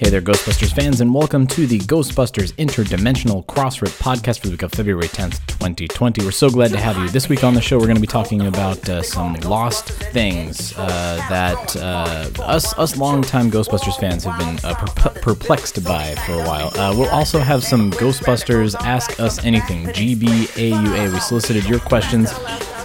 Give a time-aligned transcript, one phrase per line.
[0.00, 4.62] Hey there, Ghostbusters fans, and welcome to the Ghostbusters Interdimensional Crossrip podcast for the week
[4.62, 6.24] of February 10th, 2020.
[6.24, 7.10] We're so glad to have you.
[7.10, 10.72] This week on the show, we're going to be talking about uh, some lost things
[10.78, 16.32] uh, that uh, us us longtime Ghostbusters fans have been uh, per- perplexed by for
[16.32, 16.68] a while.
[16.78, 21.12] Uh, we'll also have some Ghostbusters Ask Us Anything, GBAUA.
[21.12, 22.32] We solicited your questions.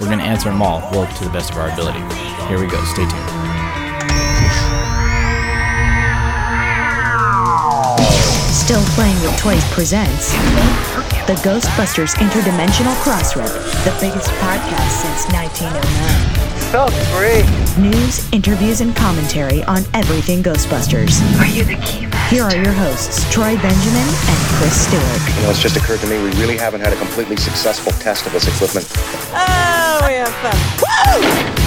[0.02, 2.00] We're going to answer them all, well, to the best of our ability.
[2.50, 2.84] Here we go.
[2.84, 3.35] Stay tuned.
[8.66, 10.32] Still Playing with Toys presents
[11.30, 16.72] the Ghostbusters Interdimensional Crossrip, the biggest podcast since 1909.
[16.74, 17.46] So great.
[17.78, 21.22] News, interviews, and commentary on everything Ghostbusters.
[21.40, 25.36] Are you the key Here are your hosts, Troy Benjamin and Chris Stewart.
[25.36, 28.26] You know, it's just occurred to me we really haven't had a completely successful test
[28.26, 28.92] of this equipment.
[29.32, 31.65] Oh, we have fun.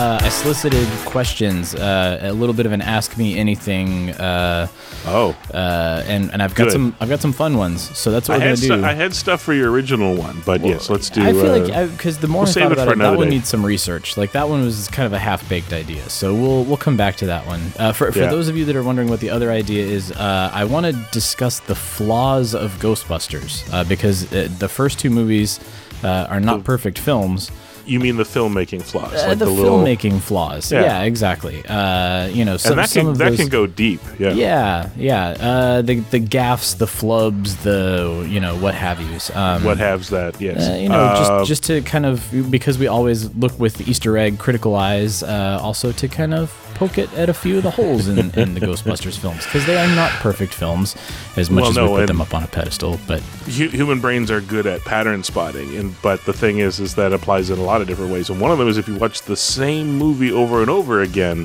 [0.00, 4.66] Uh, I solicited questions, uh, a little bit of an ask me anything, uh,
[5.04, 6.72] Oh, uh, and and I've got Good.
[6.72, 7.94] some I've got some fun ones.
[7.98, 8.84] So that's I what we're gonna do.
[8.86, 11.22] I had stuff for your original one, but yes, let's do.
[11.22, 13.28] I feel uh, like because the more we'll I thought it about it, that one
[13.28, 14.16] needs some research.
[14.16, 16.08] Like that one was kind of a half baked idea.
[16.08, 17.60] So we'll we'll come back to that one.
[17.78, 18.30] Uh, for for Yeah.
[18.30, 20.92] those of you that are wondering what the other idea is, uh, I want to
[21.12, 25.60] discuss the flaws of Ghostbusters uh, because uh, the first two movies
[26.02, 27.50] uh, are not perfect films.
[27.90, 30.70] You mean the filmmaking flaws, Uh, like the, the, little, filmmaking flaws.
[30.70, 30.82] Yeah.
[30.82, 31.64] Yeah, exactly.
[31.66, 34.00] Uh, you know, some, and that can that those, can go deep.
[34.18, 34.32] Yeah.
[34.32, 35.28] Yeah, yeah.
[35.48, 39.30] Uh, the the gaffs, the flubs, the you know what have yous.
[39.34, 40.40] Um, What haves that?
[40.40, 40.68] Yes.
[40.68, 42.16] uh, you know, Uh, just just to kind of
[42.50, 46.96] because we always look with Easter egg critical eyes, uh, also to kind of poke
[46.96, 49.94] it at a few of the holes in, in the Ghostbusters films because they are
[49.94, 50.96] not perfect films
[51.36, 52.98] as much Well, as no, we put them up on a pedestal.
[53.06, 56.94] But hu- human brains are good at pattern spotting, and but the thing is, is
[56.94, 58.30] that applies in a lot of different ways.
[58.30, 61.44] And one of them is if you watch the same movie over and over again,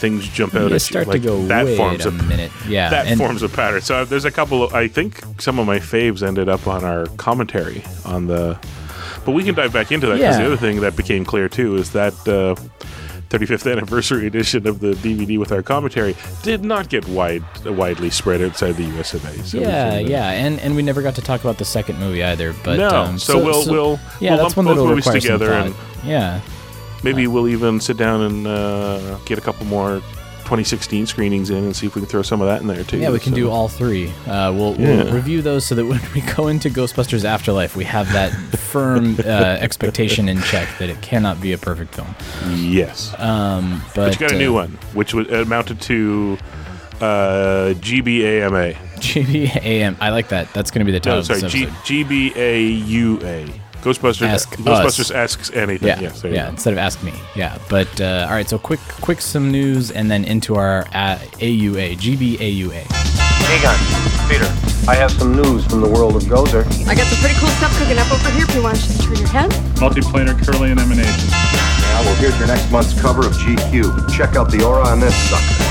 [0.00, 1.12] things jump out you at start you.
[1.12, 3.82] to Like go that forms a a minute, yeah, that and forms a pattern.
[3.82, 7.04] So there's a couple of I think some of my faves ended up on our
[7.18, 8.58] commentary on the,
[9.26, 10.44] but we can dive back into that because Yeah.
[10.44, 12.14] the other thing that became clear too is that.
[12.26, 12.54] Uh,
[13.30, 18.42] 35th anniversary edition of the DVD with our commentary did not get wide widely spread
[18.42, 19.42] outside the US of A.
[19.44, 21.98] So yeah, can, uh, yeah, and and we never got to talk about the second
[22.00, 22.54] movie either.
[22.64, 25.30] But No, um, so we'll- we'll- yeah, we'll that's one that'll both movies require some
[25.38, 25.66] together thought.
[25.66, 25.74] and-
[26.04, 26.40] yeah.
[27.02, 30.02] Maybe we'll even sit down and uh, get a couple more
[30.50, 32.98] 2016 screenings in and see if we can throw some of that in there too.
[32.98, 34.08] Yeah, we can So- do all three.
[34.26, 35.04] Uh, we'll, Yeah.
[35.04, 39.16] we'll review those so that when we go into Ghostbusters Afterlife, we have that firm
[39.24, 39.28] uh,
[39.60, 42.16] expectation in check that it cannot be a perfect film.
[42.56, 43.14] Yes.
[43.18, 46.36] Um, but, But you got a new uh, one, which was amounted to
[47.00, 48.74] uh, GBAMA.
[48.98, 49.96] GBAM.
[50.00, 50.52] I like that.
[50.52, 51.66] That's going to be the title No, of sorry, G-
[52.04, 53.60] GBAUA.
[53.82, 54.26] Ghostbusters.
[54.28, 55.10] Ask Ghostbusters us.
[55.10, 55.88] asks anything.
[55.88, 56.44] yeah, Yes, there yeah.
[56.44, 56.50] go.
[56.50, 57.58] Instead of ask me, yeah.
[57.68, 61.96] But uh, all right, so quick, quick, some news, and then into our uh, AUA,
[61.96, 62.84] GBAUA.
[63.50, 63.78] Egon,
[64.30, 64.46] Peter,
[64.88, 66.62] I have some news from the world of Gozer.
[66.86, 69.02] I got some pretty cool stuff cooking up over here if you want to just
[69.02, 69.50] turn your head.
[69.76, 71.30] Multiplanar Kirlian emanation.
[71.30, 74.08] Now, well, here's your next month's cover of GQ.
[74.16, 75.69] Check out the aura on this sucker.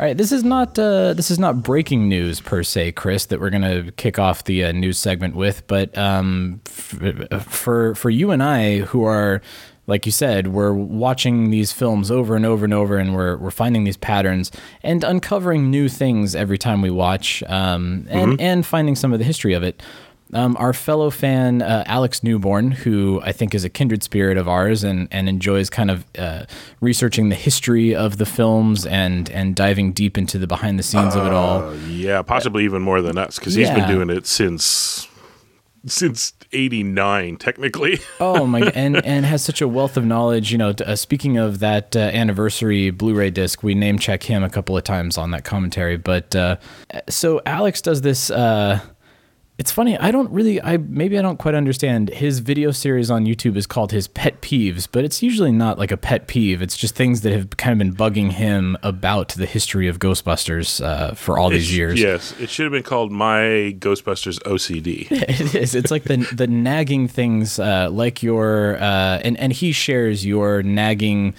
[0.00, 3.26] All right, this is not uh, this is not breaking news per se, Chris.
[3.26, 8.08] That we're gonna kick off the uh, news segment with, but um, f- for for
[8.08, 9.42] you and I, who are
[9.88, 13.50] like you said, we're watching these films over and over and over, and we're we're
[13.50, 14.52] finding these patterns
[14.84, 19.24] and uncovering new things every time we watch, um, and and finding some of the
[19.24, 19.82] history of it.
[20.34, 24.46] Um, our fellow fan uh, Alex Newborn, who I think is a kindred spirit of
[24.46, 26.44] ours and, and enjoys kind of uh,
[26.80, 31.14] researching the history of the films and and diving deep into the behind the scenes
[31.16, 31.68] of it all.
[31.68, 35.08] Uh, yeah, possibly even more than us because he's been doing it since
[35.86, 38.00] since '89, technically.
[38.20, 38.60] Oh my!
[38.74, 40.50] And and has such a wealth of knowledge.
[40.52, 44.50] You know, uh, speaking of that uh, anniversary Blu-ray disc, we name check him a
[44.50, 45.96] couple of times on that commentary.
[45.96, 46.56] But uh,
[47.08, 48.30] so Alex does this.
[49.58, 49.98] It's funny.
[49.98, 50.62] I don't really.
[50.62, 52.10] I maybe I don't quite understand.
[52.10, 55.90] His video series on YouTube is called his pet peeves, but it's usually not like
[55.90, 56.62] a pet peeve.
[56.62, 60.80] It's just things that have kind of been bugging him about the history of Ghostbusters
[60.84, 62.00] uh, for all these years.
[62.00, 65.08] Yes, it should have been called My Ghostbusters OCD.
[65.28, 65.74] It is.
[65.74, 70.62] It's like the the nagging things, uh, like your uh, and and he shares your
[70.62, 71.34] nagging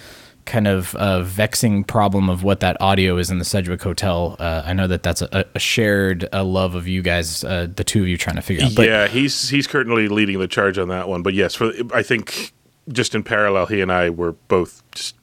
[0.50, 4.34] kind of uh, vexing problem of what that audio is in the Sedgwick Hotel.
[4.38, 7.84] Uh, I know that that's a, a shared uh, love of you guys, uh, the
[7.84, 8.74] two of you trying to figure out.
[8.74, 11.22] But yeah, he's he's currently leading the charge on that one.
[11.22, 12.52] But yes, for I think
[12.88, 15.14] just in parallel, he and I were both just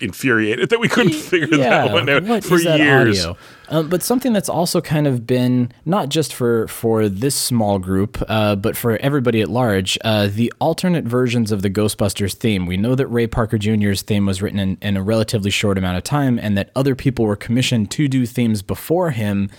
[0.00, 3.26] infuriated that we couldn't figure that one out what for years.
[3.68, 8.22] Um, but something that's also kind of been not just for for this small group,
[8.28, 12.66] uh, but for everybody at large, uh, the alternate versions of the Ghostbusters theme.
[12.66, 15.96] We know that Ray Parker Jr.'s theme was written in, in a relatively short amount
[15.96, 19.50] of time, and that other people were commissioned to do themes before him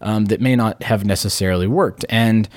[0.00, 2.04] um, that may not have necessarily worked.
[2.08, 2.48] And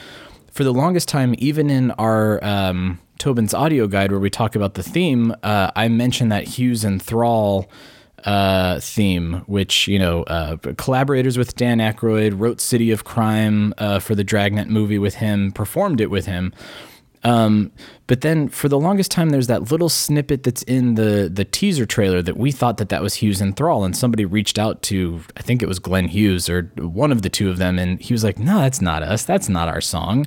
[0.52, 4.74] for the longest time, even in our um, Tobin's audio guide where we talk about
[4.74, 7.70] the theme, uh, I mentioned that Hughes and Thrall
[8.26, 14.00] uh, theme, which you know, uh, collaborators with Dan Aykroyd wrote "City of Crime" uh,
[14.00, 16.52] for the Dragnet movie with him, performed it with him.
[17.24, 17.72] Um,
[18.08, 21.86] but then for the longest time, there's that little snippet that's in the the teaser
[21.86, 25.22] trailer that we thought that that was Hughes and Thrall, and somebody reached out to
[25.38, 28.16] I think it was Glenn Hughes or one of the two of them, and he
[28.16, 29.26] was like, "No, that's not us.
[29.26, 30.26] That's not our song."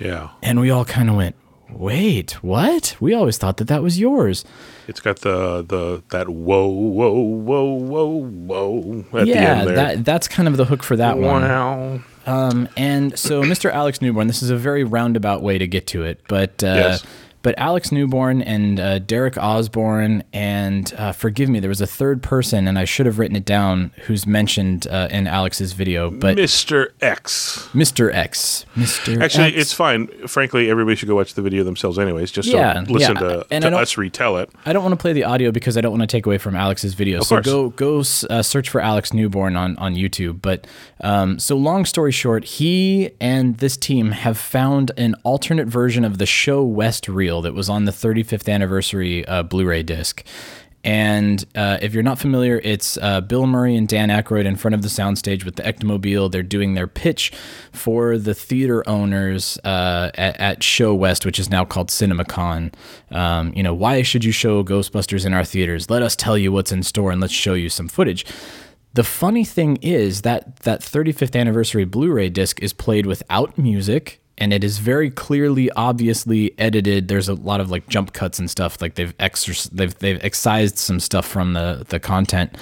[0.00, 1.36] Yeah, And we all kind of went,
[1.78, 2.96] "Wait, what?
[3.00, 4.44] We always thought that that was yours."
[4.88, 9.76] it's got the the that whoa whoa whoa whoa whoa at the yeah, end there.
[9.76, 11.42] that that's kind of the hook for that one.
[11.42, 12.00] wow.
[12.24, 13.72] Um, and so Mr.
[13.72, 17.04] Alex Newborn, this is a very roundabout way to get to it, but uh, Yes.
[17.42, 22.22] But Alex Newborn and uh, Derek Osborne and uh, forgive me, there was a third
[22.22, 26.36] person, and I should have written it down, who's mentioned uh, in Alex's video, but
[26.36, 26.90] Mr.
[27.00, 27.68] X.
[27.72, 28.14] Mr.
[28.14, 29.20] X, Mr.
[29.20, 29.56] Actually, X.
[29.56, 30.06] it's fine.
[30.28, 32.30] Frankly, everybody should go watch the video themselves, anyways.
[32.30, 33.20] Just Yeah, don't listen yeah.
[33.20, 34.50] to, And to us retell it.
[34.64, 36.54] I don't want to play the audio because I don't want to take away from
[36.54, 37.20] Alex's video.
[37.22, 37.46] so course.
[37.46, 37.98] go go
[38.30, 40.40] uh, search for Alex Newborn on on YouTube.
[40.40, 40.66] But
[41.00, 46.18] um, so long story short, he and this team have found an alternate version of
[46.18, 50.22] the ShoWest reel that was on the 35th anniversary uh, Blu-ray disc.
[50.84, 54.74] And uh, if you're not familiar, it's uh, Bill Murray and Dan Aykroyd in front
[54.74, 56.30] of the soundstage with the Ectomobile.
[56.30, 57.32] They're doing their pitch
[57.72, 62.72] for the theater owners uh, at, at ShoWest, which is now called CinemaCon.
[63.12, 65.88] Um, you know, why should you show Ghostbusters in our theaters?
[65.88, 68.26] Let us tell you what's in store and let's show you some footage.
[68.94, 74.52] The funny thing is that that 35th anniversary Blu-ray disc is played without music and
[74.52, 78.80] it is very clearly obviously edited there's a lot of like jump cuts and stuff
[78.80, 82.56] like they've extra they've they've excised some stuff from the the content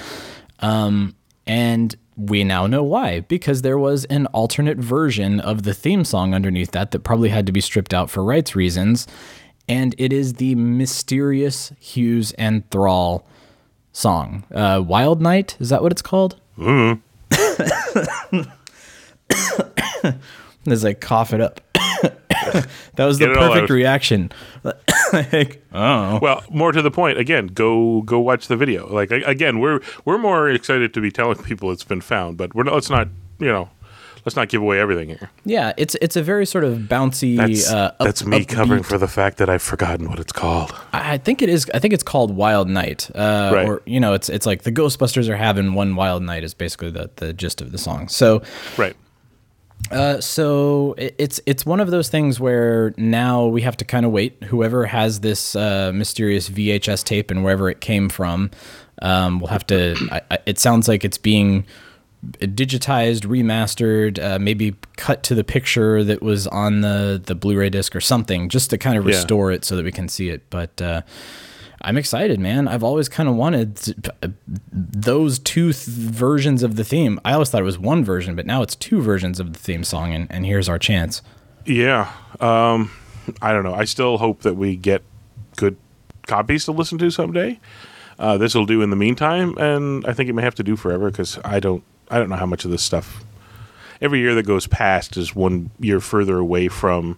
[0.59, 1.15] um
[1.47, 6.33] and we now know why because there was an alternate version of the theme song
[6.33, 9.07] underneath that that probably had to be stripped out for rights reasons
[9.67, 13.25] and it is the mysterious Hughes and Thrall
[13.93, 16.39] song uh Wild Night is that what it's called
[20.67, 21.59] As I cough it up.
[22.95, 23.73] that was the Get it all perfect out.
[23.73, 24.31] reaction.
[25.13, 26.19] like, oh.
[26.21, 28.91] Well, more to the point, again, go go watch the video.
[28.91, 32.53] Like a- again, we're we're more excited to be telling people it's been found, but
[32.55, 33.07] we're not, let's not
[33.39, 33.69] you know
[34.25, 35.29] let's not give away everything here.
[35.45, 37.37] Yeah, it's it's a very sort of bouncy.
[37.37, 40.33] That's uh, up- that's me covering upbeat- for the fact that I've forgotten what it's
[40.33, 40.73] called.
[40.93, 41.69] I think it is.
[41.73, 43.09] I think it's called Wild Night.
[43.15, 43.67] Uh, Right.
[43.67, 46.91] Or you know, it's it's like the Ghostbusters are having one wild night is basically
[46.91, 48.07] the the gist of the song.
[48.07, 48.41] So
[48.77, 48.95] Right.
[49.91, 54.11] Uh, so it's it's one of those things where now we have to kind of
[54.11, 54.41] wait.
[54.45, 58.51] Whoever has this uh, mysterious VHS tape and wherever it came from,
[59.01, 59.95] um, we'll have to.
[60.11, 61.65] I, I, it sounds like it's being
[62.39, 67.95] digitized, remastered, uh, maybe cut to the picture that was on the the Blu-ray disc
[67.95, 69.15] or something, just to kind of Yeah.
[69.15, 70.43] restore it so that we can see it.
[70.49, 71.01] But uh,
[71.83, 72.67] I'm excited, man.
[72.67, 74.27] I've always kind of wanted uh,
[74.71, 77.19] those two th- versions of the theme.
[77.25, 79.83] I always thought it was one version, but now it's two versions of the theme
[79.83, 81.21] song, and, and here's our chance.
[81.65, 82.11] Yeah.
[82.39, 82.91] Um,
[83.41, 83.73] I don't know.
[83.73, 85.01] I still hope that we get
[85.55, 85.77] good
[86.27, 87.59] copies to listen to someday.
[88.19, 90.75] Uh, this will do in the meantime, and I think it may have to do
[90.75, 91.83] forever because I don't.
[92.09, 93.23] I don't know how much of this stuff.
[94.01, 97.17] Every year that goes past is one year further away from.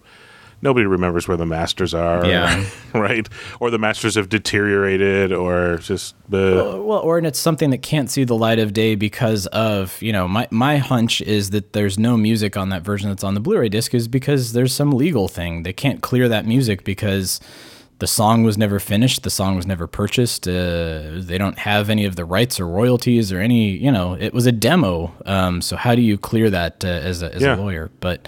[0.64, 2.64] Nobody remembers where the masters are, Yeah.
[2.94, 3.28] right?
[3.60, 8.10] Or the masters have deteriorated, or just uh, Well, or and it's something that can't
[8.10, 11.98] see the light of day because of you know my my hunch is that there's
[11.98, 15.28] no music on that version that's on the Blu-ray disc is because there's some legal
[15.28, 17.40] thing they can't clear that music because
[18.00, 22.04] the song was never finished, the song was never purchased, uh, they don't have any
[22.06, 25.12] of the rights or royalties or any you know it was a demo.
[25.26, 27.54] Um, so how do you clear that uh, as a as Yeah.
[27.54, 27.90] a lawyer?
[28.00, 28.26] But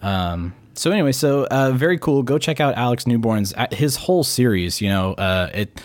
[0.00, 2.22] um, so anyway, so uh, very cool.
[2.22, 4.80] Go check out Alex Newborn's uh, his whole series.
[4.80, 5.80] You know, uh, it.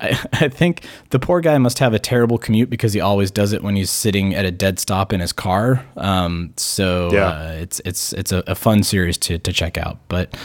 [0.00, 3.52] I, I think the poor guy must have a terrible commute because he always does
[3.52, 5.84] it when he's sitting at a dead stop in his car.
[5.96, 7.26] Um, so Yeah.
[7.26, 9.98] uh, it's it's it's a, a fun series to to check out.
[10.08, 10.36] But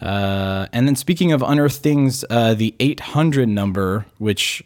[0.00, 4.62] uh, and then speaking of unearthed things, uh, the 800 number, which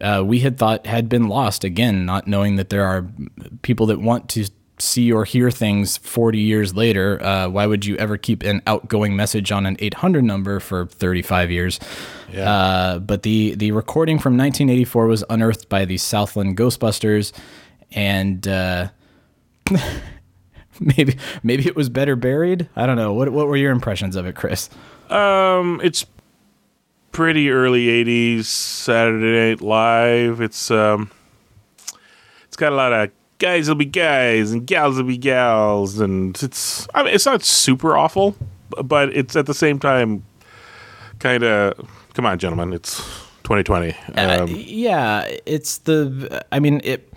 [0.00, 3.06] uh, we had thought had been lost again, not knowing that there are
[3.62, 4.48] people that want to
[4.80, 7.22] see or hear things 40 years later.
[7.22, 11.50] Uh, why would you ever keep an outgoing message on an 800 number for 35
[11.50, 11.80] years?
[12.36, 17.32] Uh, but the, the recording from 1984 was unearthed by the Southland Ghostbusters,
[17.92, 18.88] and uh,
[20.80, 22.68] maybe maybe it was better buried.
[22.76, 23.12] I don't know.
[23.12, 24.70] What what were your impressions of it, Chris?
[25.08, 26.06] Um, it's
[27.12, 30.40] pretty early '80s Saturday Night Live.
[30.40, 31.10] It's um,
[32.44, 33.10] it's got a lot of
[33.40, 37.42] guys will be guys and gals will be gals, and it's I mean it's not
[37.42, 38.36] super awful,
[38.84, 40.22] but it's at the same time
[41.18, 41.74] kind of
[42.14, 42.98] come on, gentlemen, it's
[43.42, 43.94] 2020.
[44.16, 46.44] Uh, Um, yeah, it's the.
[46.52, 47.12] I mean it.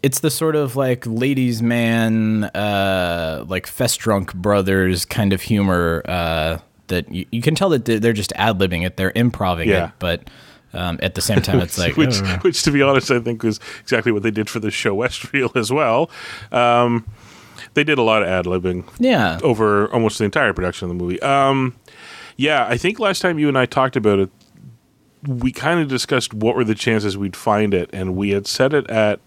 [0.00, 6.58] It's the sort of like ladies' man, uh, like Festrunk brothers kind of humor uh,
[6.86, 9.86] that you, you can tell that they're just ad libbing it, they're improving Yeah.
[9.88, 10.30] it, but
[10.72, 13.42] um, at the same time, it's like which, uh, which, to be honest, I think
[13.42, 16.10] was exactly what they did for the ShoWest Reel as well.
[16.52, 17.06] Um,
[17.74, 21.02] they did a lot of ad libbing yeah, over almost the entire production of the
[21.02, 21.20] movie.
[21.22, 21.76] Um,
[22.36, 24.30] yeah, I think last time you and I talked about it,
[25.26, 28.72] we kind of discussed what were the chances we'd find it, and we had set
[28.72, 29.20] it at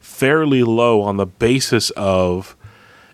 [0.00, 2.56] fairly low on the basis of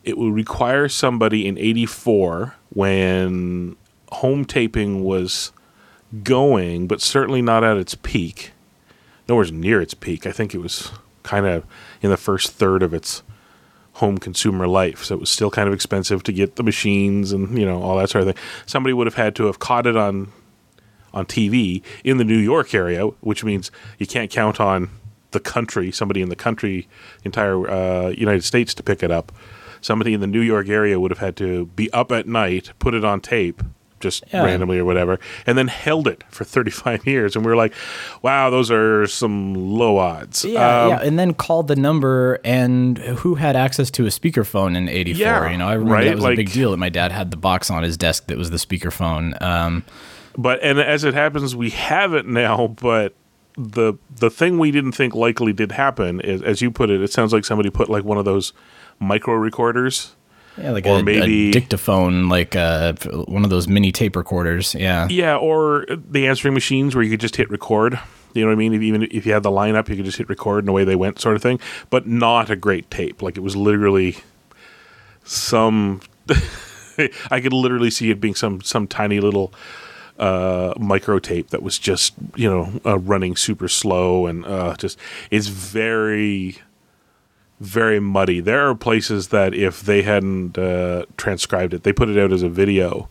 [0.02, 3.76] it would require somebody in 84 when
[4.12, 5.50] home taping was
[6.22, 8.52] going, but certainly not at its peak.
[9.28, 10.26] Nowhere near its peak.
[10.26, 10.92] I think it was
[11.22, 11.64] kind of
[12.02, 13.22] in the first third of its
[13.94, 15.04] home consumer life.
[15.04, 17.96] So it was still kind of expensive to get the machines and, you know, all
[17.98, 18.44] that sort of thing.
[18.66, 20.32] Somebody would have had to have caught it on
[21.14, 24.90] on TV in the New York area, which means you can't count on
[25.30, 26.88] the country, somebody in the country,
[27.22, 29.30] entire uh, United States to pick it up.
[29.80, 32.94] Somebody in the New York area would have had to be up at night, put
[32.94, 33.62] it on tape,
[34.04, 34.44] just Yeah.
[34.44, 37.34] randomly or whatever, and then held it for 35 years.
[37.34, 37.74] And we were like,
[38.22, 40.44] wow, those are some low odds.
[40.44, 44.76] Yeah, Um, yeah, and then called the number and who had access to a speakerphone
[44.76, 45.20] in '84?
[45.20, 46.70] Yeah, you know, I remember right, that was a big deal.
[46.70, 49.40] That my dad had the box on his desk that was the speakerphone.
[49.42, 49.82] Um,
[50.38, 52.68] but and as it happens, we have it now.
[52.68, 53.14] But
[53.56, 57.12] the the thing we didn't think likely did happen is, as you put it, it
[57.12, 58.52] sounds like somebody put like one of those
[58.98, 60.13] micro recorders.
[60.58, 62.94] Yeah, like Or a, maybe- a dictaphone, like uh,
[63.26, 64.74] one of those mini tape recorders.
[64.74, 67.98] Yeah, Yeah, or the answering machines where you could just hit record.
[68.34, 68.74] You know what I mean?
[68.74, 70.96] If, even if you had the lineup, you could just hit record and away they
[70.96, 71.60] went, sort of thing.
[71.90, 73.22] But not a great tape.
[73.22, 74.16] Like it was literally
[75.24, 76.00] some.
[77.30, 79.52] I could literally see it being some some tiny little
[80.18, 84.98] uh, micro tape that was just you know uh, running super slow and uh, just
[85.30, 86.58] it's very
[87.60, 88.40] very muddy.
[88.40, 92.42] There are places that if they hadn't uh, transcribed it, they put it out as
[92.42, 93.08] a video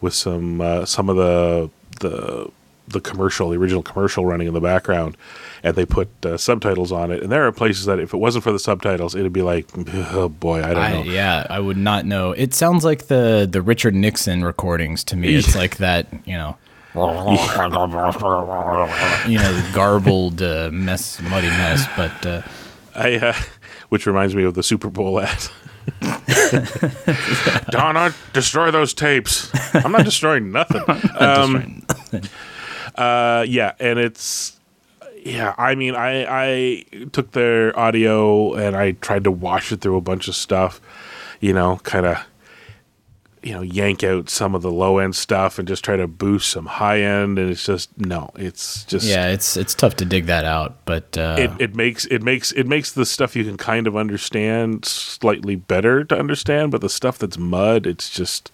[0.00, 2.50] with some uh, some of the the
[2.88, 5.16] the commercial, the original commercial running in the background,
[5.62, 7.22] and they put uh, subtitles on it.
[7.22, 9.66] And there are places that if it wasn't for the subtitles, it'd be like,
[10.12, 11.02] oh boy, I don't I, know.
[11.02, 12.32] yeah, I would not know.
[12.32, 15.34] It sounds like the the Richard Nixon recordings to me.
[15.34, 16.56] It's like that, you know.
[19.28, 21.86] you know, garbled uh, mess, muddy mess.
[21.94, 22.42] But uh,
[22.94, 23.34] I, uh,
[23.88, 25.48] which reminds me of the Super Bowl ad.
[27.70, 29.50] Donna, destroy those tapes.
[29.74, 30.82] I'm not destroying nothing.
[31.18, 31.86] Um,
[32.96, 34.58] uh, yeah, and it's
[35.24, 35.54] yeah.
[35.56, 40.00] I mean, I I took their audio and I tried to wash it through a
[40.00, 40.80] bunch of stuff.
[41.40, 42.18] You know, kind of
[43.46, 46.50] you know yank out some of the low end stuff and just try to boost
[46.50, 47.38] some high end.
[47.38, 50.84] And it's just no, it's just yeah, it's it's tough to dig that out.
[50.84, 53.96] But uh, it, it makes it makes it makes the stuff you can kind of
[53.96, 58.50] understand slightly better to understand, but the stuff that's mud, it's just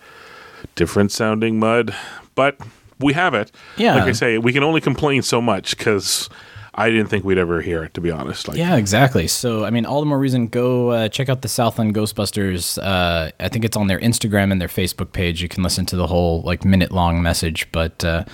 [0.74, 1.94] different sounding mud.
[2.34, 2.58] But
[2.98, 3.50] we have it.
[3.78, 3.94] Yeah.
[3.94, 6.28] like I say, we can only complain so much because
[6.74, 7.94] I didn't think we'd ever hear it.
[7.94, 9.26] To be honest, like Yeah, exactly.
[9.28, 12.82] So, I mean, all the more reason go uh, check out the Southland Ghostbusters.
[12.82, 15.42] Uh, I think it's on their Instagram and their Facebook page.
[15.42, 18.24] You can listen to the whole like minute long message, but uh,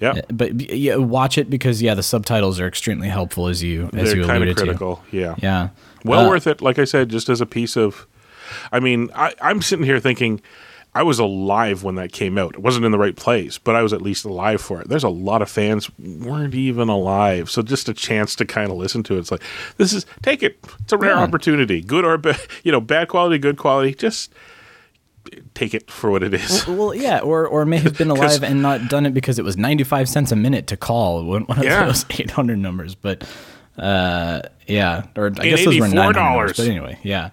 [0.00, 4.10] yeah, but yeah, watch it because yeah, the subtitles are extremely helpful as you as
[4.10, 5.02] they're you alluded critical.
[5.10, 5.16] to.
[5.16, 5.68] Yeah, Yeah,
[6.04, 6.62] well Uh, worth it.
[6.62, 8.06] Like I said, just as a piece of,
[8.72, 10.40] I mean, I, I'm sitting here thinking.
[10.96, 12.54] I was alive when that came out.
[12.54, 14.88] It wasn't in the right place, but I was at least alive for it.
[14.88, 18.76] There's a lot of fans weren't even alive, so just a chance to kind of
[18.76, 19.18] listen to it.
[19.18, 19.42] It's like
[19.76, 20.58] this is take it.
[20.82, 21.22] It's a rare Yeah.
[21.22, 22.38] opportunity, good or bad.
[22.62, 23.92] You know, bad quality, good quality.
[23.94, 24.32] Just
[25.54, 26.66] take it for what it is.
[26.66, 29.56] Well, yeah, or or may have been alive and not done it because it was
[29.56, 31.86] ninety five cents a minute to call one, one of Yeah.
[31.86, 32.94] those eight hundred numbers.
[32.94, 33.24] But
[33.76, 36.46] uh, yeah, or I guess those were nine $84.
[36.56, 37.30] But anyway, yeah.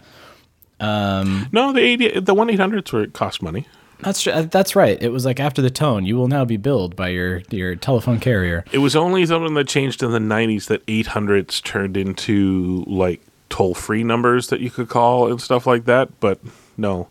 [0.82, 3.68] No, the eighty, the one eight hundreds were it cost money.
[4.02, 5.02] That's uh, that's right.
[5.02, 8.20] It was like after the tone, you will now be billed by your your telephone
[8.20, 8.66] carrier.
[8.72, 13.76] It was only something that changed in the 90s that 800s turned into like toll
[13.76, 16.20] free numbers that you could call and stuff like that.
[16.20, 16.40] But
[16.78, 17.10] no,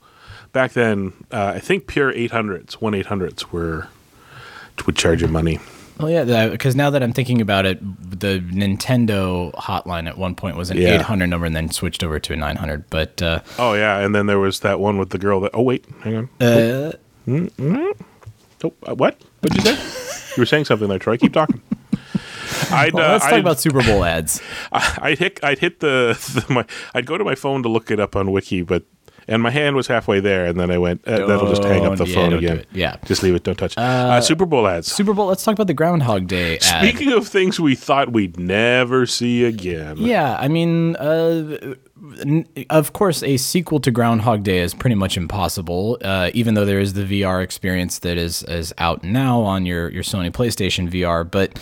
[0.53, 3.89] back then, uh, I think pure 800s, 1 800s were
[4.87, 5.61] would charge you money.
[6.00, 7.78] Well, yeah, because now that I'm thinking about it,
[8.21, 10.95] the Nintendo hotline at one point was an Yeah.
[11.00, 12.88] 800 number and then switched over to a 900.
[12.90, 13.99] But uh, Oh, yeah.
[13.99, 15.50] And then there was that one with the girl that.
[15.54, 15.85] Oh, wait.
[16.02, 16.28] Hang on.
[16.40, 16.92] uh,
[18.62, 19.16] Oh, uh, what?
[19.40, 20.33] What'd you say?
[20.37, 21.16] you were saying something there, Troy.
[21.16, 21.62] Keep talking.
[22.71, 24.42] I'd, well, uh, let's talk I'd- about Super Bowl ads.
[24.73, 26.14] I'd hit I'd hit the,
[26.47, 26.64] the my
[26.95, 28.83] I'd go to my phone to look it up on Wiki, but
[29.30, 31.96] and my hand was halfway there, and then I went uh, that'll just hang up
[31.96, 32.58] the yeah, phone don't do again.
[32.58, 32.68] it.
[32.72, 32.96] Yeah.
[33.06, 33.44] just leave it.
[33.44, 33.78] Don't touch.
[33.78, 34.92] Uh, Super Bowl ads.
[34.92, 35.26] Super Bowl.
[35.26, 36.62] Let's talk about the Groundhog Day ad.
[36.62, 39.96] Speaking of things we thought we'd never see again.
[39.99, 41.75] Yeah, I mean, uh,
[42.20, 45.96] n- of course, a sequel to Groundhog Day is pretty much impossible.
[46.02, 49.88] Uh, even though there is the VR experience that is is out now on your
[49.90, 51.58] your Sony PlayStation VR, but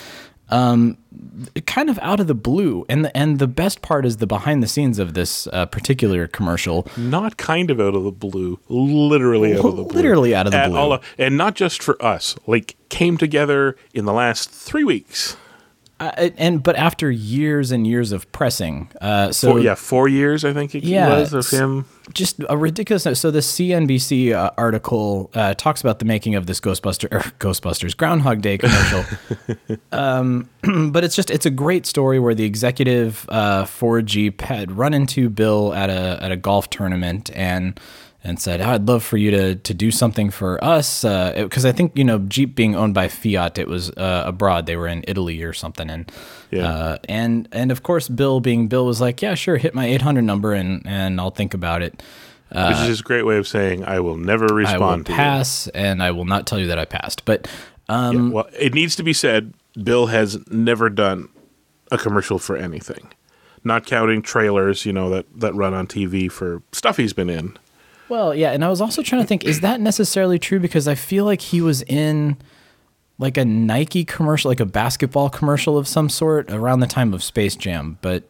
[0.49, 0.97] um,
[1.65, 2.85] kind of out of the blue.
[2.89, 6.27] And the, and the best part is the behind the scenes of this uh, particular
[6.27, 6.87] commercial.
[6.97, 9.95] Not kind of out of the blue, literally out of the blue.
[9.95, 10.93] Literally out of the And blue.
[10.93, 12.35] of- and not just for us.
[12.47, 15.37] Like came together in the last three weeks.
[15.99, 20.45] Uh, and but after years and years of pressing, uh, so Four, yeah, four years
[20.45, 21.85] I think it Yeah, was of him.
[22.13, 23.03] just a ridiculous.
[23.19, 27.97] So the CNBC uh, article uh, talks about the making of this Ghostbuster or Ghostbusters
[27.97, 29.03] Groundhog Day commercial.
[29.91, 30.49] um,
[30.91, 34.93] but it's just it's a great story where the executive uh, for Jeep had run
[34.93, 37.79] into Bill at a at a golf tournament and
[38.23, 41.97] and said, "I'd love for you to to do something for us," because I think
[41.97, 44.65] you know Jeep being owned by Fiat, it was uh, abroad.
[44.65, 46.11] They were in Italy or something, and
[46.51, 46.67] Yeah.
[46.67, 50.23] uh, and and of course Bill being Bill was like, "Yeah, sure, hit my 800
[50.23, 52.01] number and and I'll think about it."
[52.51, 55.15] which is a great way of saying I will never I will respond to you.
[55.17, 57.23] pass, and I will not tell you that I passed.
[57.23, 57.47] But
[57.87, 61.29] um, Yeah, well, it needs to be said, Bill has never done
[61.91, 63.11] a commercial for anything,
[63.63, 67.55] not counting trailers, you know, that that run on TV for stuff he's been in.
[68.09, 70.59] Well, yeah, and I was also trying to think: is that necessarily true?
[70.59, 72.37] Because I feel like he was in
[73.17, 77.21] like a Nike commercial, like a basketball commercial of some sort, around the time of
[77.23, 77.97] Space Jam.
[78.01, 78.23] But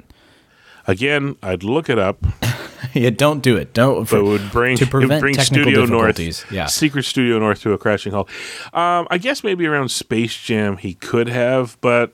[0.88, 2.18] Again, I'd look it up,
[2.94, 3.74] yeah, don't do it.
[3.76, 4.10] Don't.
[4.10, 6.42] but it would bring to prevent bring technical Studio difficulties.
[6.42, 6.66] North, Yeah.
[6.66, 8.28] Secret Studio North to a crashing halt.
[8.74, 12.14] Um, I guess maybe around Space Jam he could have, but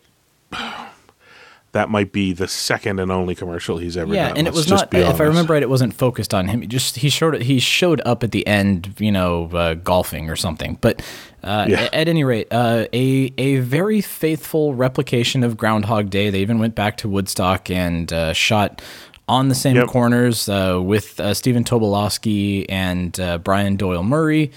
[1.75, 4.37] that might be the second and only commercial he's ever Yeah, done.
[4.37, 5.01] and it let's was just not.
[5.01, 6.61] If I remember right, it wasn't focused on him.
[6.61, 10.35] He just he showed he showed up at the end, you know, uh, golfing or
[10.37, 10.77] something.
[10.79, 11.01] But
[11.43, 11.89] uh, Yeah.
[11.93, 16.29] at, any rate, uh, a a very faithful replication of Groundhog Day.
[16.29, 18.81] They even went back to Woodstock and uh, shot
[19.27, 19.87] on the same Yep.
[19.87, 24.51] corners uh, with uh, Stephen Tobolowsky and uh, Brian Doyle Murray.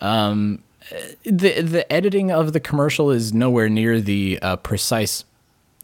[0.00, 0.64] Um,
[1.24, 5.24] the the editing of the commercial is nowhere near the uh, precise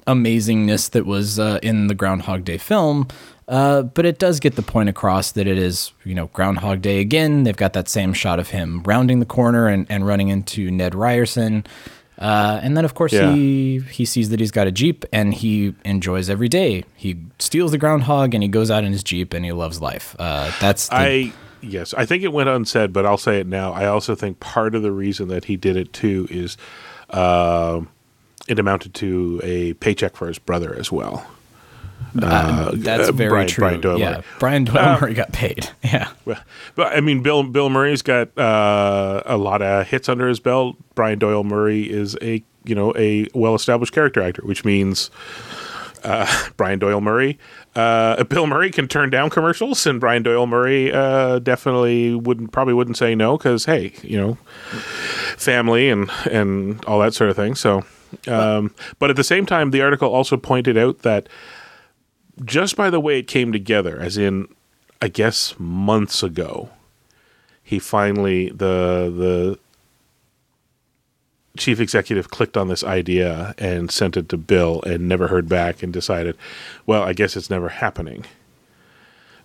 [0.06, 3.08] amazingness that was uh, in the Groundhog Day film.
[3.48, 7.00] Uh, but it does get the point across that it is, you know, Groundhog Day
[7.00, 7.42] again.
[7.42, 10.94] They've got that same shot of him rounding the corner and, and running into Ned
[10.94, 11.64] Ryerson.
[12.18, 13.34] Uh, and then, of course, Yeah.
[13.34, 16.84] he he sees that he's got a jeep and he enjoys every day.
[16.94, 20.14] He steals the groundhog and he goes out in his jeep and he loves life.
[20.18, 23.72] Uh, that's the, I yes, I think it went unsaid, but I'll say it now.
[23.72, 26.56] I also think part of the reason that he did it too is
[27.10, 27.88] um
[28.48, 31.26] it amounted to a paycheck for his brother as well.
[32.20, 33.62] uh, that's uh, very Brian- true.
[33.62, 34.22] Brian Doyle yeah, Murray.
[34.38, 35.68] Brian Doyle Uh, Murray got paid.
[35.84, 36.08] Yeah.
[36.24, 36.40] Well,
[36.74, 40.76] But I mean, Bill Bill Murray's got uh, a lot of hits under his belt.
[40.94, 45.10] Brian Doyle Murray is a you know a well established character actor, which means
[46.04, 46.26] uh,
[46.56, 47.38] Brian Doyle Murray.
[47.74, 52.74] Uh, Bill Murray can turn down commercials, and Brian Doyle Murray uh, definitely wouldn't probably
[52.74, 54.34] wouldn't say no because hey, you know,
[55.36, 57.54] family and and all that sort of thing.
[57.54, 57.84] So,
[58.28, 61.28] um, but at the same time, the article also pointed out that
[62.44, 64.48] just by the way it came together, as in,
[65.00, 66.70] I guess months ago,
[67.62, 69.58] he finally the the
[71.56, 75.82] chief executive clicked on this idea and sent it to Bill and never heard back
[75.82, 76.36] and decided,
[76.86, 78.24] well, I guess it's never happening.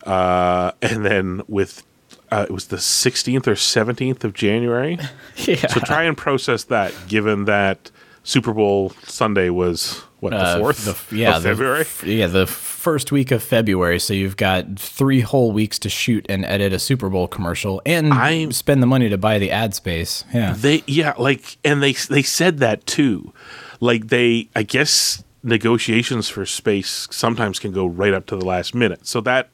[0.06, 1.84] Uh, and then with
[2.32, 4.98] uh, it was the 16th or 17th of January.
[5.36, 5.68] Yeah.
[5.68, 7.92] So try and process that, given that
[8.28, 11.82] Super Bowl Sunday was what the Uh, fourth the- yeah, of February.
[11.82, 14.00] f- yeah, the first week of February.
[14.02, 18.12] So you've got three whole weeks to shoot and edit a Super Bowl commercial and
[18.14, 20.26] I'm- spend the money to buy the ad space.
[20.34, 20.54] Yeah.
[20.58, 23.32] They yeah, like and they they said that too.
[23.80, 28.76] Like they I guess negotiations for space sometimes can go right up to the last
[28.76, 29.08] minute.
[29.08, 29.48] So that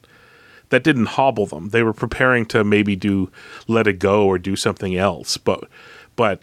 [0.70, 1.68] that didn't hobble them.
[1.68, 3.30] They were preparing to maybe do
[3.68, 5.68] let it go or do something else, but
[6.16, 6.40] but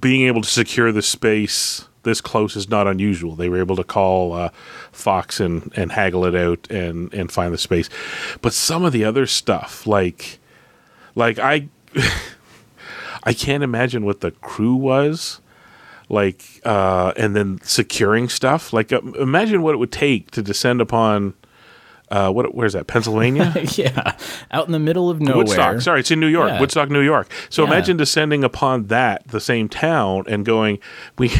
[0.00, 3.34] being able to secure the space this close is not unusual.
[3.34, 4.50] They were able to call uh,
[4.92, 7.90] Fox and, and haggle it out and, and find the space.
[8.40, 10.38] But some of the other stuff, like
[11.16, 11.68] like I
[13.24, 15.40] I can't imagine what the crew was
[16.08, 18.72] like, uh, and then securing stuff.
[18.72, 21.34] Like, uh, imagine what it would take to descend upon.
[22.08, 22.54] Uh, what?
[22.54, 22.86] Where's that?
[22.86, 23.52] Pennsylvania?
[23.72, 24.16] yeah,
[24.52, 25.38] out in the middle of nowhere.
[25.38, 25.80] Woodstock.
[25.80, 26.50] Sorry, it's in New York.
[26.50, 26.60] Yeah.
[26.60, 27.28] Woodstock, New York.
[27.50, 27.70] So Yeah.
[27.70, 30.78] imagine descending upon that, the same town, and going,
[31.18, 31.32] we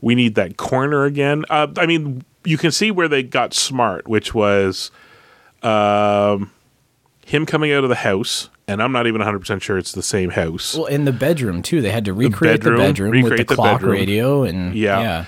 [0.00, 1.44] we need that corner again.
[1.50, 4.90] Uh, I mean, you can see where they got smart, which was
[5.62, 6.50] um,
[7.24, 10.02] him coming out of the house, and I'm not even 100 percent sure it's the
[10.02, 10.74] same house.
[10.76, 12.78] Well, in the bedroom too, they had to recreate the bedroom,
[13.12, 13.92] bedroom, with the the clock bedroom.
[13.92, 15.00] radio and Yeah.
[15.00, 15.24] yeah.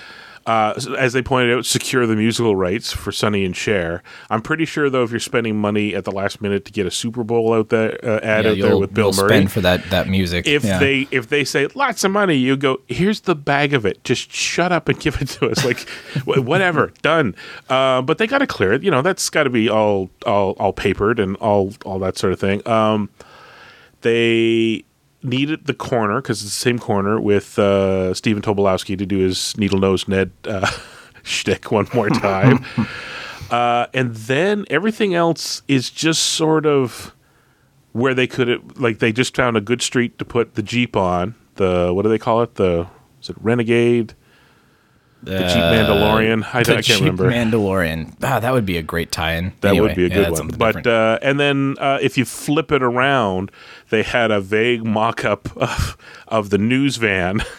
[0.49, 4.01] Uh, as they pointed out, secure the musical rights for Sonny and Cher.
[4.31, 6.91] I'm pretty sure though, if you're spending money at the last minute to get a
[6.91, 9.87] Super Bowl out there, uh, ad Yeah, out there with Bill Murray, spend for that
[9.91, 10.47] that music.
[10.47, 10.79] if yeah.
[10.79, 14.03] they if they say lots of money, you go here's the bag of it.
[14.03, 15.63] Just shut up and give it to us.
[15.63, 15.87] Like
[16.25, 17.35] whatever, done.
[17.69, 18.81] Uh, but they got to clear it.
[18.81, 22.33] You know that's got to be all all all papered and all all that sort
[22.33, 22.67] of thing.
[22.67, 23.11] Um,
[24.01, 24.83] they
[25.23, 29.57] needed the corner because it's the same corner with uh, Stephen Tobolowsky to do his
[29.57, 30.69] needle nose Ned uh,
[31.23, 32.63] shtick one more time.
[33.51, 37.13] uh, and then everything else is just sort of
[37.91, 41.35] where they could like they just found a good street to put the Jeep on.
[41.55, 42.55] The what do they call it?
[42.55, 42.87] The
[43.21, 44.13] is it Renegade?
[45.21, 46.45] The Jeep Mandalorian?
[46.53, 47.29] I, Uh, The I can't Jeep remember.
[47.29, 48.13] Mandalorian.
[48.23, 49.51] Ah, that would be a great tie-in.
[49.59, 50.47] That Anyway, would be a good that's one.
[50.57, 53.51] But uh, and then uh, if you flip it around,
[53.89, 55.97] they had a vague mock-up of,
[56.27, 57.41] of the news van.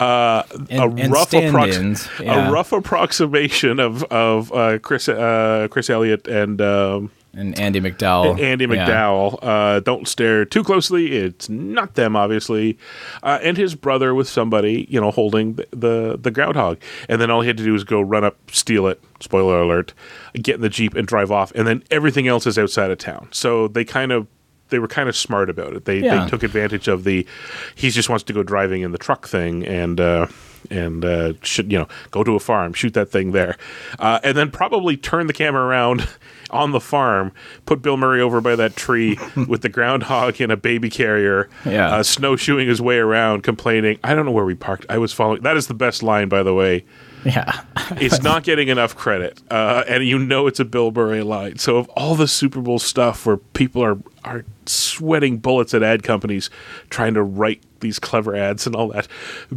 [0.00, 2.48] Uh, a And- and rough approx- yeah.
[2.48, 8.40] a rough approximation of of uh, Chris uh, Chris Elliott and um, and Andie MacDowell.
[8.40, 8.86] Andie Oh, yeah.
[8.86, 9.38] MacDowell.
[9.42, 11.12] Uh, don't stare too closely.
[11.12, 12.78] It's not them, obviously.
[13.22, 16.78] Uh, and his brother with somebody, you know, holding the, the the groundhog.
[17.08, 19.02] And then all he had to do was go run up, steal it.
[19.20, 19.92] Spoiler alert.
[20.34, 21.52] Get in the jeep and drive off.
[21.54, 23.28] And then everything else is outside of town.
[23.32, 24.26] So they kind of.
[24.70, 25.84] They were kind of smart about it.
[25.84, 26.24] They Yeah.
[26.24, 27.26] they took advantage of the
[27.74, 30.26] he just wants to go driving in the truck thing and uh,
[30.70, 33.56] and uh, should you know go to a farm, shoot that thing there,
[34.00, 36.08] uh, and then probably turn the camera around
[36.50, 37.30] on the farm,
[37.66, 39.16] put Bill Murray over by that tree
[39.48, 41.94] with the groundhog in a baby carrier, Yeah.
[41.96, 43.98] uh, snowshoeing his way around, complaining.
[44.02, 44.86] I don't know where we parked.
[44.88, 45.42] I was following.
[45.42, 46.84] That is the best line, by the way.
[47.24, 47.60] Yeah.
[48.00, 51.58] It's not getting enough credit, uh, and you know it's a Bill Murray line.
[51.58, 56.02] So of all the Super Bowl stuff where people are are sweating bullets at ad
[56.02, 56.50] companies
[56.90, 59.08] trying to write these clever ads and all that,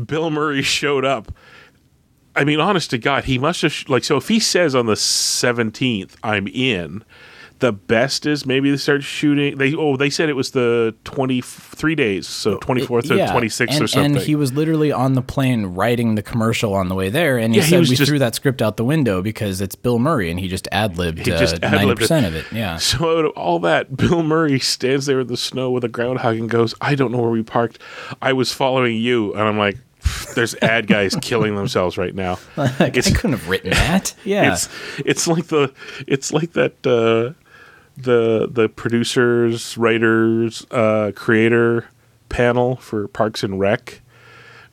[0.05, 1.33] Bill Murray showed up.
[2.35, 4.03] I mean, honest to God, he must have like.
[4.03, 7.03] So if he says on the seventeenth, "I'm in,"
[7.59, 9.57] the best is maybe they start shooting.
[9.57, 13.31] They oh, they said it was the twenty three days, so twenty fourth or Yeah,
[13.31, 14.15] twenty sixth or something.
[14.15, 17.53] And he was literally on the plane writing the commercial on the way there, and
[17.53, 19.99] he Yeah, said was we just- threw that script out the window because it's Bill
[19.99, 21.27] Murray, and he just ad libbed
[21.61, 22.45] ninety percent of it.
[22.51, 25.89] Yeah, So out of all that, Bill Murray stands there in the snow with a
[25.89, 27.79] groundhog and goes, "I don't know where we parked.
[28.21, 29.77] I was following you." And I'm like,
[30.35, 34.13] "There's ad guys killing themselves right now." like, I couldn't have written that.
[34.23, 34.69] Yeah, It's
[35.05, 35.73] it's like the
[36.07, 37.33] it's like that uh,
[38.03, 41.87] the the producers, writers, uh, creator
[42.29, 44.01] panel for Parks and Rec.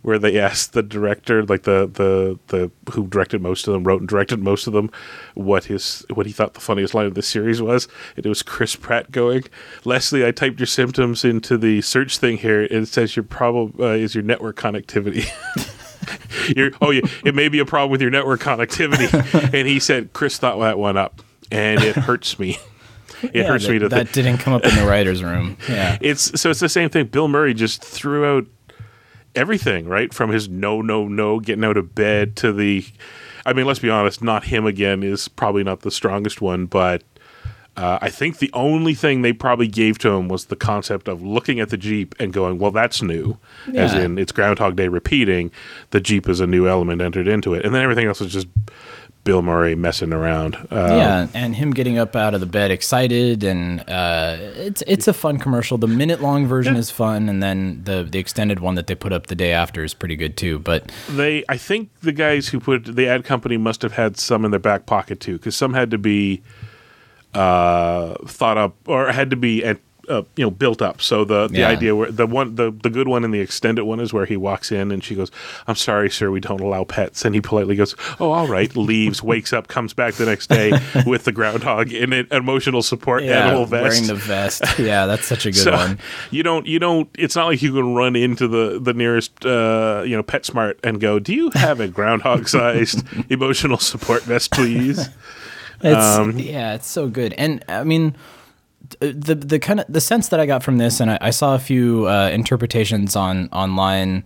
[0.02, 4.00] Where they asked the director, like the, the the who directed most of them, wrote
[4.00, 4.90] and directed most of them,
[5.34, 8.42] what his what he thought the funniest line of the series was, and it was
[8.42, 9.44] Chris Pratt going,
[9.84, 13.74] "Leslie, I typed your symptoms into the search thing here, and it says your problem
[13.80, 15.28] uh, is your network connectivity."
[16.54, 19.52] You're, oh, yeah, it may be a problem with your network connectivity.
[19.54, 22.58] and he said, Chris thought that one up, and it hurts me.
[23.34, 24.12] It Yeah, hurts that, me to that think.
[24.12, 25.56] didn't come up in the writers' room.
[25.68, 27.06] Yeah, It's so it's the same thing.
[27.06, 28.46] Bill Murray just threw out
[29.34, 30.12] everything, right?
[30.12, 32.84] From his no, no, no, getting out of bed to the.
[33.44, 34.22] I mean, let's be honest.
[34.22, 37.04] Not him again is probably not the strongest one, but
[37.76, 41.22] uh, I think the only thing they probably gave to him was the concept of
[41.22, 43.38] looking at the Jeep and going, "Well, that's new,"
[43.74, 45.52] as in it's Groundhog Day repeating.
[45.90, 48.48] The Jeep is a new element entered into it, and then everything else is just
[49.26, 50.54] Bill Murray messing around.
[50.70, 55.08] Uh, yeah, and him getting up out of the bed excited, and uh, it's it's
[55.08, 55.76] a fun commercial.
[55.76, 59.12] The minute long version is fun, and then the the extended one that they put
[59.12, 60.60] up the day after is pretty good too.
[60.60, 64.44] But they i think the guys who put the ad company must have had some
[64.44, 66.42] in their back pocket too because some had to be
[67.34, 71.00] uh, thought up or had to be at, uh, you know built up.
[71.02, 71.68] So the the Yeah.
[71.68, 74.36] idea where the one the the good one and the extended one is where he
[74.36, 75.30] walks in and she goes,
[75.66, 79.22] "I'm sorry, sir, we don't allow pets," and he politely goes, "Oh, all right," leaves,
[79.22, 80.72] wakes up, comes back the next day
[81.06, 83.82] with the groundhog in an emotional support animal vest.
[83.82, 84.62] wearing the vest.
[84.78, 85.98] Yeah, that's such a good So, one.
[86.30, 86.66] You don't.
[86.66, 87.08] You don't.
[87.18, 91.00] It's not like you can run into the the nearest, uh, you know, PetSmart and
[91.00, 95.08] go, "Do you have a groundhog-sized emotional support vest, please?"
[95.82, 97.34] It's, Um, yeah, it's so good.
[97.36, 98.14] And I mean,
[99.00, 101.54] the the kind of the sense that I got from this, and I, I saw
[101.54, 104.24] a few uh, interpretations on online.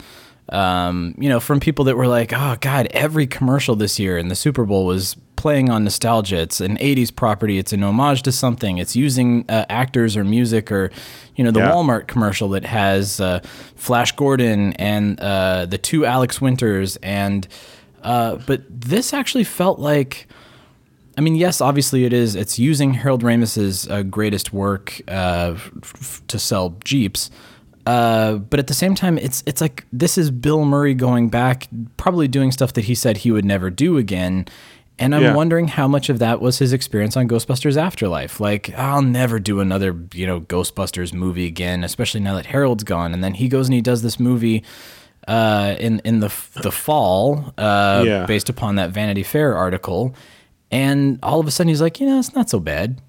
[0.52, 4.28] Um, you know, from people that were like, "Oh God, every commercial this year in
[4.28, 6.38] the Super Bowl was playing on nostalgia.
[6.38, 7.58] It's an '80s property.
[7.58, 8.78] It's an homage to something.
[8.78, 10.90] It's using uh, actors or music or,
[11.36, 11.70] you know, the Yeah.
[11.70, 13.38] Walmart commercial that has uh,
[13.76, 17.46] Flash Gordon and uh, the two Alex Winters and."
[18.02, 20.26] Uh, but this actually felt like
[21.20, 22.35] I mean, yes, obviously it is.
[22.35, 27.30] It's using Harold Ramis's uh, greatest work uh, f- to sell Jeeps,
[27.85, 31.68] uh, but at the same time, it's it's like this is Bill Murray going back,
[31.98, 34.46] probably doing stuff that he said he would never do again.
[34.98, 35.35] And I'm Yeah.
[35.35, 38.40] wondering how much of that was his experience on Ghostbusters Afterlife.
[38.40, 43.12] Like, I'll never do another, you know, Ghostbusters movie again, especially now that Harold's gone.
[43.12, 44.62] And then he goes and he does this movie
[45.28, 48.24] uh, in in the the fall, uh, Yeah.
[48.26, 50.14] based upon that Vanity Fair article.
[50.70, 53.00] And all of a sudden, he's like, you know, it's not so bad.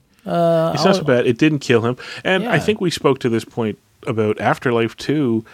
[0.74, 1.26] It's not so bad.
[1.28, 1.98] It didn't kill him.
[2.24, 5.46] And I think we spoke to this point about Afterlife too.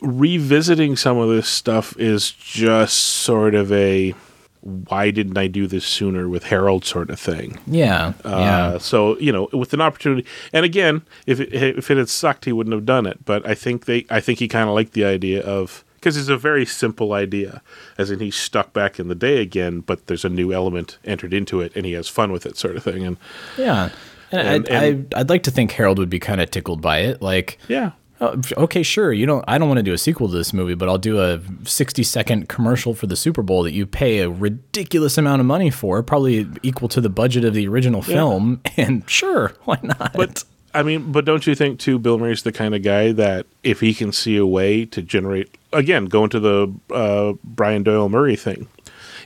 [0.00, 4.14] Revisiting some of this stuff is just sort of a
[4.62, 7.58] why didn't I do this sooner with Harold sort of thing.
[7.66, 11.96] Yeah, Uh, yeah, So you know, with an opportunity, and again, if it, if it
[11.96, 13.24] had sucked, he wouldn't have done it.
[13.24, 16.28] But I think they, I think he kind of liked the idea of because it's
[16.30, 17.60] a very simple idea,
[17.98, 21.34] as in he's stuck back in the day again, but there's a new element entered
[21.34, 23.04] into it, and he has fun with it, sort of thing.
[23.04, 23.16] And
[23.58, 23.90] yeah.
[24.32, 26.80] And, And- I, and- I, I'd like to think Harold would be kind of tickled
[26.80, 27.20] by it.
[27.20, 29.44] Like, yeah, oh, okay, sure, you don't.
[29.48, 32.48] I don't want to do a sequel to this movie, but I'll do a sixty-second
[32.48, 36.46] commercial for the Super Bowl that you pay a ridiculous amount of money for, probably
[36.62, 38.60] equal to the budget of the original film.
[38.76, 40.12] And sure, why not?
[40.14, 41.98] But I mean, but don't you think too?
[41.98, 45.56] Bill Murray's the kind of guy that if he can see a way to generate
[45.72, 48.68] again, going to the uh, Brian Doyle Murray thing,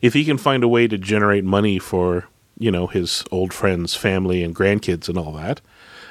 [0.02, 2.26] if he can find a way to generate money for
[2.58, 5.60] you know his old friends, family, and grandkids and all that,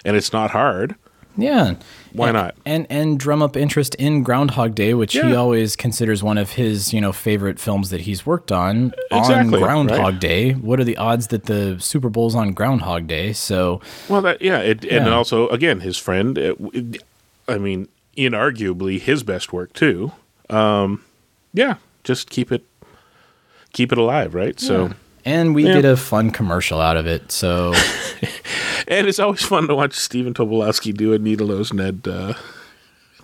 [0.06, 0.96] and it's not hard.
[1.36, 1.76] Yeah.
[2.14, 2.56] Why And- not?
[2.66, 6.94] And and drum up interest in Groundhog Day, which he always considers one of his,
[6.94, 10.20] you know, favorite films that he's worked on Exactly, on Groundhog right.
[10.20, 10.52] Day.
[10.54, 13.34] What are the odds that the Super Bowl's on Groundhog Day?
[13.34, 16.38] So, Well, that yeah, it, and also again his friend.
[16.38, 17.04] It, it-
[17.48, 20.12] I mean, inarguably his best work too.
[20.50, 21.04] Um,
[21.54, 22.64] yeah, just keep it
[23.74, 24.60] keep it alive, right?
[24.60, 24.92] So.
[25.26, 25.74] and we Yeah.
[25.74, 27.32] did a fun commercial out of it.
[27.32, 27.74] So,
[28.88, 32.06] And it's always fun to watch Stephen Tobolowsky do a needle nose Ned.
[32.06, 32.34] Uh,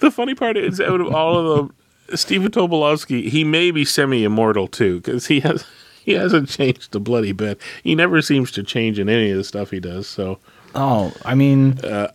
[0.00, 1.74] the funny part is, out of all of them,
[2.16, 5.64] Stephen Tobolowsky, he may be semi immortal too, because he has
[6.04, 7.60] he hasn't changed a bloody bit.
[7.84, 10.06] He never seems to change in any of the stuff he does.
[10.08, 10.38] So
[10.78, 12.08] oh, I mean, Uh,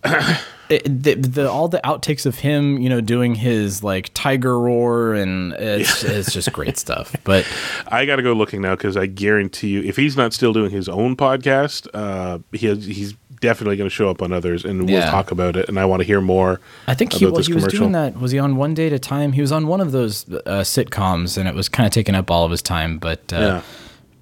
[0.69, 5.13] it, the, the all the outtakes of him, you know, doing his like tiger roar,
[5.13, 7.15] and it's it's just great stuff.
[7.23, 7.45] But
[7.87, 10.71] I got to go looking now because I guarantee you, if he's not still doing
[10.71, 14.83] his own podcast, uh, he has, he's definitely going to show up on others, and
[14.85, 15.11] we'll Yeah.
[15.11, 15.67] talk about it.
[15.67, 16.61] And I want to hear more.
[16.87, 18.17] I think he, well, he was doing that.
[18.19, 19.33] Was he on One Day at a Time?
[19.33, 22.31] He was on one of those uh, sitcoms, and it was kind of taking up
[22.31, 22.99] all of his time.
[22.99, 23.61] But uh, Yeah.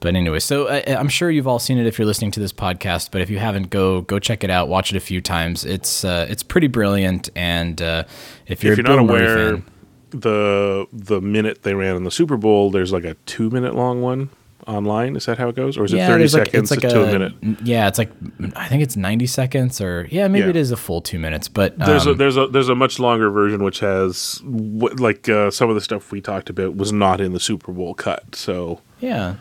[0.02, 2.52] But anyway, so I, I'm sure you've all seen it if you're listening to this
[2.52, 3.10] podcast.
[3.12, 4.68] But if you haven't, go go check it out.
[4.68, 5.64] Watch it a few times.
[5.64, 7.30] It's uh, it's pretty brilliant.
[7.36, 8.04] And uh,
[8.48, 9.66] if you're, if you're not aware, fan,
[10.10, 14.02] the the minute they ran in the Super Bowl, there's like a two minute long
[14.02, 14.30] one
[14.68, 15.16] online.
[15.16, 17.06] Is that how it goes, or is it thirty like- seconds it's like to a,
[17.12, 17.34] minute?
[17.64, 18.12] Yeah, it's like
[18.56, 20.50] I think it's 90 seconds, or yeah, maybe Yeah.
[20.52, 21.48] it is a full two minutes.
[21.48, 25.52] But There's a um, there's a there's a much longer version which has like uh,
[25.52, 28.36] some of the stuff we talked about was not in the Super Bowl cut.
[28.36, 29.36] So yeah,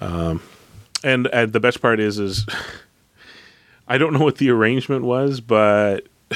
[0.00, 2.46] and and the best part is is
[3.88, 6.06] I don't know what the arrangement was, but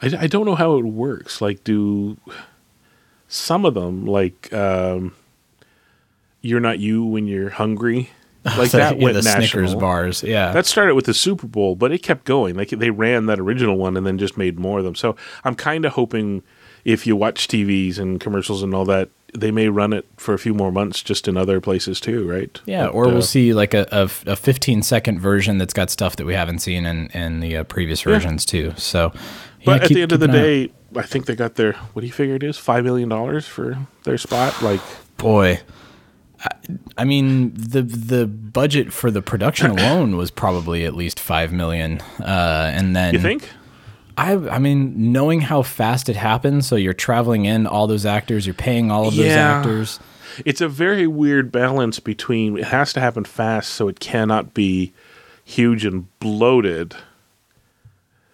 [0.00, 1.40] I, I don't know how it works.
[1.40, 2.16] Like, do
[3.28, 5.14] some of them like um,
[6.40, 8.10] you're not you when you're hungry?
[8.56, 9.46] Like that went the national.
[9.48, 10.22] Snickers bars.
[10.22, 12.54] Yeah, That started with the Super Bowl, but it kept going.
[12.54, 14.94] Like they ran that original one and then just made more of them.
[14.94, 16.42] So I'm kind of hoping
[16.84, 20.38] if you watch TVs and commercials and all that, they may run it for a
[20.38, 22.60] few more months just in other places too, right?
[22.66, 25.90] Yeah, But, or uh, we'll see like a, a, a 15 second version that's got
[25.90, 28.72] stuff that we haven't seen in, in the uh, previous versions too.
[28.76, 29.18] So, But
[29.66, 31.56] yeah, at keep- the end of the keep an eye day, I think they got
[31.56, 32.56] their what do you figure it is?
[32.56, 34.62] Five million dollars for their spot.
[34.62, 35.16] Like out.
[35.18, 35.60] boy,
[36.96, 42.00] I mean, the the budget for the production alone was probably at least five million,
[42.20, 43.50] uh, and then You think?
[44.18, 48.46] I I mean, knowing how fast it happens, so you're traveling in all those actors,
[48.46, 49.58] you're paying all of those Yeah.
[49.58, 50.00] actors.
[50.44, 54.92] It's a very weird balance between it has to happen fast, so it cannot be
[55.44, 56.94] huge and bloated.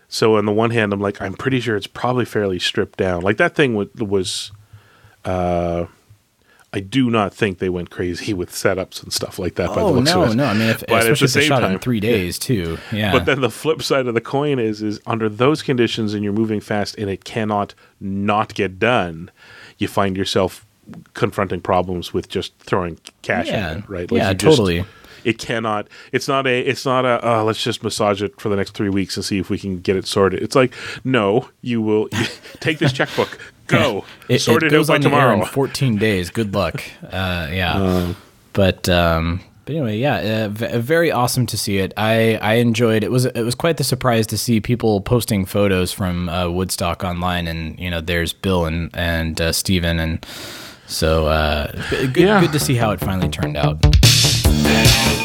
[0.08, 3.22] So on the one hand, I'm like, I'm pretty sure it's probably fairly stripped down.
[3.22, 4.52] Like that thing was, was
[5.24, 5.86] uh,
[6.76, 9.68] I do not think they went crazy with setups and stuff like that.
[9.68, 10.34] by the Oh looks no, of it.
[10.34, 10.44] no!
[10.46, 12.38] I mean, if, But at especially the if same shot it in time- three days
[12.38, 12.78] too.
[12.92, 16.24] Yeah, But then the flip side of the coin is is under those conditions and
[16.24, 19.30] you're moving fast and it cannot not get done,
[19.78, 20.66] you find yourself
[21.14, 23.70] confronting problems with just throwing cash Yeah.
[23.70, 24.10] at it, right?
[24.12, 24.84] Yeah, you just- totally.
[25.24, 25.88] it cannot.
[26.12, 26.60] It's not a.
[26.60, 27.26] It's not a.
[27.26, 29.80] Uh, let's just massage it for the next three weeks and see if we can
[29.80, 30.42] get it sorted.
[30.42, 32.08] It's like no, you will
[32.60, 35.40] take this checkbook, go it, sort it it, goes out by on the air tomorrow.
[35.40, 36.30] in 14 days.
[36.30, 36.82] Good luck.
[37.10, 38.14] Uh, yeah,
[38.52, 41.92] but um, but anyway, yeah, uh, v- very awesome to see it.
[41.96, 43.10] I I enjoyed it.
[43.10, 47.46] Was it was quite the surprise to see people posting photos from uh, Woodstock online,
[47.46, 50.26] and you know, there's Bill and and uh, Steven and.
[50.86, 52.40] So uh, good, Yeah.
[52.40, 53.78] good to see how it finally turned out.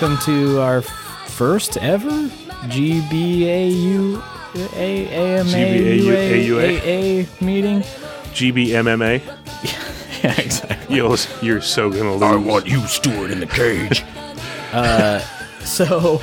[0.00, 2.08] welcome to our first ever
[2.68, 4.22] GBAU
[4.76, 5.54] AMA
[7.44, 7.80] meeting.
[8.32, 9.22] GBMMA.
[10.20, 10.96] Yeah, exactly.
[10.96, 12.22] You'll, you're so gonna lose.
[12.22, 12.80] I want you.
[12.88, 14.02] Stewart in the cage.
[14.72, 15.20] uh,
[15.60, 16.18] so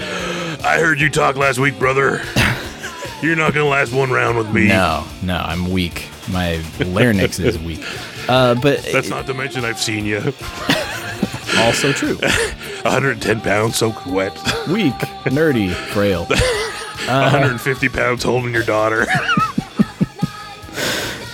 [0.65, 2.21] I heard you talk last week, brother.
[3.21, 4.67] You're not gonna last one round with me.
[4.67, 6.09] no, no, I'm weak.
[6.29, 7.85] My larynx is weak.
[8.27, 10.33] Uh, but That's not to mention I've seen you.
[11.57, 12.17] also true.
[12.85, 14.33] 110 pounds soaked wet.
[14.69, 14.93] Weak,
[15.25, 16.25] nerdy, frail.
[17.05, 19.05] 150 pounds holding your daughter.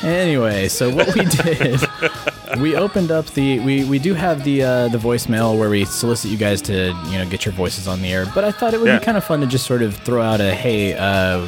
[0.04, 1.80] Anyway, so what we did,
[2.58, 6.32] we opened up the we we do have the uh, the voicemail where we solicit
[6.32, 8.26] you guys to you know get your voices on the air.
[8.34, 8.98] But I thought it would Yeah.
[8.98, 11.48] be kind of fun to just sort of throw out a hey, uh,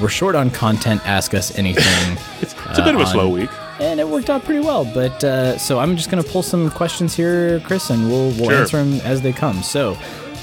[0.00, 1.06] we're, short on content.
[1.06, 2.18] Ask us anything.
[2.40, 3.50] It's, it's a bit of a Uh, slow week.
[3.80, 4.84] And it worked out pretty well.
[4.84, 8.54] But uh, so I'm just gonna pull some questions here, Chris, and we'll we'll Sure.
[8.60, 9.62] answer them as they come.
[9.62, 9.92] So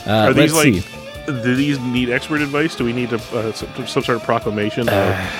[0.07, 0.75] uh, Are let's like?
[0.75, 0.83] see.
[1.27, 2.75] Do these need expert advice?
[2.75, 4.87] Do we need a, uh, some, some sort of proclamation?
[4.87, 5.31] Uh.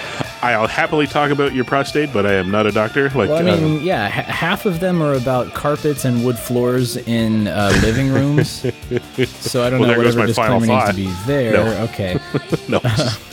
[0.42, 3.06] I'll happily talk about your prostate, but I am not a doctor.
[3.10, 6.38] Like, Well, I uh, mean, yeah, h- half of them are about carpets and wood
[6.38, 8.50] floors in uh, living rooms.
[9.30, 11.54] so I don't Well, know whatever my disclaimer needs to be there.
[11.54, 11.84] No.
[11.86, 12.20] Okay,
[12.68, 12.80] no.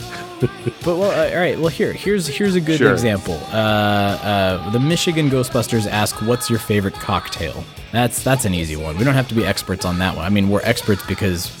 [0.83, 1.57] but well, uh, all right.
[1.57, 2.91] Well, here, here's here's a good Sure.
[2.91, 3.39] example.
[3.51, 8.97] Uh, uh, the Michigan Ghostbusters ask, "What's your favorite cocktail?" That's that's an easy one.
[8.97, 10.25] We don't have to be experts on that one.
[10.25, 11.51] I mean, we're experts because.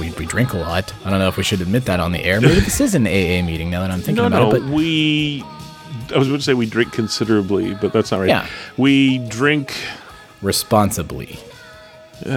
[0.00, 0.94] We, we drink a lot.
[1.04, 2.40] I don't know if we should admit that on the air.
[2.40, 4.56] Maybe this is an AA meeting now that I'm thinking no, about no.
[4.56, 4.60] it.
[4.62, 5.44] But we.
[6.14, 8.28] I was going to say we drink considerably, but that's not right.
[8.30, 8.46] Yeah.
[8.78, 9.74] We drink.
[10.40, 11.38] responsibly.
[12.24, 12.30] Uh,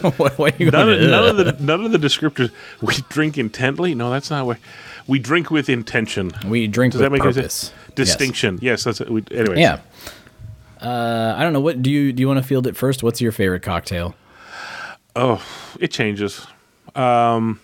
[0.16, 2.50] what, what are you none, of, none of the none of the descriptors.
[2.80, 3.94] We drink intently.
[3.94, 4.58] No, that's not what.
[5.06, 6.32] We drink with intention.
[6.46, 7.54] We drink Does with that make purpose.
[7.54, 7.94] sense?
[7.94, 8.58] Distinction.
[8.62, 9.10] Yes, that's it.
[9.10, 9.58] We, anyways.
[9.58, 9.80] Yeah.
[10.80, 11.60] Uh, I don't know.
[11.60, 12.20] What do you do?
[12.20, 13.02] You want to field it first?
[13.02, 14.14] What's your favorite cocktail?
[15.16, 15.44] Oh,
[15.78, 16.46] it changes.
[16.94, 17.60] Um,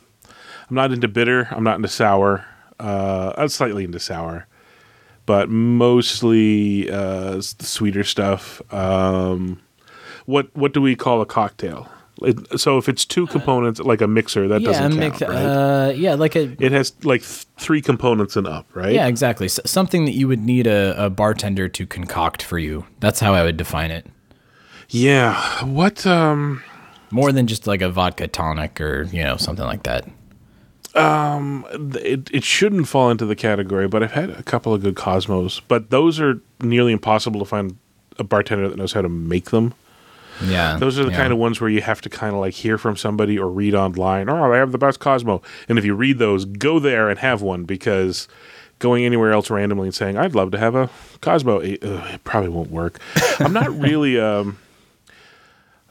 [0.69, 1.49] I'm not into bitter.
[1.51, 2.45] I'm not into sour.
[2.79, 4.47] Uh, I'm slightly into sour,
[5.25, 8.61] but mostly uh, the sweeter stuff.
[8.75, 9.63] Um,
[10.27, 11.89] what what do we call a cocktail?
[12.23, 15.31] It, so if it's two components, like a mixer, that yeah, doesn't count, mix- right?
[15.31, 18.95] uh, yeah, like a it has like th- three components and up, right?
[18.95, 19.45] yeah, exactly.
[19.47, 22.87] S- something that you would need a, a bartender to concoct for you.
[23.01, 24.07] That's how I would define it.
[24.89, 25.63] Yeah.
[25.65, 26.07] What?
[26.07, 26.63] Um.
[27.11, 30.09] More than just like a vodka tonic or you know something like that.
[30.95, 34.97] Um, it, it shouldn't fall into the category, but I've had a couple of good
[34.97, 35.61] Cosmos.
[35.61, 37.77] But those are nearly impossible to find
[38.19, 39.75] a bartender that knows how to make them.
[40.43, 41.17] Yeah, Those are the yeah.
[41.17, 43.75] kind of ones where you have to kind of like hear from somebody or read
[43.75, 44.29] online.
[44.29, 45.43] Oh, I have the best Cosmo.
[45.69, 48.29] And if you read those, go there and have one because
[48.79, 52.25] going anywhere else randomly and saying, I'd love to have a Cosmo, it, ugh, it
[52.25, 52.99] probably won't work.
[53.39, 54.19] I'm not really.
[54.21, 54.59] Um,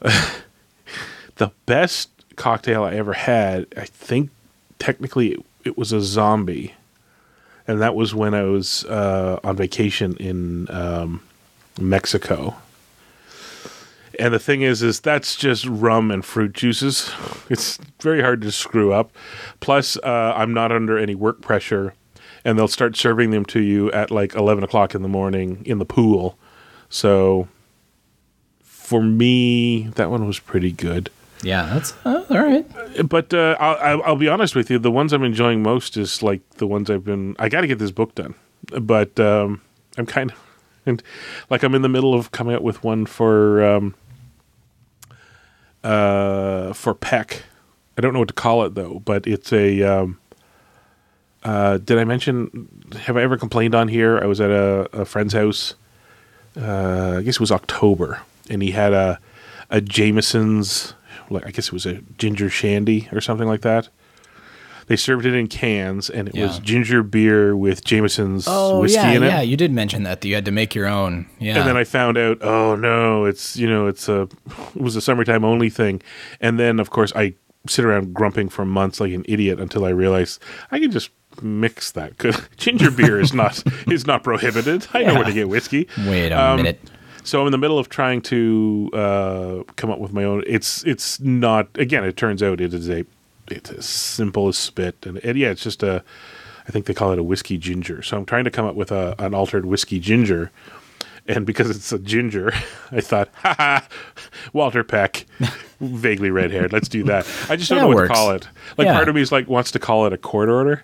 [0.00, 4.30] the best cocktail I ever had, I think
[4.78, 6.74] technically it, it was a zombie.
[7.68, 11.20] And that was when I was uh, on vacation in um,
[11.80, 12.54] Mexico.
[14.18, 17.10] And the thing is, is that's just rum and fruit juices.
[17.48, 19.12] It's very hard to screw up.
[19.60, 21.94] Plus, uh, I'm not under any work pressure,
[22.44, 25.78] and they'll start serving them to you at like 11 o'clock in the morning in
[25.78, 26.38] the pool.
[26.88, 27.48] So,
[28.62, 31.10] for me, that one was pretty good.
[31.42, 32.66] Yeah, that's uh, all right.
[33.08, 36.48] But uh, I'll, I'll, be honest with you, the ones I'm enjoying most is like
[36.56, 37.36] the ones I've been.
[37.38, 38.34] I got to get this book done,
[38.80, 39.60] but um,
[39.98, 40.38] I'm kind of
[40.86, 41.02] and
[41.50, 43.94] like I'm in the middle of coming up with one for um,
[45.86, 47.44] uh, for Peck.
[47.96, 49.82] I don't know what to call it though, but it's a.
[49.82, 50.18] Um,
[51.44, 52.68] uh, did I mention?
[53.02, 54.18] Have I ever complained on here?
[54.18, 55.74] I was at a, a friend's house.
[56.60, 58.20] Uh, I guess it was October,
[58.50, 59.20] and he had a
[59.70, 60.94] a Jameson's.
[61.30, 63.88] Like I guess it was a ginger shandy or something like that.
[64.88, 69.10] They served it in cans, and it was ginger beer with Jameson's Oh whiskey yeah,
[69.12, 69.26] in it.
[69.26, 69.40] yeah.
[69.40, 71.26] You did mention that, that you had to make your own.
[71.40, 74.28] Yeah, And then I found out, oh no, it's you know, it's a
[74.74, 76.02] it was a summertime only thing.
[76.40, 77.34] And then of course I
[77.68, 81.10] sit around grumping for months like an idiot until I realized I can just
[81.42, 82.16] mix that.
[82.18, 84.86] Cause ginger beer is not is not prohibited.
[84.94, 85.88] I know where to get whiskey.
[86.06, 86.80] wait a Um, minute.
[87.24, 90.44] So I'm in the middle of trying to uh, come up with my own.
[90.46, 92.04] It's it's not again.
[92.04, 93.04] It turns out it is a
[93.50, 96.02] it's as simple as spit, and, and yeah, it's just a.
[96.68, 98.02] I think they call it a whiskey ginger.
[98.02, 100.50] So I'm trying to come up with a an altered whiskey ginger,
[101.26, 102.52] and because it's a ginger,
[102.90, 103.88] I thought, ha ha,
[104.52, 105.26] Walter Peck,
[105.80, 106.72] vaguely red haired.
[106.72, 107.24] Let's do that.
[107.48, 108.08] I just don't That know what works.
[108.10, 108.48] to call it.
[108.76, 108.94] Like Yeah.
[108.94, 110.82] part of me is like wants to call it a court order.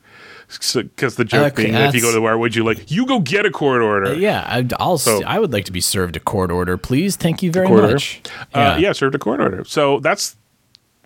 [0.49, 2.91] Because the joke Okay, being that if you go to the bar, would you like
[2.91, 4.13] you go get a court order?
[4.15, 4.99] Yeah, I, I'll.
[4.99, 7.17] So- I would like to be served a court order, please.
[7.17, 7.95] Thank you very court order.
[7.95, 8.21] much.
[8.53, 9.65] Uh, yeah, served a court order.
[9.65, 10.37] So that's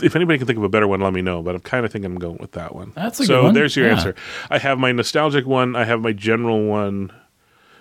[0.03, 1.43] if anybody can think of a better one, let me know.
[1.43, 2.93] But I'm kind of thinking I'm going with that one.
[2.95, 3.55] That's a so good one.
[3.55, 3.93] there's your Yeah.
[3.95, 4.15] answer.
[4.51, 5.75] I have my nostalgic one.
[5.77, 7.13] I have my general one,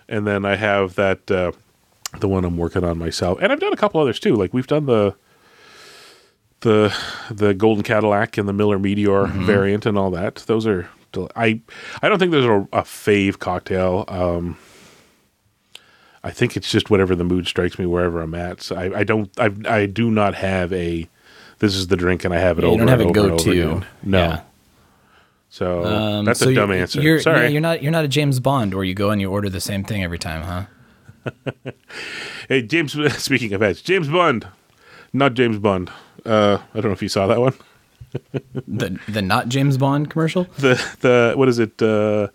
[0.07, 1.51] and then I have that uh,
[2.19, 3.39] the one I'm working on myself.
[3.41, 4.35] And I've done a couple others too.
[4.35, 5.15] Like we've done the
[6.61, 6.95] the
[7.29, 9.45] the Golden Cadillac and the Miller Meteor Mm-hmm.
[9.45, 10.35] variant and all that.
[10.47, 11.61] Those are del- I
[12.01, 14.05] I don't think there's a, a fave cocktail.
[14.07, 14.57] Um,
[16.23, 18.61] I think it's just whatever the mood strikes me wherever I'm at.
[18.61, 21.07] So I, I don't I I do not have a
[21.59, 23.19] this is the drink and I have it Yeah, you over don't have and a
[23.19, 23.69] over and over go-to.
[23.69, 23.85] again.
[24.03, 24.17] No.
[24.19, 24.41] Yeah.
[25.49, 27.01] So Um, that's so a dumb answer.
[27.01, 27.43] You're, Sorry.
[27.43, 27.81] yeah, you're not.
[27.81, 30.19] You're not a James Bond where you go and you order the same thing every
[30.19, 31.31] time, huh?
[32.49, 34.47] Hey James speaking of edge, James Bond.
[35.13, 35.89] Not James Bond.
[36.25, 37.53] Uh, I don't know if you saw that one.
[38.67, 40.45] The the not James Bond commercial.
[40.57, 41.81] The the what is it?
[41.81, 42.27] Uh,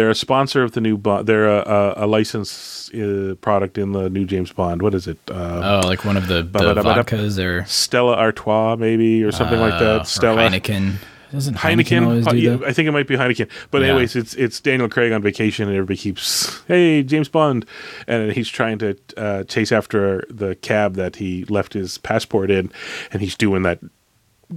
[0.00, 1.26] they're a sponsor of the new Bond.
[1.26, 1.58] They're a,
[1.98, 4.80] a, a licensed uh, product in the new James Bond.
[4.80, 5.18] What is it?
[5.30, 9.74] Uh, Oh, like one of the, the vodkas or Stella Artois, maybe, or something like
[9.74, 10.06] uh, that.
[10.06, 10.94] Stella Heineken.
[11.32, 12.26] Doesn't Heineken, Heineken.
[12.26, 12.58] Uh, do yeah?
[12.66, 13.48] I think it might be Heineken.
[13.70, 13.88] But Yeah.
[13.88, 17.66] anyways, it's it's Daniel Craig on vacation, and everybody keeps, "Hey, James Bond,"
[18.08, 22.72] and he's trying to uh, chase after the cab that he left his passport in,
[23.12, 23.78] and he's doing that.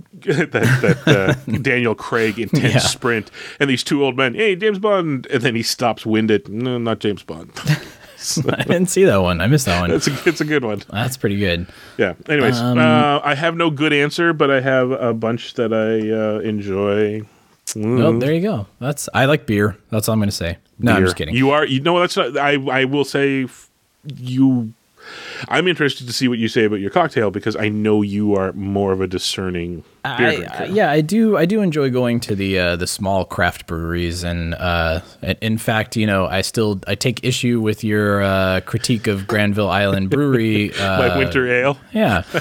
[0.26, 2.80] that that uh, Daniel Craig intense Yeah.
[2.80, 3.30] sprint,
[3.60, 6.50] and these two old men, hey James Bond, and then he stops winded.
[6.50, 7.52] No, not James Bond.
[8.48, 9.42] I didn't see that one.
[9.42, 9.92] I missed that one.
[9.92, 10.82] it's a it's a good one.
[10.90, 11.68] That's pretty good.
[11.98, 12.14] Yeah.
[12.30, 16.10] Anyways, Um, uh, I have no good answer, but I have a bunch that I
[16.10, 17.22] uh, enjoy.
[17.76, 17.98] Mm.
[18.00, 18.68] Well, there you go.
[18.80, 19.78] That's I like beer.
[19.90, 20.58] That's all I'm going to say.
[20.80, 21.36] No, I'm just kidding.
[21.36, 23.70] You are, you know, that's not, I, I will say f-
[24.18, 24.74] you,
[25.48, 28.54] I'm interested to see what you say about your cocktail because I know you are
[28.54, 30.46] more of a discerning I.
[30.46, 31.38] I- yeah, I do.
[31.38, 35.02] I do enjoy going to the uh, the small craft breweries, and uh,
[35.42, 39.70] in- fact, you know, I still I take issue with your uh, critique of Granville
[39.70, 40.72] Island Brewery.
[40.84, 41.78] Uh, like winter ale.
[41.92, 42.24] yeah,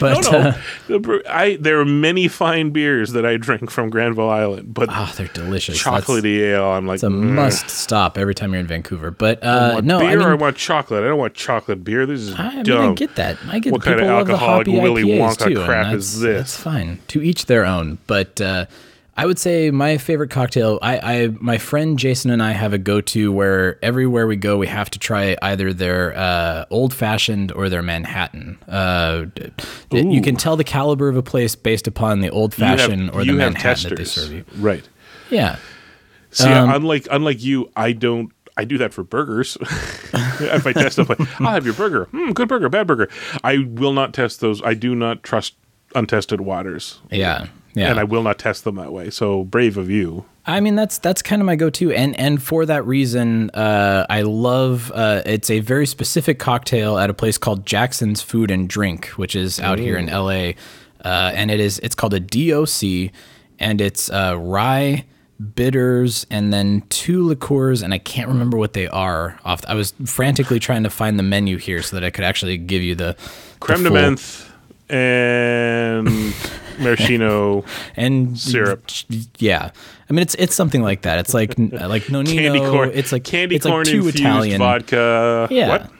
[0.00, 0.38] but no.
[0.38, 4.88] uh, The I, there are many fine beers that I drink from Granville Island, but
[4.90, 5.82] ah, they're delicious.
[5.82, 7.30] That's- chocolatey ale, I'm like, It's a mm.
[7.32, 9.10] must stop every time you're in Vancouver.
[9.10, 11.04] But I uh, want no, beer I mean, I want chocolate.
[11.04, 12.06] I don't want chocolate beer.
[12.06, 12.90] This is I, I mean, dumb.
[12.90, 13.38] I get that.
[13.48, 16.36] I get What kind of alcoholic Willy IPAs Wonka too, crap is this?
[16.38, 16.98] That's fine.
[17.08, 17.98] To each their own.
[18.06, 18.66] But uh,
[19.16, 20.78] I would say my favorite cocktail.
[20.82, 24.66] I, I my friend Jason and I have a go-to where everywhere we go, we
[24.66, 28.58] have to try either their uh, old fashioned or their Manhattan.
[28.68, 29.26] Uh,
[29.90, 33.32] you can tell the caliber of a place based upon the old fashioned or the
[33.32, 34.44] Manhattan that they serve you.
[34.56, 34.86] Right.
[35.30, 35.56] Yeah.
[36.30, 38.32] See, Um, unlike unlike you, I don't.
[38.58, 39.56] I do that for burgers.
[39.60, 42.06] if I test stuff, like, I'll have your burger.
[42.12, 43.08] Mm, good burger, bad burger.
[43.44, 44.62] I will not test those.
[44.62, 45.54] I do not trust
[45.96, 47.00] untested waters.
[47.10, 47.46] Yeah.
[47.74, 47.90] Yeah.
[47.90, 49.10] And I will not test them that way.
[49.10, 50.24] So brave of you.
[50.46, 54.22] I mean that's that's kind of my go-to, and and for that reason, uh, I
[54.22, 54.92] love.
[54.94, 59.34] Uh, it's a very specific cocktail at a place called Jackson's Food and Drink, which
[59.34, 60.54] is out here in L.A.
[61.04, 63.12] Uh, and it is it's called a DOC,
[63.58, 65.04] and it's uh, rye
[65.54, 69.38] bitters and then two liqueurs, and I can't remember what they are.
[69.44, 72.56] Off, I was frantically trying to find the menu here so that I could actually
[72.56, 73.16] give you the
[73.60, 74.45] Creme the de menthe
[74.88, 76.06] and
[76.78, 77.64] maraschino
[77.96, 78.84] and syrup.
[79.38, 79.70] Yeah,
[80.08, 81.18] I mean it's it's something like that.
[81.18, 82.32] It's like like nonino.
[82.32, 82.90] candy corn.
[82.94, 85.48] It's like candy it's corn like two infused Italian vodka.
[85.50, 85.68] Yeah.
[85.68, 85.90] What?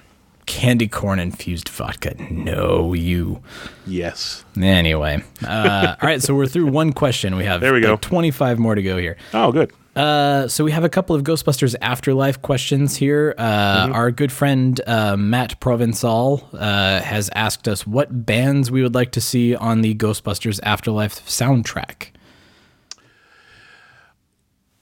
[0.46, 2.14] Candy corn infused vodka.
[2.30, 3.42] No, you.
[3.84, 4.44] Yes.
[4.60, 6.22] Anyway, uh, all right.
[6.22, 7.34] So we're through one question.
[7.34, 7.92] We have There we go.
[7.92, 9.16] like, twenty-five more to go here.
[9.34, 9.72] Oh, good.
[9.96, 13.34] Uh, so we have a couple of Ghostbusters Afterlife questions here.
[13.38, 18.94] Uh, Our good friend uh, Matt Provençal uh, has asked us what bands we would
[18.94, 22.08] like to see on the Ghostbusters Afterlife soundtrack.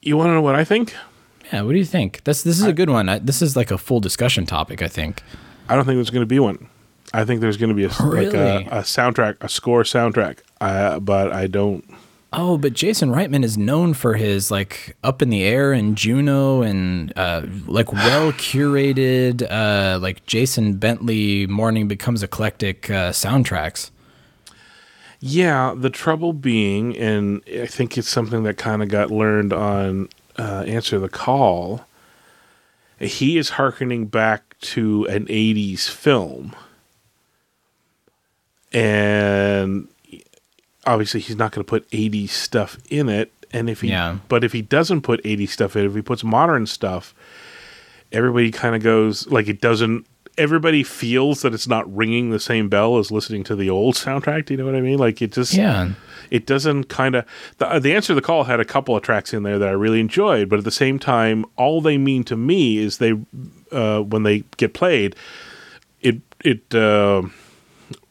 [0.03, 0.95] You want to know what I think?
[1.53, 2.25] Yeah, what do you think?
[2.25, 3.09] This this is a good one.
[3.09, 4.83] I, this is like a full discussion topic.
[4.83, 5.23] I think.
[5.69, 6.69] I don't think there's going to be one.
[7.13, 10.39] I think there's going to be a s- like a, a soundtrack, a score soundtrack.
[10.61, 11.85] Uh, but I don't.
[12.37, 16.63] Oh, but Jason Reitman is known for his like up in the air and Juno
[16.63, 23.93] and uh, like well curated, uh, like Jason Bentley Morning Becomes Eclectic uh, soundtracks.
[25.21, 30.09] Yeah, the trouble being, and I think it's something that kind of got learned on
[30.37, 31.87] uh, Answer the Call.
[32.99, 36.57] He is hearkening back to an '80s film,
[38.73, 39.89] and
[40.87, 43.33] obviously he's not going to put 80s stuff in it.
[43.53, 44.19] And if he, Yeah.
[44.29, 47.15] but if he doesn't put 80s stuff in, if he puts modern stuff,
[48.13, 50.07] everybody kind of goes like it doesn't.
[50.37, 54.47] Everybody feels that it's not ringing the same bell as listening to the old soundtrack.
[54.47, 54.99] Do you know what I mean?
[54.99, 55.91] Like it just, Yeah.
[56.31, 57.25] it doesn't kind of.
[57.59, 59.73] The, the answer to the call had a couple of tracks in there that I
[59.73, 63.13] really enjoyed, but at the same time, all they mean to me is they,
[63.71, 65.15] uh, when they get played,
[66.01, 67.23] it it uh,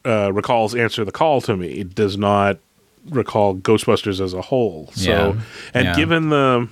[0.06, 1.68] uh, recalls answer the call to me.
[1.72, 2.58] It does not
[3.10, 4.90] recall Ghostbusters as a whole.
[4.94, 5.34] So, Yeah.
[5.74, 5.94] and Yeah.
[5.96, 6.68] given the,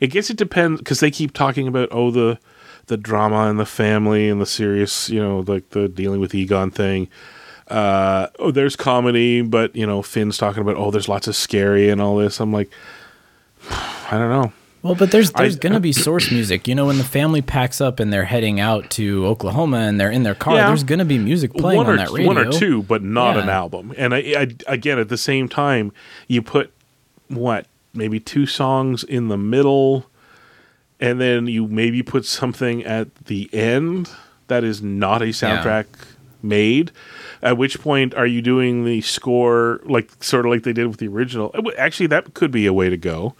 [0.00, 2.38] I guess it depends because they keep talking about oh the
[2.86, 6.70] the drama and the family and the serious you know like the dealing with Egon
[6.70, 7.08] thing.
[7.68, 11.88] Uh, oh, there's comedy, but you know Finn's talking about oh there's lots of scary
[11.88, 12.40] and all this.
[12.40, 12.70] I'm like,
[13.70, 14.52] I don't know.
[14.82, 16.66] Well, but there's there's gonna be source music.
[16.66, 20.10] You know, when the family packs up and they're heading out to Oklahoma and they're
[20.10, 20.68] in their car, Yeah.
[20.68, 22.26] there's gonna be music playing one on that radio.
[22.26, 23.92] one or two, but not an album.
[23.98, 25.92] And I, I again at the same time,
[26.28, 26.72] you put
[27.28, 30.06] what maybe two songs in the middle,
[30.98, 34.10] and then you maybe put something at the end
[34.48, 35.86] that is not a soundtrack
[36.42, 36.90] made.
[37.42, 40.98] At which point are you doing the score like sort of like they did with
[40.98, 41.54] the original?
[41.76, 43.34] Actually, that could be a way to go.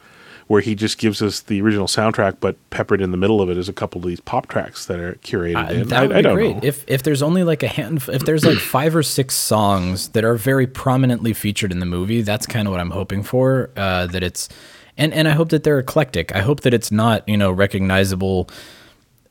[0.51, 3.57] Where he just gives us the original soundtrack, but peppered in the middle of it
[3.57, 5.55] is a couple of these pop tracks that are curated.
[5.55, 5.89] Uh, in.
[5.91, 6.57] that would I, I don't great.
[6.57, 6.61] know.
[6.65, 10.25] If if there's only like a hand, if there's like five or six songs that
[10.25, 13.71] are very prominently featured in the movie, that's kind of what I'm hoping for.
[13.77, 14.49] Uh, that it's,
[14.97, 16.35] and and I hope that they're eclectic.
[16.35, 18.51] I hope that it's not you know recognizable.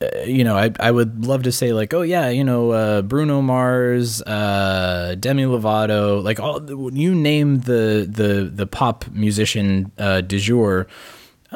[0.02, 3.02] Uh, you know, I I would love to say like, oh yeah, you know, uh,
[3.02, 6.62] Bruno Mars, uh, Demi Lovato, like all
[6.94, 10.88] you name the the the pop musician uh, du jour.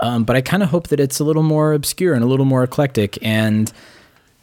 [0.02, 2.46] Um, but I kind of hope that it's a little more obscure and a little
[2.46, 3.72] more eclectic and.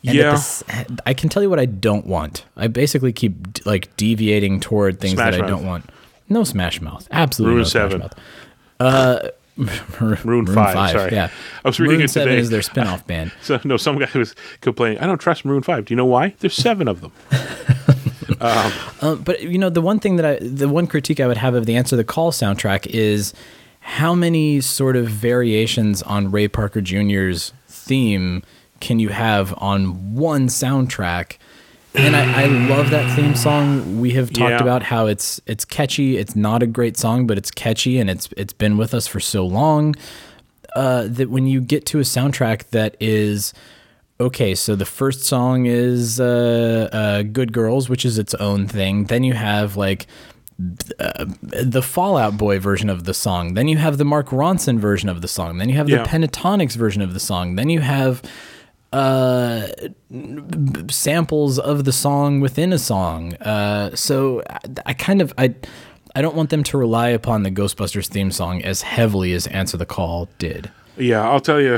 [0.03, 0.31] And Yeah.
[0.31, 0.65] the s-
[1.05, 2.47] I can tell you what I don't want.
[2.57, 3.35] I basically keep
[3.67, 5.85] like deviating toward things Smash that I don't want.
[6.31, 7.07] No Smash Mouth.
[7.11, 8.15] Absolutely no Smash Mouth.
[8.81, 9.19] Uh,
[10.01, 11.13] Maroon 5, sorry.
[11.13, 11.31] Yeah.
[11.65, 12.41] I was reading Maroon it 7 today.
[12.41, 13.33] is their spin-off band.
[13.43, 14.99] So no, some guy was complaining.
[14.99, 15.85] I don't trust Maroon Five.
[15.87, 16.35] Do you know why?
[16.41, 17.13] There's seven of them.
[18.41, 21.55] Um, but you know, the one thing that I, the one critique I would have
[21.55, 23.35] of the Answer the Call soundtrack is
[23.81, 28.43] how many sort of variations on Ray Parker Jr.'s theme
[28.81, 31.37] can you have on one soundtrack?
[31.95, 34.01] And I, I love that theme song.
[34.01, 34.63] We have talked Yeah.
[34.63, 36.17] about how it's it's catchy.
[36.19, 39.19] It's not a great song, but it's catchy, and it's it's been with us for
[39.19, 39.97] so long
[40.77, 43.53] uh, that when you get to a soundtrack that is
[44.21, 49.05] okay, so the first song is uh, uh, "Good Girls," which is its own thing.
[49.07, 50.07] Then you have like
[51.01, 53.55] uh, the Fall Out Boy version of the song.
[53.55, 55.59] Then you have the Mark Ronson version of the song.
[55.59, 56.03] Then you have Yeah.
[56.05, 57.57] the Pentatonix version of the song.
[57.57, 58.23] Then you have
[58.93, 59.69] uh
[60.11, 65.55] b- samples of the song within a song uh so I, I kind of i
[66.17, 69.77] i don't want them to rely upon the ghostbusters theme song as heavily as answer
[69.77, 71.75] the call did Yeah, I'll tell you,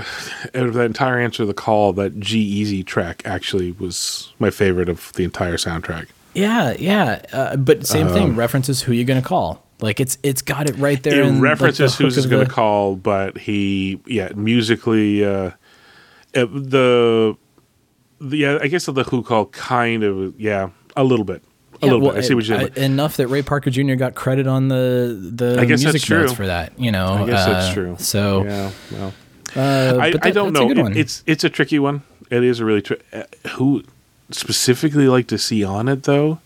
[0.54, 5.12] out of that entire answer the call, that G-Eazy track actually was my favorite of
[5.12, 6.06] the entire soundtrack.
[6.34, 7.20] Yeah, yeah.
[7.32, 8.34] Uh, but same Um, thing.
[8.36, 9.62] References who you're gonna call.
[9.80, 11.20] Like it's it's got it right there.
[11.20, 14.30] It in, like, references the who's hook is going the- to call, but he, yeah,
[14.34, 15.50] musically, uh,
[16.34, 17.36] uh, the,
[18.20, 21.42] the, yeah, I guess the who call kind of, yeah, a little bit,
[21.74, 22.24] a Yeah, little well, bit.
[22.24, 23.94] I see what you're enough that Ray Parker Jr.
[23.94, 26.20] got credit on the the I guess music that's true.
[26.20, 26.78] notes for that.
[26.78, 27.96] You know, I guess that's uh, true.
[27.98, 29.14] So yeah, well,
[29.56, 30.86] uh, I, but I don't that's know.
[30.86, 32.02] It- it's it's a tricky one.
[32.30, 33.24] It is a really tri- uh,
[33.56, 33.82] who
[34.30, 36.38] specifically like to see on it though.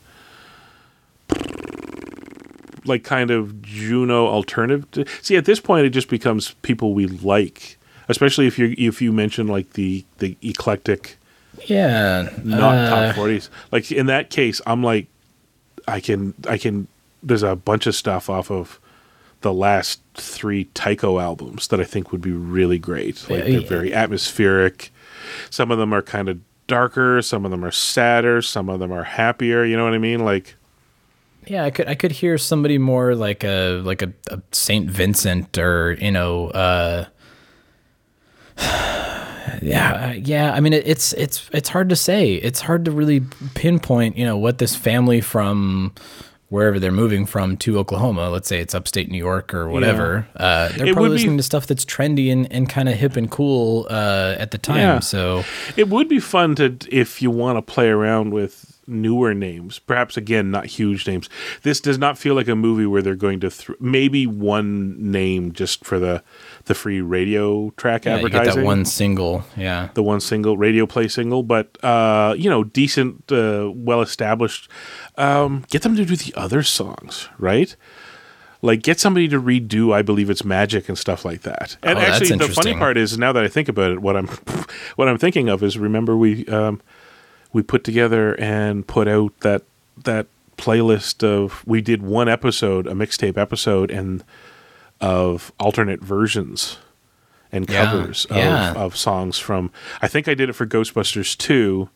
[2.84, 5.08] Like kind of Juno alternative.
[5.20, 7.78] See, at this point, it just becomes people we like,
[8.08, 11.18] especially if you if you mention like the the eclectic,
[11.66, 13.50] yeah, not uh, top forties.
[13.72, 15.06] Like in that case, I'm like,
[15.86, 16.88] I can I can.
[17.22, 18.78] There's a bunch of stuff off of
[19.40, 23.28] the last three Tycho albums that I think would be really great.
[23.28, 23.68] Like they're yeah.
[23.68, 24.90] very atmospheric.
[25.50, 27.22] Some of them are kind of darker.
[27.22, 28.42] Some of them are sadder.
[28.42, 29.64] Some of them are happier.
[29.64, 30.24] You know what I mean?
[30.24, 30.56] Like
[31.46, 35.58] Yeah, I could I could hear somebody more like a like a, a Saint Vincent
[35.58, 37.06] or you know, uh,
[39.62, 40.52] yeah, yeah.
[40.52, 42.34] I mean, it, it's it's it's hard to say.
[42.34, 43.20] It's hard to really
[43.54, 44.16] pinpoint.
[44.16, 45.92] You know what this family from
[46.48, 48.30] wherever they're moving from to Oklahoma.
[48.30, 50.28] Let's say it's upstate New York or whatever.
[50.36, 52.94] Uh, they're It probably would be- listening to stuff that's trendy and, and kind of
[52.94, 54.76] hip and cool uh, at the time.
[54.78, 55.00] Yeah.
[55.00, 55.42] So
[55.76, 59.80] it would be fun to if you want to play around with newer names.
[59.80, 61.28] Perhaps again, not huge names.
[61.64, 65.50] This does not feel like a movie where they're going to thr maybe one name
[65.52, 66.22] just for the
[66.66, 68.46] the free radio track yeah, you advertising.
[68.46, 69.44] get that one single.
[69.56, 69.88] Yeah.
[69.94, 74.68] the one single radio play single, but uh, you know, decent, uh, well established.
[75.16, 77.74] Um, get them to do the other songs, right?
[78.62, 81.76] Like get somebody to redo "I Believe It's Magic" and stuff like that.
[81.82, 84.26] And Oh, actually, the funny part is now that I think about it, what I'm
[84.96, 86.80] what I'm thinking of is remember we um,
[87.52, 89.62] we put together and put out that
[90.04, 90.26] that
[90.58, 94.24] playlist of we did one episode, a mixtape episode, and
[95.00, 96.78] of alternate versions
[97.52, 98.70] and Yeah, covers yeah.
[98.72, 99.70] of, of songs from.
[100.02, 101.88] I think I did it for Ghostbusters 2,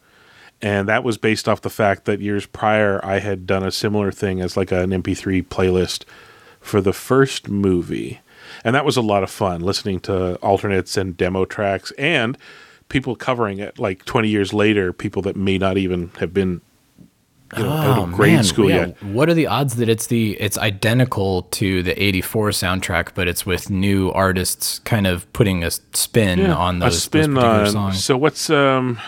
[0.63, 4.13] and that was based off the fact that years prior I had done a similar
[4.13, 6.05] thing as like an MP3 playlist
[6.61, 8.21] for the first movie.
[8.65, 12.37] And that was a lot of fun listening to alternates and demo tracks and
[12.89, 16.61] people covering it like 20 years later, people that may not even have been
[17.57, 18.87] you know, out of grade Oh, man, school yeah.
[18.87, 19.03] yet.
[19.03, 23.45] What are the odds that it's the it's identical to the '84 soundtrack, but it's
[23.45, 27.71] with new artists kind of putting a spin on those, a spin those particular on.
[27.73, 28.05] songs?
[28.05, 28.99] So what's um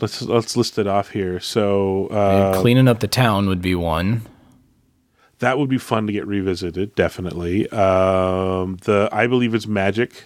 [0.00, 1.40] let's let's list it off here.
[1.40, 4.22] So uh, Cleaning up the town would be one.
[5.40, 7.68] that would be fun to get revisited, definitely.
[7.70, 10.24] Um, the I believe it's magic.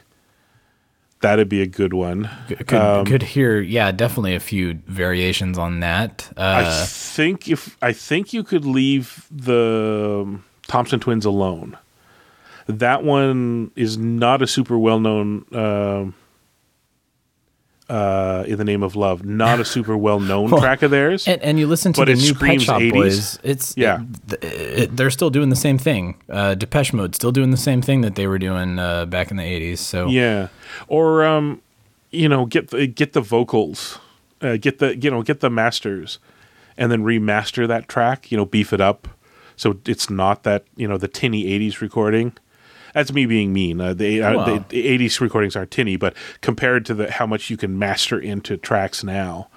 [1.20, 2.30] That'd be a good one.
[2.48, 6.30] Could, Um, could hear, yeah, definitely a few variations on that.
[6.36, 11.76] I Uh, think if I think you could leave the um, Thompson twins alone.
[12.66, 15.44] That one is not a super well known.
[15.52, 16.14] Um,
[17.90, 21.26] uh, in the name of love, not a super well known track of theirs.
[21.26, 22.92] and, and you listen to the new Pet Shop 80s.
[22.92, 23.38] Boys.
[23.42, 24.02] It's Yeah.
[24.30, 26.14] it- it- they're still doing the same thing.
[26.30, 29.36] Uh, Depeche Mode still doing the same thing that they were doing uh, back in
[29.36, 29.78] the '80s.
[29.78, 30.48] So Yeah,
[30.88, 31.60] or um,
[32.10, 33.98] you know, get the get the vocals,
[34.40, 36.18] uh, get the you know get the masters,
[36.78, 38.30] and then remaster that track.
[38.30, 39.08] You know, beef it up
[39.56, 42.32] so it's not that you know the tinny '80s recording.
[42.94, 43.80] That's me being mean.
[43.80, 44.46] Uh, the, uh, Well.
[44.46, 48.18] the, the '80s recordings aren't tinny, but compared to the how much you can master
[48.18, 49.48] into tracks now.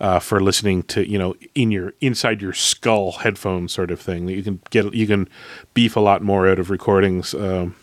[0.00, 4.24] Uh, for listening to you know in your inside your skull headphone sort of thing
[4.24, 5.28] that you can get you can
[5.74, 7.76] beef a lot more out of recordings um,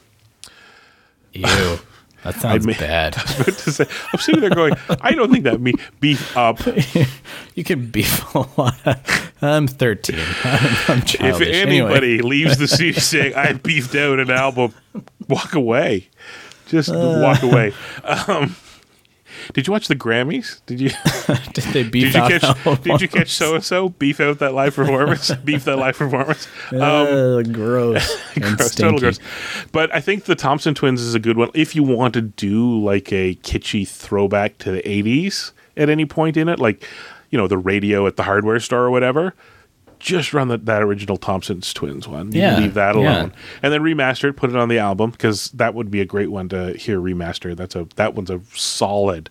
[1.31, 1.77] ew,
[2.23, 3.13] that sounds ma- bad.
[3.37, 6.59] but to say, I'm sitting there going, I don't think that me beef up.
[7.55, 8.99] You can beef a lot.
[9.41, 10.15] I'm 13.
[10.43, 14.73] I'm, I'm If anybody Anyway, leaves the studio saying I beefed out an album,
[15.27, 16.07] walk away.
[16.67, 17.19] Just Uh.
[17.23, 17.73] walk away.
[18.27, 18.55] Um,
[19.53, 20.61] did you watch the Grammys?
[20.65, 20.89] Did you
[21.53, 24.39] did they beef did you out catch did you catch so and so beef out
[24.39, 25.31] that live performance?
[25.45, 26.47] beef that live performance?
[26.71, 28.21] Um, Uh, gross.
[28.39, 29.19] gross, total gross.
[29.71, 32.79] But I think the Thompson Twins is a good one if you want to do
[32.83, 36.87] like a kitschy throwback to the '80s at any point in it, like
[37.29, 39.33] you know the radio at the hardware store or whatever.
[39.99, 42.31] Just run the, that original Thompson's Twins one.
[42.31, 43.01] You Yeah, leave that yeah.
[43.01, 43.33] alone,
[43.63, 46.29] and then remaster it, put it on the album because that would be a great
[46.31, 47.57] one to hear remastered.
[47.57, 49.29] That's a that one's a solid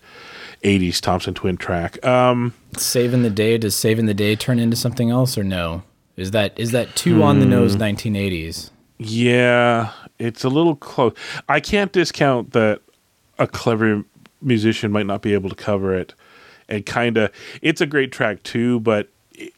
[0.63, 2.03] '80s Thompson Twin track.
[2.05, 3.57] Um, Saving the day.
[3.57, 5.83] Does saving the day turn into something else or no?
[6.17, 7.81] Is that is that too on the nose Hmm.
[7.83, 8.71] 1980s?
[8.97, 11.13] Yeah, it's a little close.
[11.47, 12.81] I can't discount that
[13.39, 14.03] a clever
[14.41, 16.13] musician might not be able to cover it.
[16.69, 19.09] And kind of, it's a great track too, but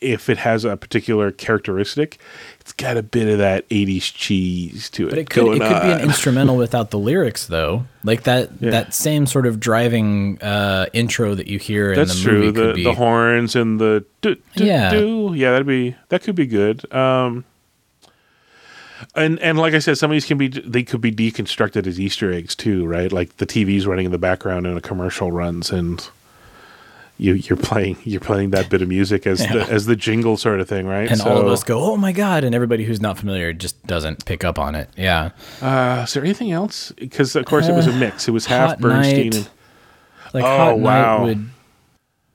[0.01, 2.19] if it has a particular characteristic,
[2.59, 5.09] it's got a bit of that 80s cheese to it.
[5.11, 7.85] But it could it could be an instrumental without the lyrics though.
[8.03, 8.71] Like that Yeah.
[8.71, 12.53] that same sort of driving uh, intro that you hear in That's the movie true.
[12.53, 14.91] could The be the horns and the do, do, Yeah.
[14.91, 15.33] do.
[15.35, 16.91] yeah, that'd be that could be good.
[16.93, 17.45] Um,
[19.15, 21.99] and and like I said, some of these can be they could be deconstructed as
[21.99, 23.11] Easter eggs too, right?
[23.11, 26.05] Like the TV's running in the background and a commercial runs, and
[27.19, 30.59] you you're playing you're playing that bit of music as the as the jingle sort
[30.61, 31.11] of thing, right?
[31.11, 34.25] and all of us go, "Oh my god!" And everybody who's not familiar just doesn't
[34.25, 34.89] pick up on it.
[34.97, 36.91] Yeah, Uh, is there anything else?
[36.97, 38.27] Because of course it was a mix.
[38.27, 39.35] It was half Uh, Hot Bernstein Night.
[39.35, 39.49] and
[40.33, 41.17] like Oh, Hot wow.
[41.19, 41.49] Night would,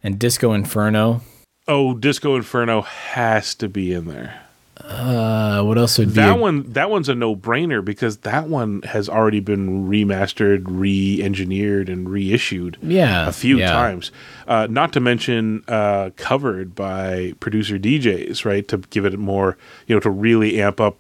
[0.03, 1.23] and Disco Inferno.
[1.67, 4.43] oh, Disco Inferno has to be in there.
[4.77, 8.83] Uh, what else would be That a- one, that one's a no-brainer because that one
[8.83, 12.77] has already been remastered, re-engineered, and reissued.
[12.83, 13.71] Yeah, a few yeah.
[13.71, 14.11] times.
[14.49, 18.67] Uh, not to mention uh, covered by producer DJs, right?
[18.69, 19.57] To give it more,
[19.87, 20.97] you know, to really amp up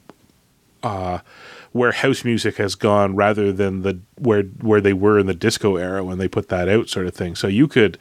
[0.85, 1.18] uh,
[1.72, 5.77] where house music has gone, rather than the where where they were in the disco
[5.77, 7.35] era when they put that out, sort of thing.
[7.35, 7.99] So you could,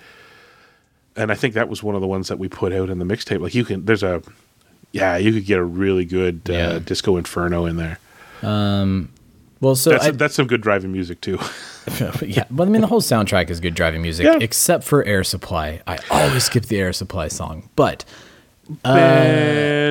[1.16, 3.06] and I think that was one of the ones that we put out in the
[3.06, 3.40] mixtape.
[3.42, 4.22] Like you can, there's a,
[4.94, 6.80] yeah, you could get a really good uh, Yeah.
[6.80, 8.00] disco inferno in there.
[8.42, 9.10] Um,
[9.60, 11.40] well, so That's I, that's some good driving music too.
[12.22, 14.38] yeah, but I mean the whole soundtrack is good driving music, Yeah.
[14.40, 15.82] except for Air Supply.
[15.86, 18.06] I always skip the Air Supply song, but
[18.86, 18.94] uh,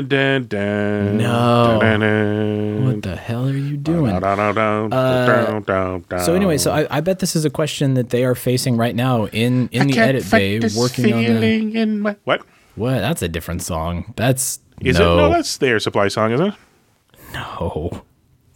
[0.01, 1.79] Dun, dun, dun, No.
[1.81, 4.13] dun, dun, what the hell are you doing?
[4.23, 6.03] Uh, dun.
[6.21, 8.95] So anyway, so I, I bet this is a question that they are facing right
[8.97, 11.77] now in in the edit bay, working on the.
[11.77, 12.43] in my what
[12.75, 13.01] What?
[13.01, 14.15] That's a different song.
[14.17, 15.17] That's is no, it?
[15.17, 16.55] No, that's the Air Supply song, isn't it?
[17.33, 18.03] no.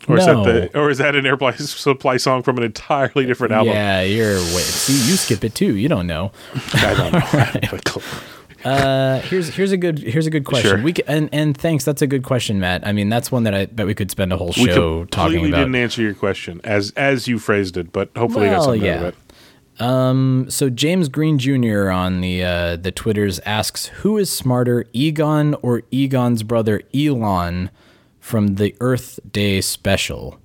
[0.09, 0.45] Or is No.
[0.45, 0.79] that the?
[0.79, 3.75] Or is that an Air Supply- song from an entirely different album?
[3.75, 4.63] Yeah, you're wait.
[4.65, 5.75] See, you skip it too.
[5.77, 6.31] You don't know.
[6.75, 8.01] I don't know.
[8.65, 10.71] Uh, here's here's a good here's a good question.
[10.71, 10.83] Sure.
[10.83, 11.85] We c- and and thanks.
[11.85, 12.85] That's a good question, Matt.
[12.85, 15.37] I mean, that's one that I bet we could spend a whole show completely talking
[15.39, 15.43] about.
[15.45, 18.65] We didn't answer your question as as you phrased it, but hopefully you got Well,
[18.65, 18.95] something yeah.
[18.97, 19.15] out of it.
[19.79, 21.91] So James Green Jr.
[21.91, 27.71] on the uh, the Twitters asks, "Who is smarter, Egon or Egon's brother Elon
[28.21, 30.41] from the Earth Day special?"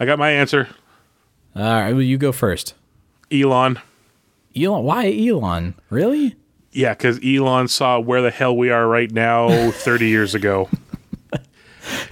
[0.00, 0.68] I got my answer.
[1.56, 2.74] All right, well, you go first.
[3.32, 3.80] Elon.
[4.56, 5.74] Elon, why Elon?
[5.90, 6.36] Really?
[6.72, 10.68] Yeah, because Elon saw where the hell we are right now 30 years ago.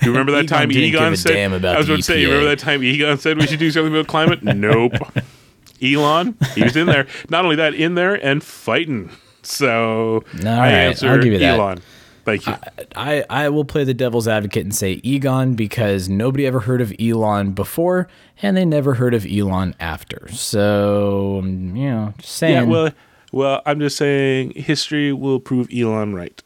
[0.02, 1.64] You remember that Egon time Egon said?
[1.64, 3.92] I was about to say, you remember that time Egon said we should do something
[3.92, 4.42] about climate?
[4.42, 4.92] nope.
[5.82, 7.06] Elon, he was in there.
[7.28, 9.10] Not only that, in there and fighting.
[9.42, 11.58] So All I right, answer I'll give you that.
[11.58, 11.80] Elon.
[12.24, 12.54] Thank you.
[12.96, 16.92] I, I will play the devil's advocate and say Egon because nobody ever heard of
[16.98, 18.08] Elon before
[18.42, 20.26] and they never heard of Elon after.
[20.32, 22.54] So, um, you know, just saying.
[22.54, 22.90] yeah, well,
[23.30, 26.42] well, I'm just saying history will prove Elon right.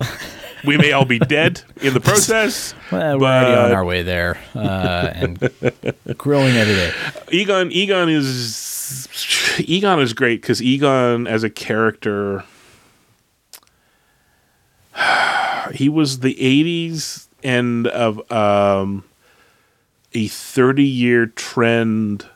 [0.66, 2.74] we may all be dead in the process.
[2.90, 5.38] Well, we're already on our way there uh, and
[6.18, 6.92] growing every day.
[7.30, 8.54] Egon Egon is
[9.60, 12.44] Egon is great because Egon as a character
[15.72, 19.04] he was the 80s end of um,
[20.12, 22.26] a 30 year trend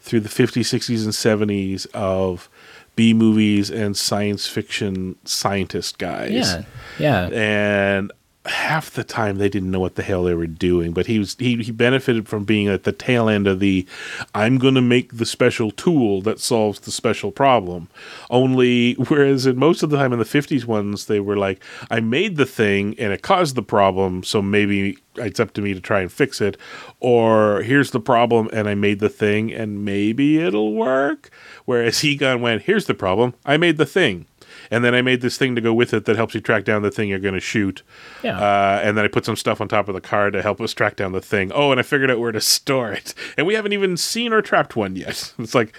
[0.00, 2.48] through the 50s 60s and 70s of
[2.96, 6.62] B movies and science fiction scientist guys Yeah.
[6.98, 7.28] Yeah.
[7.32, 8.12] and
[8.48, 11.36] half the time they didn't know what the hell they were doing but he was
[11.38, 13.86] he, he benefited from being at the tail end of the
[14.34, 17.88] i'm going to make the special tool that solves the special problem.
[18.30, 22.00] Only whereas in most of the time in the 50s ones they were like i
[22.00, 25.80] made the thing and it caused the problem so maybe it's up to me to
[25.80, 26.56] try and fix it
[27.00, 31.30] or here's the problem and i made the thing and maybe it'll work.
[31.64, 33.34] Whereas Egon went here's the problem.
[33.44, 34.26] I made the thing
[34.70, 36.82] and then I made this thing to go with it that helps you track down
[36.82, 37.82] the thing you're going to shoot.
[38.22, 38.38] Yeah.
[38.38, 40.72] Uh, and then I put some stuff on top of the car to help us
[40.74, 41.50] track down the thing.
[41.54, 43.14] Oh, and I figured out where to store it.
[43.36, 45.32] And we haven't even seen or trapped one yet.
[45.38, 45.74] It's like,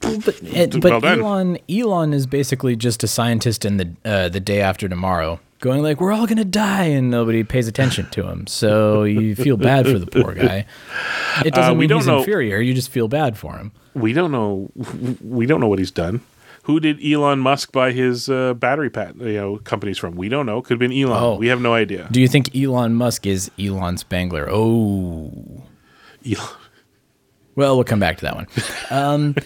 [0.00, 1.18] But, it, Well but.
[1.18, 5.82] Elon Elon is basically just a scientist in the uh, the day after tomorrow, going
[5.82, 8.46] like, "We're all gonna die," and nobody pays attention to him.
[8.46, 10.66] So you feel bad for the poor guy.
[11.44, 12.58] It doesn't Uh, we mean don't he's know- inferior.
[12.60, 13.72] You just feel bad for him.
[13.94, 14.70] we don't know.
[15.22, 16.20] We don't know what he's done.
[16.66, 20.16] Who did Elon Musk buy his uh, battery patent, you know, companies from?
[20.16, 20.60] We don't know.
[20.62, 21.22] Could have been Elon.
[21.22, 21.36] Oh.
[21.36, 22.08] We have no idea.
[22.10, 24.48] Do you think Elon Musk is Elon Spengler?
[24.50, 25.32] Oh,
[26.28, 26.48] Elon.
[27.54, 28.46] well, we'll come back to that one.
[28.90, 29.36] Um,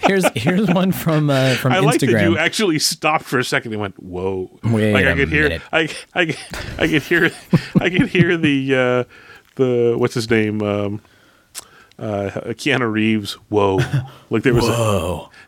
[0.00, 2.30] here's here's one from uh, from I like that Instagram.
[2.32, 5.62] you actually stopped for a second and went, "Whoa!" Wait like I could hear, minute.
[5.72, 6.36] I, I,
[6.78, 7.30] I could hear,
[7.80, 9.04] I could hear the uh,
[9.56, 11.00] the what's his name, um,
[11.98, 13.34] Uh, Keanu Reeves.
[13.48, 13.78] Whoa.
[14.28, 14.64] like there was.
[14.66, 15.30] Whoa.
[15.30, 15.43] A,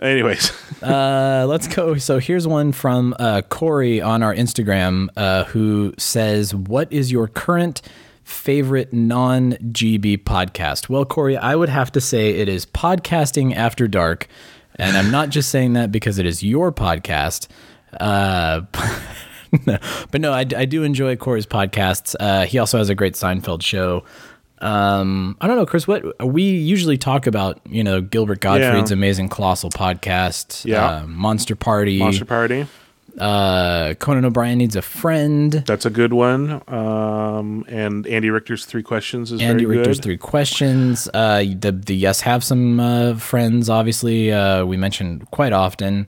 [0.00, 1.96] anyways, Uh, let's go.
[1.96, 7.28] So here's one from uh, Corey on our Instagram uh, who says, What is your
[7.28, 7.82] current
[8.24, 10.88] favorite non GB podcast?
[10.88, 14.26] Well, Corey, I would have to say it is Podcasting After Dark.
[14.76, 17.48] And I'm not just saying that because it is your podcast.
[17.98, 18.62] Uh,
[20.10, 22.16] but no, I, I do enjoy Corey's podcasts.
[22.18, 24.04] Uh, he also has a great Seinfeld show.
[24.60, 25.86] Um, I don't know, Chris.
[25.88, 28.94] What we usually talk about, you know, Gilbert Gottfried's Yeah.
[28.96, 30.84] amazing colossal podcast, Yeah.
[30.86, 32.66] uh, Monster Party, Monster Party.
[33.18, 36.60] uh, Conan O'Brien needs a friend, That's a good one.
[36.68, 40.04] Um, and Andy Richter's Three Questions is Andy Richter's good.
[40.04, 41.08] three questions.
[41.12, 43.68] Uh, the the Yes Have some uh, friends.
[43.70, 46.06] Obviously, uh, we mentioned quite often.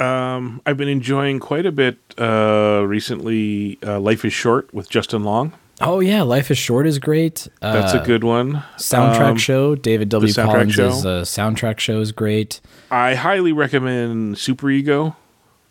[0.00, 3.78] Um, I've been enjoying quite a bit uh, recently.
[3.86, 5.52] Uh, Life is Short with Justin Long.
[5.80, 7.48] Oh yeah, Life is Short is great.
[7.62, 8.62] Uh, That's a good one.
[8.76, 9.74] soundtrack Um, show.
[9.74, 10.32] David W.
[10.32, 10.88] Collins' show.
[10.88, 12.60] uh, soundtrack show is great.
[12.90, 15.16] I highly recommend Superego.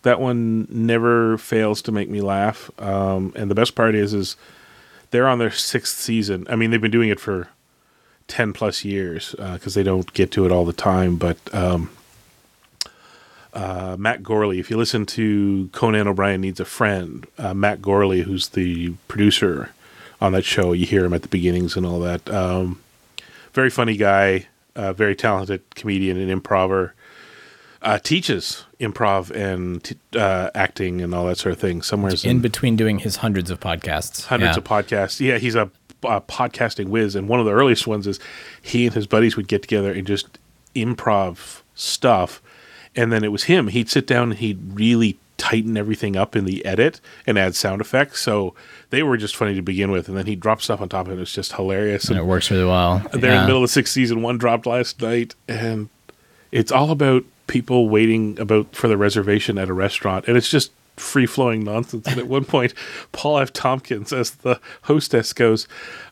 [0.04, 2.72] That one never fails to make me laugh.
[2.80, 4.36] Um, and the best part is, is
[5.12, 6.48] they're on their sixth season.
[6.50, 7.50] I mean, they've been doing it for
[8.28, 11.18] ten plus years because they don't get to it all the time.
[11.18, 11.90] But um,
[13.54, 18.24] uh, Matt Gourley, if you listen to Conan O'Brien Needs a Friend, uh, Matt Gourley,
[18.24, 19.72] who's the producer
[20.22, 22.30] on that show, you hear him at the beginnings and all that.
[22.30, 22.82] Um,
[23.54, 26.94] very funny guy, uh, very talented comedian and improver.
[27.82, 31.82] Uh, teaches improv and t- uh, acting and all that sort of thing.
[31.82, 34.60] Somewhere In between doing his hundreds of podcasts, hundreds Yeah.
[34.60, 35.20] of podcasts.
[35.22, 35.72] Yeah, he's a,
[36.04, 38.20] a podcasting whiz, and one of the earliest ones is
[38.62, 40.40] he and his buddies would get together and just
[40.76, 42.42] improv stuff,
[42.98, 43.68] and then it was him.
[43.70, 47.82] He'd sit down and he'd really tighten everything up in the edit and add sound
[47.82, 48.22] effects.
[48.22, 48.54] So
[48.92, 51.18] they were just funny to begin with, and then he'd drop stuff on top of
[51.18, 51.22] it.
[51.22, 52.10] It's just hilarious.
[52.10, 53.00] and it works really well.
[53.14, 54.22] They're in the middle of the sixth season.
[54.22, 55.90] One dropped last night, and
[56.52, 60.72] it's all about people waiting about for the reservation at a restaurant, and it's just
[60.98, 62.06] free flowing nonsense.
[62.08, 62.74] And at one point,
[63.14, 63.54] Paul F.
[63.54, 65.68] Tompkins, as the hostess, goes.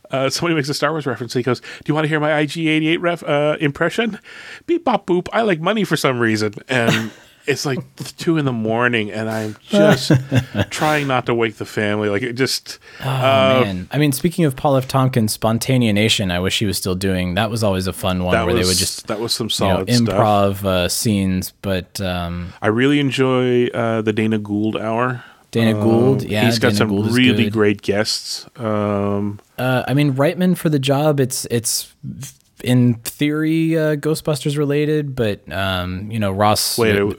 [0.09, 1.34] Uh, somebody makes a Star Wars reference.
[1.34, 4.19] He goes, "Do you want to hear my IG88 ref uh, impression?
[4.65, 5.28] Beep bop boop.
[5.34, 7.11] I like money for some reason." And
[7.48, 7.80] it's like
[8.18, 10.12] two in the morning, and I'm just
[10.70, 12.10] trying not to wake the family.
[12.10, 12.80] Like it just.
[13.02, 13.88] Oh uh, man!
[13.91, 14.88] I mean, speaking of Paul F.
[14.88, 17.36] Tompkins, Spontaneanation, I wish he was still doing.
[17.36, 19.68] That was always a fun one where was they would just that was some you
[19.68, 20.08] know, solid stuff.
[20.08, 21.54] improv uh, scenes.
[21.62, 25.24] But um, I really enjoy uh, the Dana Gould hour.
[25.52, 28.45] Dana Gould, Um, yeah, he's got Dana some Gould really great guests.
[28.58, 31.20] Um, uh, I mean, Reitman for the job.
[31.22, 31.93] It's it's
[32.64, 36.78] in theory uh, Ghostbusters related, but um, you know Ross.
[36.78, 37.12] wait, are,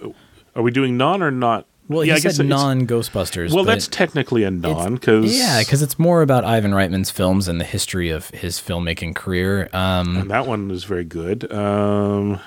[0.56, 1.66] are we doing non or not?
[1.88, 3.54] well, he I said it's- non Ghostbusters.
[3.54, 7.60] Well, that's technically a non because yeah, because it's more about Ivan Reitman's films and
[7.60, 9.68] the history of his filmmaking career.
[9.72, 11.50] Um, that one is very good.
[11.52, 12.40] Um,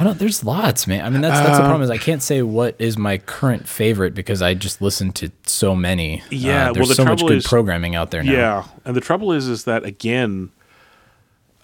[0.00, 0.18] I don't.
[0.18, 1.04] There's lots, man.
[1.04, 3.68] I mean, that's that's the Uh, problem is I can't say what is my current
[3.68, 6.22] favorite because I just listen to so many.
[6.30, 8.32] Yeah, Uh, well, there's the so much good is- programming out there now.
[8.32, 10.50] yeah, and the trouble is, is that again,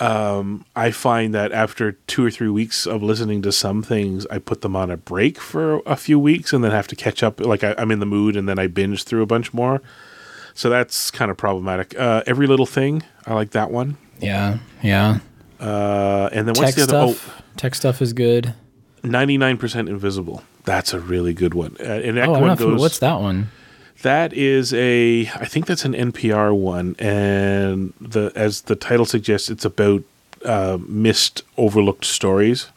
[0.00, 4.38] um, I find that after two or three weeks of listening to some things, I
[4.38, 7.40] put them on a break for a few weeks and then have to catch up.
[7.40, 9.80] Like I, I'm in the mood, and then I binge through a bunch more.
[10.54, 11.98] So that's kind of problematic.
[11.98, 13.96] Uh, Every little thing, I like that one.
[14.20, 15.18] yeah, yeah.
[15.60, 17.12] Uh, and then what's Tech the other?
[17.14, 17.42] stuff.
[17.56, 18.54] Tech stuff is good.
[19.04, 20.42] Oh, 99% invisible.
[20.64, 21.76] That's a really good one.
[21.78, 22.80] Uh, and that Oh, I'm one goes.
[22.80, 23.48] what's that one?
[24.02, 25.22] That is a.
[25.34, 30.02] I think that's an NPR one, and the as the title suggests, it's about
[30.44, 32.68] uh, missed, overlooked stories.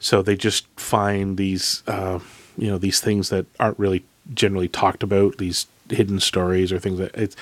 [0.00, 2.18] So they just find these, uh,
[2.58, 5.38] you know, these things that aren't really generally talked about.
[5.38, 7.36] These hidden stories or things that it's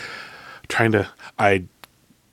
[0.69, 1.09] trying to.
[1.39, 1.65] I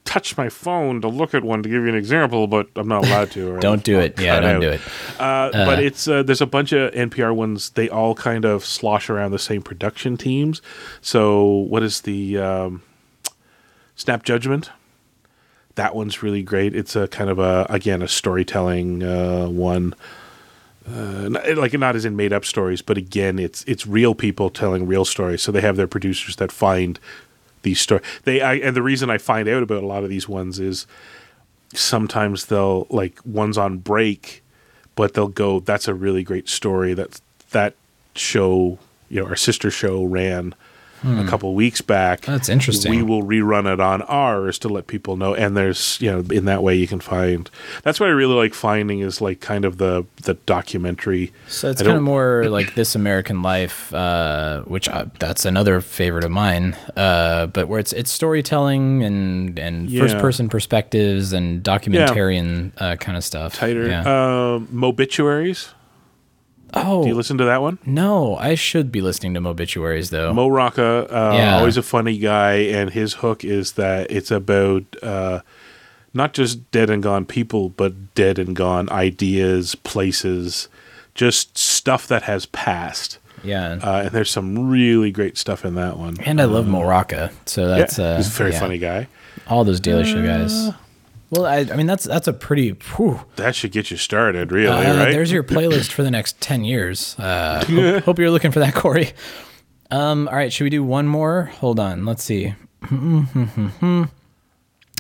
[0.07, 3.05] touch my phone to look at one to give you an example, but I'm not
[3.05, 3.59] allowed to.
[3.59, 4.19] Don't do it.
[4.19, 4.61] Yeah, don't out.
[4.61, 4.81] do it.
[5.19, 7.71] Uh, but it's uh, there's a bunch of NPR ones.
[7.71, 10.61] They all kind of slosh around the same production teams.
[11.01, 12.81] So what is the um,
[13.95, 14.71] Snap Judgment?
[15.75, 16.73] That one's really great.
[16.73, 19.93] It's a kind of a again a storytelling uh, one.
[20.89, 24.87] Uh, like not as in made up stories, but again, it's it's real people telling
[24.87, 25.41] real stories.
[25.41, 26.97] So they have their producers that find
[27.61, 28.05] these stories.
[28.23, 30.87] They I, and the reason I find out about a lot of these ones is
[31.73, 34.43] sometimes they'll like one's on break,
[34.95, 37.75] but they'll go, "That's a really great story." That that
[38.15, 38.79] show,
[39.09, 40.55] you know, our sister show ran
[41.07, 42.21] a couple weeks back.
[42.21, 42.91] That's interesting.
[42.91, 45.33] We will rerun it on ours to let people know.
[45.33, 47.49] And there's you know in that way you can find.
[47.83, 51.31] That's what I really like finding is like kind of the the documentary.
[51.47, 56.23] So it's kind of more like This American Life, uh, which uh, that's another favorite
[56.23, 56.75] of mine.
[56.95, 60.01] Uh, but where it's it's storytelling and and Yeah.
[60.01, 63.55] first person perspectives and documentarian uh, kind of stuff.
[63.55, 63.87] tighter.
[63.87, 64.01] Yeah.
[64.01, 65.69] Um, Mobituaries.
[66.74, 67.78] Oh Do you listen to that one?
[67.86, 70.34] no, I should be listening to obituaries though.
[70.34, 71.57] Mo Rocca, uh, Yeah.
[71.57, 75.39] always a funny guy, and his hook is that it's about uh,
[76.13, 80.68] not just dead and gone people, but dead and gone ideas, places,
[81.15, 83.18] just stuff that has passed.
[83.43, 83.80] yeah.
[83.82, 86.15] Uh, and there's some really great stuff in that one.
[86.26, 88.59] and I love Mo Rocca, so that's yeah, uh, he's a very yeah.
[88.59, 89.07] funny guy.
[89.47, 90.72] All those Daily Show guys.
[91.30, 92.69] Well, I, I mean that's that's a pretty.
[92.95, 93.19] Whew.
[93.36, 95.11] That should get you started, really, Uh, right?
[95.11, 97.17] There's your playlist for the next 10 years.
[97.19, 99.11] Uh, hope, hope you're looking for that, Corey.
[99.91, 101.45] Um, all right, should we do one more?
[101.59, 102.55] Hold on, let's see.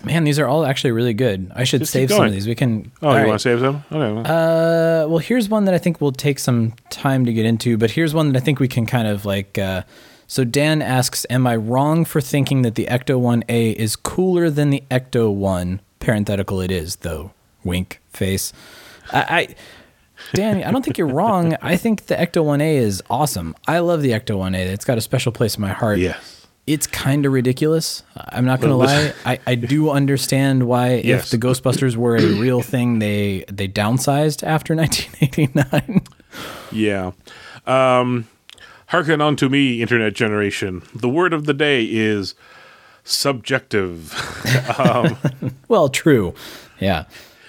[0.03, 1.51] Man, these are all actually really good.
[1.55, 2.47] I should Just save some of these.
[2.47, 2.91] We can.
[3.01, 3.27] oh, you right.
[3.27, 3.83] want to save some?
[3.91, 4.29] Okay.
[4.29, 7.91] Uh, well, here's one that I think will take some time to get into, but
[7.91, 9.57] here's one that I think we can kind of like.
[9.57, 9.81] Uh,
[10.27, 14.49] so Dan asks, "Am I wrong for thinking that the Ecto One A is cooler
[14.51, 17.31] than the Ecto One?" Parenthetical, it is though.
[17.65, 18.53] Wink face.
[19.11, 19.55] I, I
[20.33, 21.55] Dan, I don't think you're wrong.
[21.61, 23.53] I think the Ecto One A is awesome.
[23.67, 24.59] I love the Ecto One A.
[24.59, 25.99] It's got a special place in my heart.
[25.99, 26.47] yes.
[26.65, 28.03] It's kind of ridiculous.
[28.15, 29.13] I'm not going to lie.
[29.25, 31.25] I, I do understand why Yes.
[31.25, 36.01] if the Ghostbusters were a real thing, they they downsized after 1989.
[36.71, 37.11] Yeah.
[37.65, 38.27] Um,
[38.87, 40.83] hearken unto me, internet generation.
[40.95, 42.33] The word of the day is
[43.07, 44.13] subjective.
[45.67, 46.33] well, true.
[46.79, 47.05] Yeah.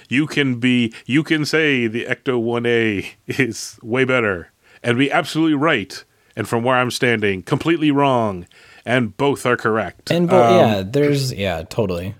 [0.08, 3.06] you can be you can say the Ecto 1A
[3.38, 4.50] is way better
[4.82, 6.02] and be absolutely right
[6.36, 8.46] and from where I'm standing completely wrong
[8.86, 10.10] and both are correct.
[10.10, 12.14] And bo- Um, yeah, there's yeah, totally.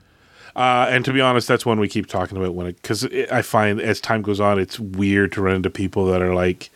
[0.54, 3.40] uh, and to be honest, that's one we keep talking about when it because I
[3.42, 6.68] find as time goes on, it's weird to run into people that are like,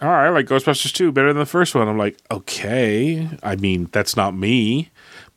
[0.00, 3.88] "Oh, I like Ghostbusters 2 better than the first one." I'm like, "Okay, I mean
[3.90, 4.90] that's not me."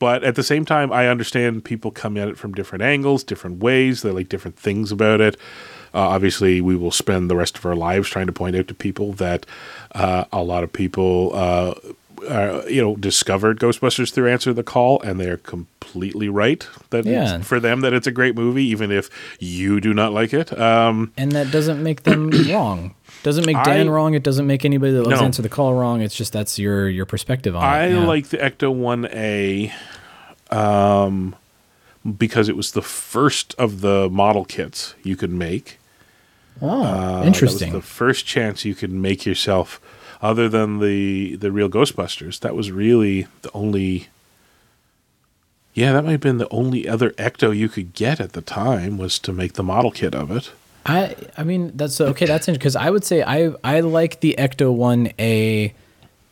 [0.06, 3.58] But at the same time, I understand people come at it from different angles, different
[3.64, 4.04] ways.
[4.04, 5.36] They like different things about it.
[5.96, 8.76] Uh, obviously, we will spend the rest of our lives trying to point out to
[8.76, 9.48] people that
[9.96, 11.74] uh, a lot of people, uh,
[12.28, 17.40] uh, you know, discovered Ghostbusters through Answer the Call, and they're completely right that Yeah.
[17.42, 20.56] for them that it's a great movie, even if you do not like it.
[20.60, 22.94] Um, And that doesn't make them wrong.
[23.24, 24.14] Doesn't make Dan I- wrong.
[24.14, 25.26] It doesn't make anybody that loves No.
[25.26, 26.02] Answer the Call wrong.
[26.02, 27.94] It's just that's your your perspective on I it.
[27.94, 28.06] yeah.
[28.06, 29.72] like the Ecto One A,
[30.52, 31.36] um,
[32.18, 35.80] because it was the first of the model kits you could make.
[36.62, 37.74] Oh, Uh, interesting.
[37.74, 39.80] The first chance you could make yourself,
[40.22, 42.40] other than the the real Ghostbusters.
[42.40, 44.08] That was really the only.
[45.74, 48.98] Yeah, that might have been the only other Ecto you could get at the time
[48.98, 50.52] was to make the model kit of it.
[50.86, 52.26] I I mean that's okay.
[52.26, 55.74] That's interesting because I would say I I like the Ecto One A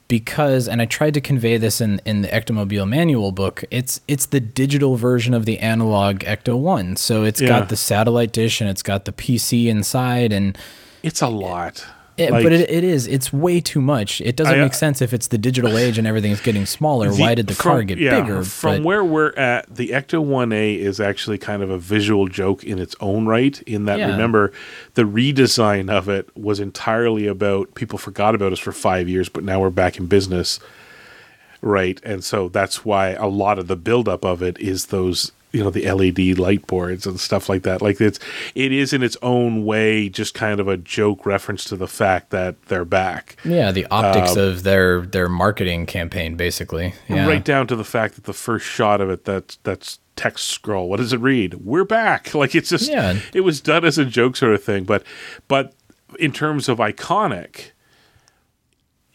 [0.07, 3.63] because and I tried to convey this in in the Ectomobile manual book.
[3.71, 6.95] It's it's the digital version of the analog Ecto One.
[6.95, 7.47] So it's Yeah.
[7.47, 10.57] got the satellite dish and it's got the PC inside and.
[11.01, 11.85] It's a lot.
[12.15, 13.07] It, Like- but it, it is.
[13.07, 14.21] It's way too much.
[14.21, 17.11] It doesn't I, make sense if it's the digital age and everything's getting smaller.
[17.11, 18.43] Why did the car get yeah, bigger?
[18.43, 22.63] From But- where we're at, the Ecto 1A is actually kind of a visual joke
[22.63, 23.59] in its own right.
[23.63, 24.11] In that, Yeah.
[24.11, 24.51] remember,
[24.93, 29.43] the redesign of it was entirely about people forgot about us for five years, but
[29.43, 30.59] now we're back in business.
[31.61, 31.99] Right.
[32.03, 35.69] And so that's why a lot of the buildup of it is those, you know,
[35.69, 37.81] the LED light boards and stuff like that.
[37.81, 38.19] Like it's,
[38.55, 42.31] it is in its own way just kind of a joke reference to the fact
[42.31, 43.37] that they're back.
[43.45, 46.95] yeah, the optics uh, of their their marketing campaign, basically.
[47.07, 47.27] Yeah.
[47.27, 50.89] right down to the fact that the first shot of it that's that's text scroll
[50.89, 53.19] what does it read we're back like it's just Yeah.
[53.33, 55.03] it was done as a joke sort of thing but
[55.47, 55.73] but
[56.19, 57.71] in terms of iconic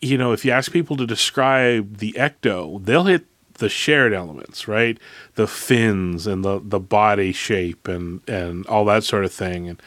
[0.01, 3.26] you know if you ask people to describe the ecto they'll hit
[3.59, 4.99] the shared elements right?
[5.35, 9.69] The fins and the the body shape and and all that sort of thing.
[9.69, 9.83] And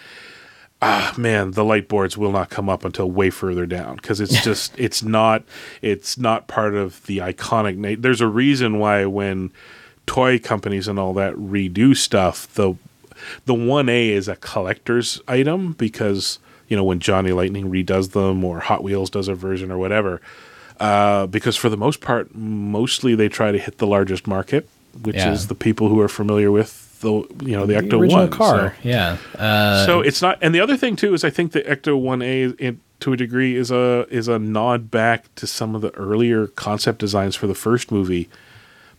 [0.81, 4.43] ah man the light boards will not come up until way further down because it's
[4.43, 5.43] just it's not
[5.81, 9.51] it's not part of the iconic na- there's a reason why when
[10.07, 12.73] toy companies and all that redo stuff the
[13.45, 18.59] the 1a is a collector's item because you know when johnny lightning redoes them or
[18.59, 20.19] hot wheels does a version or whatever
[20.81, 24.67] uh, because for the most part mostly they try to hit the largest market
[25.03, 25.31] which Yeah.
[25.31, 27.11] is the people who are familiar with the
[27.49, 28.75] you know the, the ecto original 1 car.
[28.81, 29.17] so- yeah.
[29.37, 32.21] Uh, so it's not, and the other thing too is I think the Ecto One
[32.21, 32.53] A
[32.99, 36.99] to a degree is a is a nod back to some of the earlier concept
[36.99, 38.29] designs for the first movie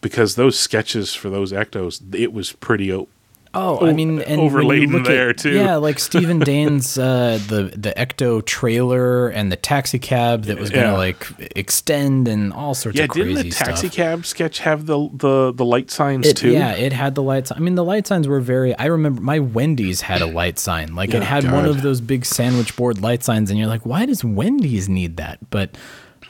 [0.01, 3.07] because those sketches for those ectos it was pretty o-
[3.55, 5.51] Oh, I mean, and overlaid there, at, too.
[5.51, 10.71] Yeah, like Stephen Dane's uh, the the Ecto trailer and the taxi cab that was
[10.71, 10.97] going to Yeah.
[10.97, 13.93] like extend and all sorts yeah of crazy didn't the taxi stuff.
[13.97, 17.47] cab sketch have the the the light signs It, too yeah, it had the light
[17.49, 17.59] sign.
[17.59, 18.75] I mean, the light signs were very.
[18.79, 20.95] I remember my Wendy's had a light sign.
[20.95, 23.85] Like it Oh, had one of those big sandwich board light signs, and you're like,
[23.85, 25.39] why does Wendy's need that?
[25.51, 25.77] But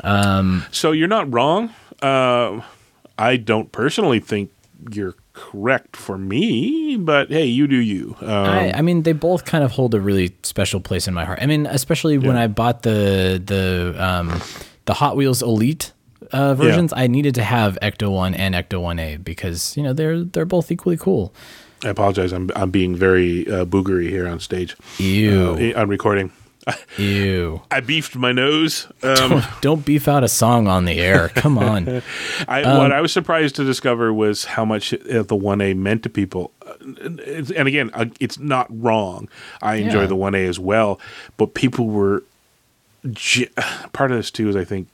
[0.02, 1.70] um, So you're not wrong.
[2.00, 2.62] Uh,
[3.16, 4.50] I don't personally think
[4.90, 8.16] you're correct for me, but hey, you do you.
[8.20, 11.24] Um, I, I mean, they both kind of hold a really special place in my
[11.24, 11.38] heart.
[11.42, 14.40] I mean, especially when I bought the the um,
[14.84, 15.92] the Hot Wheels Elite
[16.32, 19.92] uh, versions, I needed to have Ecto One and Ecto One A because you know
[19.92, 21.32] they're they're both equally cool.
[21.84, 22.32] I apologize.
[22.32, 24.76] I'm I'm being very uh, boogery here on stage.
[24.98, 26.30] Ew, Uh, on recording.
[26.96, 27.62] Ew!
[27.70, 28.86] I beefed my nose.
[29.02, 31.28] Um, Don't beef out a song on the air.
[31.30, 32.02] Come on.
[32.48, 35.74] I, Um, what I was surprised to discover was how much uh, the one A
[35.74, 36.52] meant to people.
[36.64, 36.74] Uh,
[37.56, 39.28] And again, uh, it's not wrong.
[39.60, 40.06] I enjoy Yeah.
[40.06, 41.00] the one A as well,
[41.36, 42.22] but people were
[43.92, 44.48] part of this too.
[44.48, 44.86] Is I think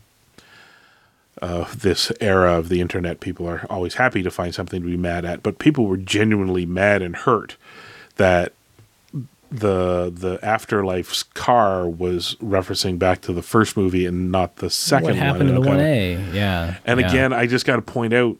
[1.42, 4.96] uh, this era of the internet, people are always happy to find something to be
[4.96, 7.56] mad at, but people were genuinely mad and hurt
[8.16, 8.52] that
[9.50, 15.04] the the afterlife's car was referencing back to the first movie and not the second
[15.04, 15.22] what one.
[15.22, 16.12] happened to And the One A?
[16.32, 16.76] Yeah.
[16.84, 17.08] and yeah.
[17.08, 18.36] again, I just got to point out,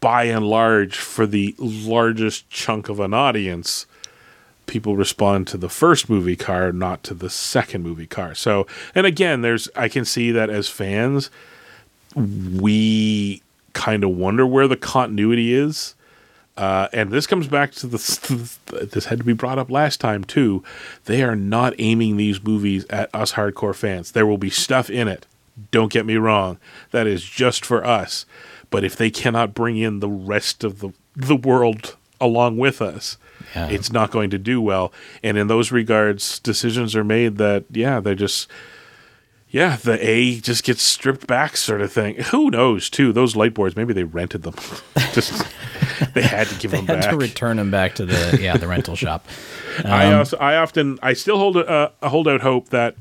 [0.00, 3.86] by and large, for the largest chunk of an audience,
[4.66, 8.34] people respond to the first movie car, not to the second movie car.
[8.34, 11.30] So, and again, there's I can see that as fans,
[12.14, 13.42] we
[13.72, 15.94] kind of wonder where the continuity is.
[16.56, 17.98] Uh, and this comes back to the.
[18.92, 20.62] This had to be brought up last time too.
[21.06, 24.12] They are not aiming these movies at us hardcore fans.
[24.12, 25.26] There will be stuff in it.
[25.70, 26.58] Don't get me wrong.
[26.90, 28.24] That is just for us.
[28.70, 33.16] But if they cannot bring in the rest of the the world along with us,
[33.54, 33.68] Yeah.
[33.68, 34.92] it's not going to do well.
[35.22, 38.48] And in those regards, decisions are made that yeah, they're just
[39.54, 42.16] yeah, the A just gets stripped back, sort of thing.
[42.16, 42.90] Who knows?
[42.90, 44.54] Too those light boards, maybe they rented them.
[45.12, 45.46] just
[46.12, 46.96] they had to give them back.
[46.96, 47.10] had back.
[47.12, 49.24] to return them back to the yeah the rental shop.
[49.84, 52.96] I Um, also, I often, I still hold a, a hold out hope that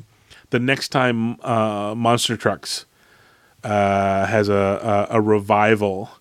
[0.52, 2.86] the next time uh, Monster Trucks
[3.64, 6.12] uh, has a, a a revival,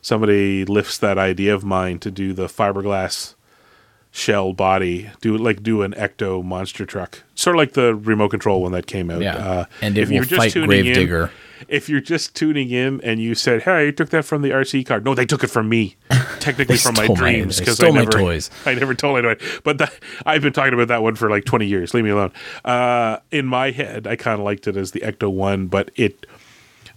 [0.00, 3.34] somebody lifts that idea of mine to do the fiberglass
[4.12, 8.62] shell body, do like do an ecto monster truck, sort of like the remote control
[8.62, 9.22] one that came out.
[9.22, 9.36] Yeah.
[9.36, 11.30] Uh, And if you're just tuning in- Gravedigger.
[11.68, 14.84] If you're just tuning in and you said, "Hey, you took that from the RC
[14.84, 15.94] car," no, they took it from me,
[16.40, 18.50] technically from my dreams because I never, toys.
[18.66, 19.36] I never told anyone.
[19.62, 19.94] But that,
[20.26, 21.94] I've been talking about that one for like 20 years.
[21.94, 22.32] Leave me alone.
[22.64, 26.26] Uh, in my head, I kind of liked it as the Ecto one, but it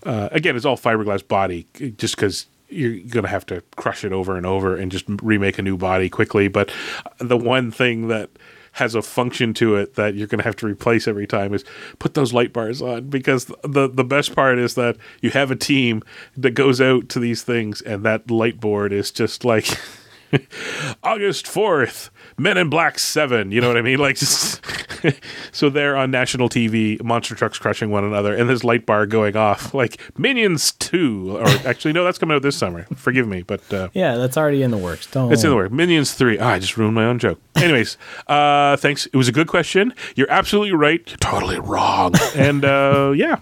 [0.03, 4.35] uh, again, it's all fiberglass body, just because you're gonna have to crush it over
[4.35, 6.47] and over and just remake a new body quickly.
[6.47, 6.71] But
[7.19, 8.29] the one thing that
[8.73, 11.63] has a function to it that you're gonna have to replace every time is
[11.99, 15.55] put those light bars on because the the best part is that you have a
[15.55, 16.03] team
[16.35, 19.65] that goes out to these things and that light board is just like
[21.03, 23.51] August 4th, Men in Black 7.
[23.51, 23.99] You know what I mean?
[23.99, 24.61] Like, just
[25.51, 29.35] so they're on national TV, monster trucks crushing one another, and this light bar going
[29.35, 29.73] off.
[29.73, 31.37] Like, Minions 2.
[31.37, 32.83] Or actually, no, that's coming out this summer.
[32.95, 35.07] Forgive me, but uh, Yeah, that's already in the works.
[35.11, 35.31] Don't.
[35.31, 35.71] it's in the work.
[35.71, 36.39] Minions 3.
[36.39, 37.39] Ah, I just ruined my own joke.
[37.55, 39.05] Anyways, uh, thanks.
[39.07, 39.93] It was a good question.
[40.15, 41.01] You're absolutely right.
[41.07, 42.13] You're totally wrong.
[42.35, 43.39] And uh, yeah.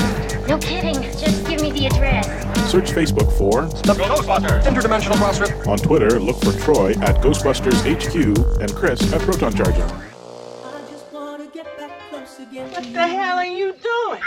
[0.49, 0.95] No kidding.
[1.03, 2.27] Just give me the address.
[2.71, 4.63] Search Facebook for, The Ghostbusters!
[4.63, 5.67] Interdimensional Crossrip.
[5.67, 8.15] on Twitter, look for Troy at Ghostbusters HQ
[8.61, 9.85] and Chris at Proton Charger.
[12.53, 14.21] What the hell are you doing?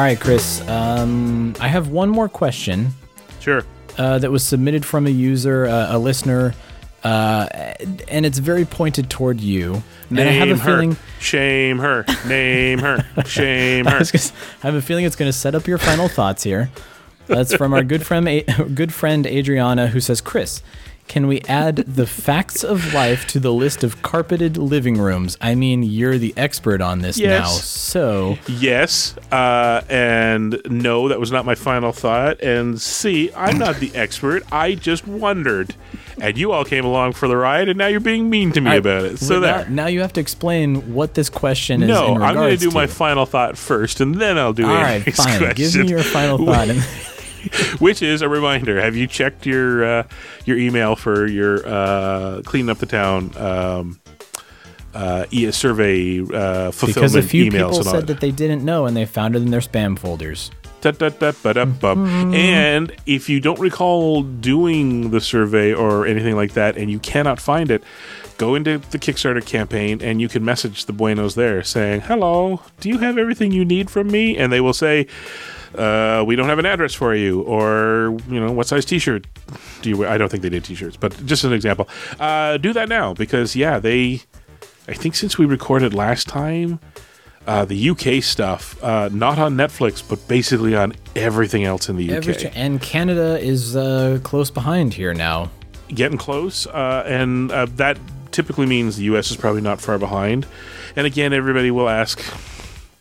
[0.00, 0.66] All right, Chris.
[0.66, 2.88] Um, I have one more question
[3.38, 3.62] Sure.
[3.98, 6.54] uh, that was submitted from a user, uh, a listener,
[7.04, 7.46] uh,
[8.08, 9.82] and it's very pointed toward you.
[10.08, 10.64] Name and I have a her.
[10.72, 10.96] feeling.
[11.18, 12.06] Shame her.
[12.26, 13.04] Name her.
[13.26, 13.98] Shame her.
[13.98, 16.70] was gonna- I have a feeling it's going to set up your final thoughts here.
[17.26, 18.26] That's from our good friend,
[18.74, 20.62] good friend Adriana, who says, "Chris,
[21.10, 25.36] can we add the facts of life to the list of carpeted living rooms?
[25.40, 27.40] I mean, you're the expert on this Yes.
[27.40, 32.40] now, so Yes, uh, and no, that was not my final thought.
[32.40, 34.44] And C, I'm not the expert.
[34.52, 35.74] I just wondered,
[36.20, 38.70] and you all came along for the ride, and now you're being mean to me
[38.70, 39.18] I- about it.
[39.18, 39.68] So now, there.
[39.68, 41.88] now you have to explain what this question is.
[41.88, 44.76] No, in I'm going to do my final thought first, and then I'll do All
[44.76, 45.54] a right, next fine.
[45.56, 46.68] Give me your final thought.
[47.78, 50.02] Which is a reminder: Have you checked your uh,
[50.44, 54.00] your email for your uh, cleaning up the town um,
[54.94, 58.86] uh, e- survey uh, fulfillment because a few emails people said that they didn't know
[58.86, 60.50] and they found it in their spam folders.
[61.98, 62.34] Mm-hmm.
[62.34, 67.38] And if you don't recall doing the survey or anything like that, and you cannot
[67.38, 67.82] find it,
[68.38, 72.88] go into the Kickstarter campaign and you can message the Buenos there saying, "Hello, do
[72.88, 75.06] you have everything you need from me?" And they will say,
[75.76, 79.26] uh, "We don't have an address for you," or you know, "What size T-shirt
[79.82, 81.88] do you wear?" I don't think they did T-shirts, but just an example.
[82.18, 84.22] Uh, do that now because yeah, they.
[84.88, 86.80] I think since we recorded last time,
[87.46, 92.16] uh, the UK stuff, uh, not on Netflix, but basically on everything else in the
[92.16, 92.52] UK.
[92.54, 95.50] And Canada is uh, close behind here now.
[95.88, 97.98] Getting close, uh, and uh, that
[98.30, 100.46] typically means the US is probably not far behind.
[100.94, 102.20] And again, everybody will ask,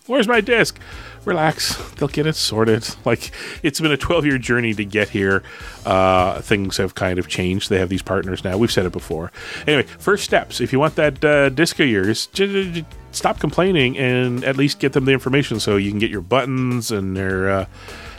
[0.07, 0.79] "Where's my disc?"
[1.25, 2.87] Relax, they'll get it sorted.
[3.05, 3.31] Like
[3.63, 5.43] it's been a 12 year journey to get here.
[5.85, 7.69] Uh, things have kind of changed.
[7.69, 8.57] They have these partners now.
[8.57, 9.31] We've said it before.
[9.67, 10.59] Anyway, first steps.
[10.61, 14.79] If you want that uh, disc of yours, j- j- stop complaining and at least
[14.79, 17.65] get them the information so you can get your buttons and their uh,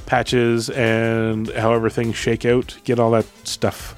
[0.07, 2.77] patches and however things shake out.
[2.85, 3.95] Get all that stuff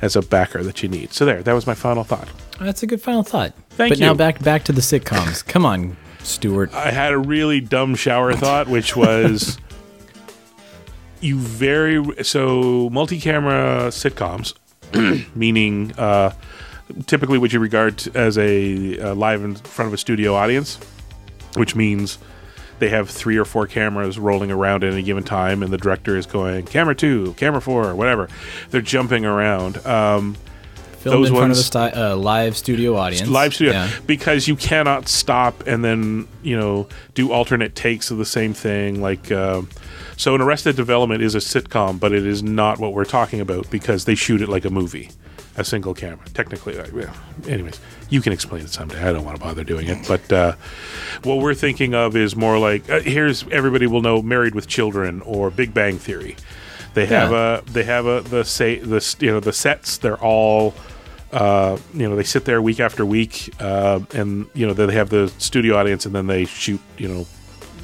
[0.00, 1.12] as a backer that you need.
[1.12, 2.28] So there, that was my final thought.
[2.60, 3.52] That's a good final thought.
[3.70, 3.96] Thank you.
[3.96, 5.44] but now back back to the sitcoms.
[5.46, 5.96] Come on,
[6.28, 6.72] Stuart.
[6.74, 9.58] I had a really dumb shower thought, which was
[11.20, 14.54] you very so multi-camera sitcoms,
[15.34, 16.32] meaning uh,
[17.06, 20.78] typically what you regard as a uh, live in front of a studio audience,
[21.54, 22.18] which means
[22.78, 26.16] they have three or four cameras rolling around at any given time, and the director
[26.16, 28.28] is going camera two, camera four, whatever.
[28.70, 29.84] They're jumping around.
[29.86, 30.36] Um,
[31.10, 33.28] Filmed those in front of a ones- sti- uh, live studio audience.
[33.28, 33.90] live studio Yeah.
[34.06, 39.00] because you cannot stop and then you know do alternate takes of the same thing
[39.02, 39.68] like um
[40.16, 43.70] so an arrested development is a sitcom but it is not what we're talking about
[43.70, 45.10] because they shoot it like a movie
[45.56, 47.12] a single camera technically uh, yeah.
[47.48, 47.80] anyways
[48.10, 50.52] you can explain it someday i don't want to bother doing it but uh,
[51.24, 55.20] what we're thinking of is more like uh, here's everybody will know married with children
[55.22, 56.36] or big bang theory
[56.94, 57.58] they have Yeah.
[57.58, 60.74] a they have a the say the you know the sets they're all
[61.32, 65.10] uh, you know they sit there week after week uh, and you know they have
[65.10, 67.26] the studio audience and then they shoot you know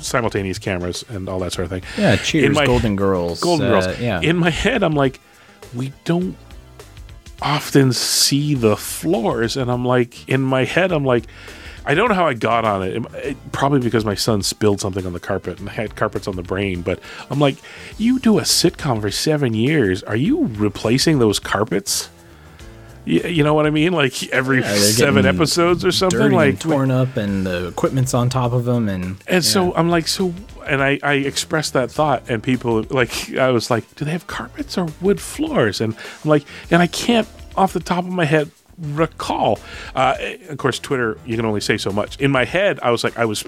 [0.00, 3.40] simultaneous cameras and all that sort of thing Yeah, Cheers, In my- Golden Girls.
[3.40, 4.20] golden uh, girls Yeah.
[4.20, 5.18] in my head i'm like
[5.74, 6.36] we don't
[7.42, 11.24] often see the floors and i'm like in my head i'm like
[11.84, 12.96] i don't know how i got on it.
[12.96, 16.26] It- it- probably because my son spilled something on the carpet and I had carpets
[16.28, 17.00] on the brain but
[17.30, 17.56] i'm like
[17.98, 22.08] you do a sitcom for seven years are you replacing those carpets
[23.04, 26.90] you, you know what i mean like every Yeah, seven episodes or something like torn
[26.90, 30.32] up, and the equipment's on top of them, and and so I'm like, so,
[30.66, 34.26] and I, I expressed that thought, and people like, I was like, do they have
[34.26, 35.80] carpets or wood floors?
[35.80, 35.94] And
[36.24, 39.58] I'm like, and I can't off the top of my head recall.
[39.94, 40.16] Uh,
[40.48, 42.18] of course, Twitter, you can only say so much.
[42.20, 43.44] In my head, I was like, I was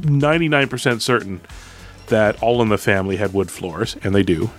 [0.00, 1.40] 99% certain
[2.08, 4.50] that All in the Family had wood floors, and they do.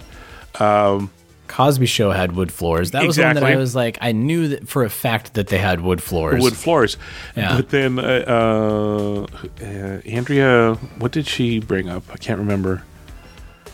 [1.48, 2.92] Cosby Show had wood floors.
[2.92, 5.58] That was one that I was like, I knew that for a fact that they
[5.58, 6.42] had wood floors.
[6.42, 6.98] wood floors.
[7.36, 7.58] Yeah.
[7.58, 9.28] But then uh, uh,
[9.62, 9.66] uh,
[10.06, 12.04] Andrea, what did she bring up?
[12.12, 12.84] I can't remember.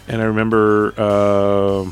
[0.07, 1.89] And I remember uh,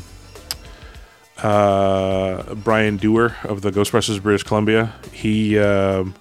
[1.42, 4.94] uh, Brian Dewar of the Ghostbusters British Columbia.
[5.12, 6.14] He, um,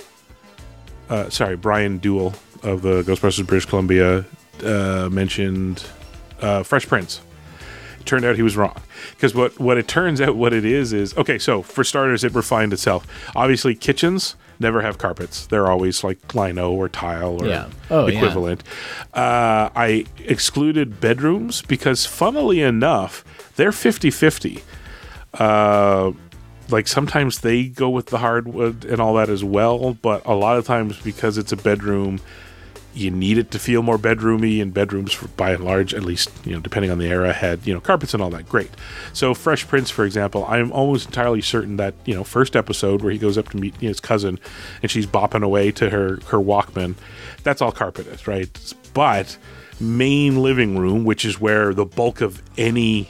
[1.09, 4.25] uh, sorry, Brian Duell of the Ghostbusters British Columbia
[4.63, 5.83] uh, mentioned
[6.41, 7.21] uh, Fresh Prince
[8.09, 8.75] turned out he was wrong.
[9.11, 12.33] Because what what it turns out what it is is okay so for starters it
[12.33, 13.05] refined itself.
[13.35, 15.45] Obviously kitchens never have carpets.
[15.47, 17.69] They're always like lino or tile or Yeah.
[17.89, 18.17] Oh, yeah.
[18.17, 18.63] equivalent.
[19.13, 23.23] Uh, i excluded bedrooms because funnily enough
[23.55, 24.61] they're 50-50
[25.35, 26.11] uh,
[26.69, 30.57] like sometimes they go with the hardwood and all that as well but a lot
[30.57, 32.19] of times because it's a bedroom
[32.99, 36.31] you need it to feel more bedroomy, and bedrooms, for, by and large, at least
[36.45, 38.47] you know, depending on the era, had you know carpets and all that.
[38.47, 38.71] Great.
[39.13, 43.11] So Fresh Prince, for example, I'm almost entirely certain that you know first episode where
[43.11, 44.39] he goes up to meet his cousin,
[44.81, 46.95] and she's bopping away to her her Walkman,
[47.43, 48.49] that's all carpeted, right?
[48.93, 49.37] But
[49.79, 53.07] main living room, which is where the bulk of any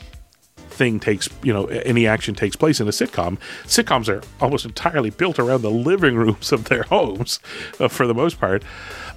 [0.80, 3.38] thing takes, you know, any action takes place in a sitcom.
[3.66, 7.40] Sitcoms are almost entirely built around the living rooms of their homes,
[7.80, 8.64] uh, for the most part.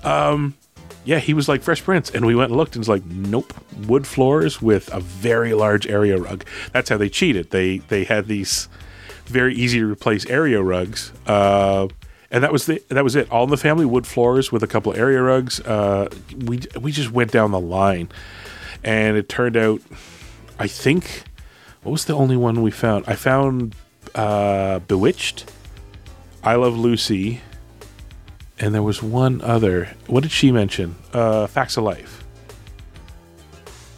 [0.02, 0.54] Um,
[1.04, 3.52] yeah, he was like Fresh Prince, and we went and looked, and it's like, nope,
[3.86, 6.44] wood floors with a very large area rug.
[6.72, 7.50] That's how they cheated.
[7.50, 8.68] They they had these
[9.26, 11.12] very easy to replace area rugs.
[11.26, 11.88] Uh,
[12.30, 13.30] and that was the that was it.
[13.30, 15.60] All in the family wood floors with a couple area rugs.
[15.60, 18.08] Uh, we we just went down the line,
[18.82, 19.82] and it turned out,
[20.58, 21.24] I think,
[21.82, 23.04] what was the only one we found?
[23.06, 23.74] I found
[24.14, 25.50] uh, Bewitched,
[26.42, 27.40] I Love Lucy,
[28.58, 29.90] and there was one other.
[30.06, 30.96] What did she mention?
[31.12, 32.18] Uh, Facts of Life.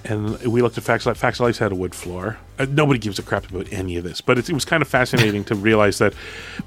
[0.06, 1.16] And we looked at Facts of Life.
[1.16, 2.36] Facts of Life had a wood floor.
[2.58, 4.86] Uh, nobody gives a crap about any of this, but it, it was kind of
[4.88, 6.12] fascinating to realize that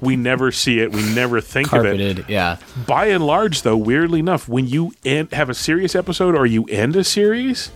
[0.00, 2.28] we never see it, we never think of Carpeted, it.
[2.28, 2.56] yeah.
[2.86, 6.64] By and large, though, weirdly enough, when you end, have a serious episode or you
[6.64, 7.70] end a series,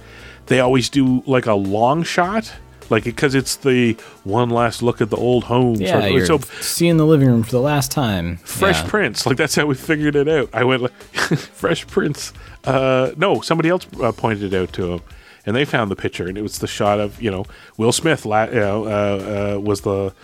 [0.46, 2.52] they always do like a long shot,
[2.92, 5.74] like because it's the one last look at the old home.
[5.76, 8.36] Yeah, sort of- you're so seeing the living room for the last time.
[8.44, 8.88] Fresh Yeah.
[8.90, 10.48] Prince, like that's how we figured it out.
[10.52, 12.32] I went like, Fresh Prince.
[12.64, 15.00] Uh, no, somebody else uh, pointed it out to him,
[15.44, 17.44] and they found the picture, and it was the shot of you know
[17.76, 18.24] Will Smith.
[18.24, 20.14] La- you know, uh, uh, was the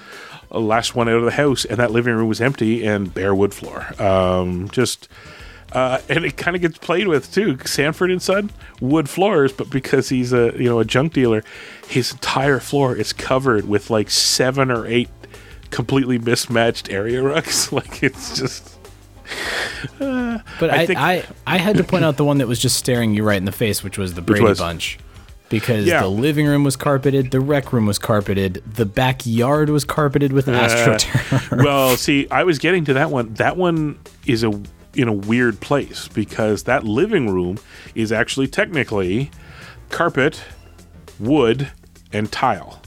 [0.51, 3.53] last one out of the house, and that living room was empty and bare wood
[3.55, 3.87] floor.
[4.01, 5.09] Um, just.
[5.73, 7.59] Uh, and it kind of gets played with too.
[7.67, 8.51] Sanford and Son,
[8.81, 11.45] wood floors, but because he's a you know a junk dealer,
[11.89, 15.11] his entire floor is covered with like seven or eight
[15.71, 17.71] completely mismatched area rugs.
[17.73, 18.77] like it's just.
[20.01, 22.59] Uh, But I I, think- I, I, had to point out the one that was
[22.59, 24.59] just staring you right in the face, which was the Brady was?
[24.59, 24.99] Bunch.
[25.51, 26.01] Because Yeah.
[26.01, 30.49] the living room was carpeted, the rec room was carpeted, the backyard was carpeted with
[30.49, 31.63] an AstroTurf.
[31.63, 33.35] well, see, I was getting to that one.
[33.35, 34.51] That one is a
[34.99, 37.59] in a weird place because that living room
[37.95, 39.31] is actually technically
[39.91, 40.43] carpet,
[41.19, 41.71] wood,
[42.13, 42.83] and tile.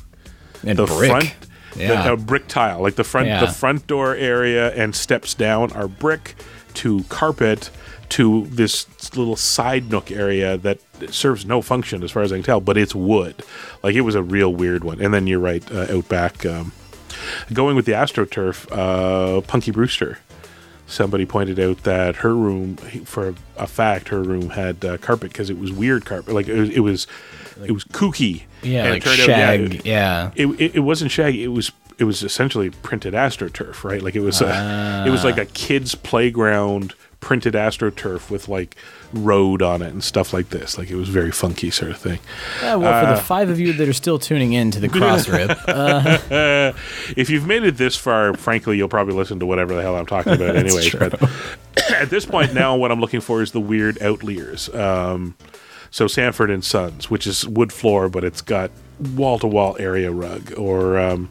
[0.66, 1.10] and the brick.
[1.10, 1.36] front
[1.76, 2.04] yeah.
[2.04, 3.40] the, a brick tile like the front Yeah.
[3.40, 6.36] the front door area and steps down are brick
[6.76, 7.70] to carpet
[8.10, 8.86] to this
[9.16, 10.80] little side nook area that
[11.10, 13.42] serves no function as far as I can tell, but it's wood.
[13.84, 15.00] Like it was a real weird one.
[15.00, 16.74] And then you're right, uh, out back, um,
[17.54, 20.18] going with the AstroTurf, uh, Punky Brewster.
[20.92, 25.50] Somebody pointed out that her room, for a fact, her room had uh, carpet because
[25.50, 26.34] it was weird carpet.
[26.34, 27.08] Like it was, it was,
[27.66, 28.44] it was kooky.
[28.62, 29.86] yeah, And it like out, shag.
[29.86, 30.32] yeah.
[30.36, 31.44] it, it, it wasn't shaggy.
[31.44, 34.02] It was it was essentially printed astroturf, right?
[34.02, 38.76] Like it was a, it was like a kid's playground printed astroturf with like
[39.14, 40.78] road on it and stuff like this.
[40.78, 42.20] Like it was very funky sort of thing.
[42.62, 44.90] Yeah, well, Uh, for the five of you that are still tuning in to the
[44.98, 46.72] cross rip, uh,
[47.18, 50.06] If you've made it this far, frankly, you'll probably listen to whatever the hell I'm
[50.06, 50.90] talking about anyway.
[50.98, 51.22] But
[51.92, 54.70] at this point now, what I'm looking for is the weird outliers.
[54.74, 55.36] Um,
[55.90, 58.72] so Sanford and Sons, which is wood floor, but it's got
[59.16, 61.30] wall to wall area rug, or um,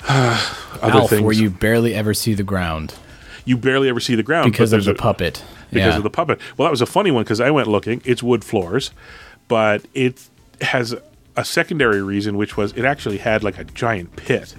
[0.08, 0.38] other
[0.82, 1.22] Alf, things.
[1.22, 2.94] where you barely ever see the ground
[3.46, 5.42] you barely ever see the ground because of the there's a- puppet.
[5.70, 5.96] because yeah.
[5.96, 6.38] of the puppet.
[6.56, 8.02] Well, that was a funny one because I went looking.
[8.04, 8.90] It's wood floors,
[9.48, 10.28] but it
[10.60, 10.94] has
[11.36, 14.54] a secondary reason, which was it actually had like a giant pit.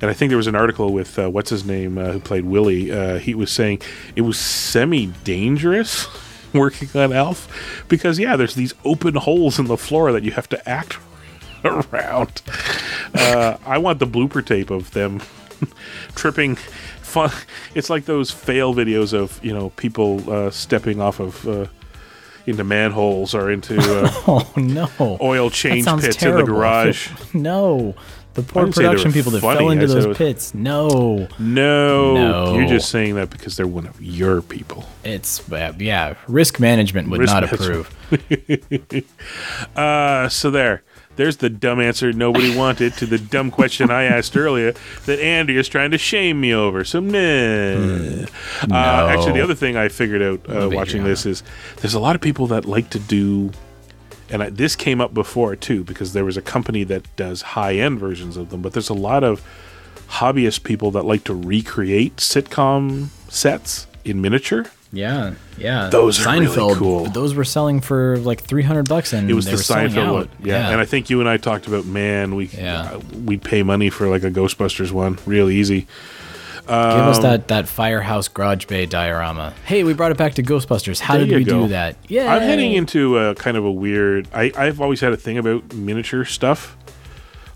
[0.00, 2.44] And I think there was an article with uh, what's his name uh, who played
[2.44, 2.90] Willie.
[2.90, 3.80] Uh, he was saying
[4.16, 6.08] it was semi-dangerous
[6.52, 10.48] working on Alf because yeah, there's these open holes in the floor that you have
[10.50, 10.98] to act
[11.64, 12.42] around.
[13.14, 15.20] Uh, I want the blooper tape of them
[16.14, 16.58] tripping.
[17.12, 17.30] Fun.
[17.74, 21.66] It's like those fail videos of you know people uh, stepping off of uh,
[22.46, 24.88] into manholes or into uh, Oh no!
[25.20, 26.40] oil change pits terrible.
[26.40, 27.10] in the garage.
[27.34, 27.94] No,
[28.34, 29.58] the poor didn't say they production people that funny.
[29.58, 30.54] fell into those was- pits.
[30.54, 32.54] No, No, No.
[32.56, 34.84] you're just saying that because they're one of your people.
[35.04, 36.14] it's uh, yeah.
[36.28, 37.86] Risk management would Risk not management.
[38.10, 39.04] approve.
[39.76, 40.82] Uh, so there.
[41.16, 44.72] There's the dumb answer nobody wanted to the dumb question I asked earlier
[45.06, 46.84] that Andy is trying to shame me over.
[46.84, 48.26] So, nah.
[48.70, 51.42] Uh, actually, the other thing I figured out uh, watching this is
[51.78, 53.50] there's a lot of people that like to do,
[54.30, 57.74] and I, this came up before too, because there was a company that does high
[57.74, 59.42] end versions of them, but there's a lot of
[60.08, 64.66] hobbyist people that like to recreate sitcom sets in miniature.
[64.92, 65.88] Yeah, yeah.
[65.88, 67.04] Those are really cool.
[67.06, 70.68] Those were selling for like three hundred bucks, and It was the Seinfeld one, yeah.
[70.70, 72.92] And I think you and I talked about, man, we Yeah.
[72.94, 75.86] uh, we'd pay money for like a Ghostbusters one, real easy.
[76.66, 79.52] Give us Um, that that firehouse garage bay diorama.
[79.64, 81.00] Hey, we brought it back to Ghostbusters.
[81.00, 81.62] How did we go.
[81.62, 81.96] do that?
[82.06, 84.28] Yeah, I'm heading into a kind of a weird.
[84.34, 86.76] I, I've always had a thing about miniature stuff.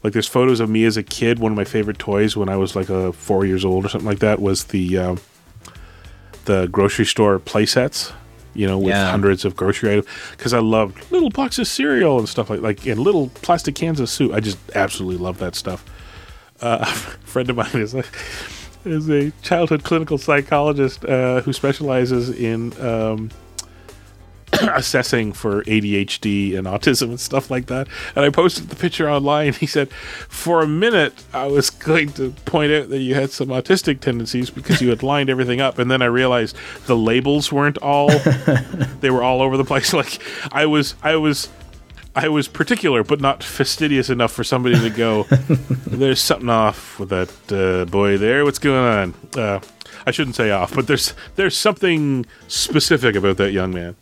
[0.02, 1.38] Like there's photos of me as a kid.
[1.38, 4.08] One of my favorite toys when I was like a four years old or something
[4.08, 5.18] like that was the um,
[6.46, 8.12] the grocery store play sets.
[8.54, 9.10] You know, with Yeah.
[9.10, 12.86] hundreds of grocery items because I loved little boxes of cereal and stuff like like
[12.86, 14.32] and little plastic cans of soup.
[14.32, 15.84] I just absolutely love that stuff.
[16.62, 16.86] Uh, a
[17.26, 18.02] friend of mine is a,
[18.86, 23.28] is a childhood clinical psychologist uh, who specializes in um,
[24.74, 27.88] assessing for ADHD and autism and stuff like that.
[28.14, 29.52] And I posted the picture online.
[29.52, 33.48] He said, For a minute, I was going to point out that you had some
[33.48, 35.78] autistic tendencies because you had lined everything up.
[35.78, 36.56] And then I realized
[36.86, 38.08] the labels weren't all,
[39.00, 39.86] they were all over the place.
[39.96, 40.20] Like
[40.52, 41.48] I was, I was.
[42.14, 45.24] I was particular, but not fastidious enough for somebody to go.
[45.86, 48.42] There's something off with that uh, boy there.
[48.44, 49.14] What's going on?
[49.36, 49.60] Uh,
[50.06, 53.96] I shouldn't say off, but there's there's something specific about that young man.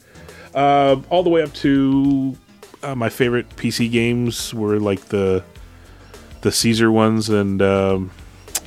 [0.54, 2.36] Uh, all the way up to
[2.82, 5.42] uh, my favorite PC games were like the
[6.42, 8.10] the Caesar ones and um,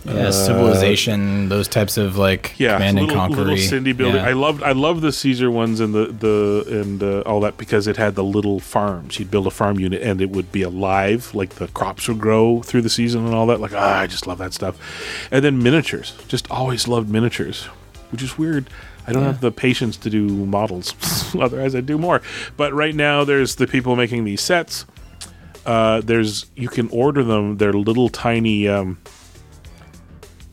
[0.03, 3.41] yeah, uh, civilization, those types of like yeah, command and little, conquer.
[3.41, 4.21] little Cindy building.
[4.21, 4.29] Yeah.
[4.29, 7.87] I loved I love the Caesar ones and the the and uh, all that because
[7.87, 9.19] it had the little farms.
[9.19, 12.61] You'd build a farm unit and it would be alive, like the crops would grow
[12.61, 13.59] through the season and all that.
[13.59, 14.77] Like ah, I just love that stuff.
[15.31, 17.65] And then miniatures, just always loved miniatures,
[18.11, 18.69] which is weird.
[19.07, 20.93] I don't have the patience to do models.
[21.39, 22.21] Otherwise, I'd do more.
[22.57, 24.85] But right now, there's the people making these sets.
[25.65, 27.57] Uh, there's you can order them.
[27.57, 28.67] They're little tiny.
[28.67, 28.99] Um,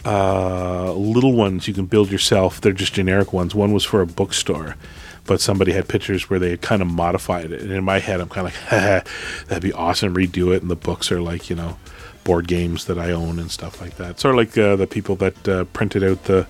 [0.05, 2.60] uh, little ones you can build yourself.
[2.60, 3.55] They're just generic ones.
[3.55, 4.76] One was for a bookstore,
[5.24, 7.62] but somebody had pictures where they had kind of modified it.
[7.62, 8.70] And in my head, I'm kind of like,
[9.47, 10.14] that'd be awesome.
[10.14, 10.60] Redo it.
[10.62, 11.78] And the books are like, you know,
[12.22, 14.20] board games that I own and stuff like that.
[14.20, 16.47] Sort of like uh, the people that uh, printed out the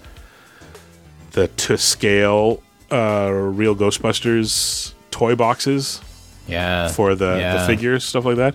[1.34, 6.00] the to scale uh, real Ghostbusters toy boxes
[6.46, 8.54] yeah, for the, the figures, stuff like that.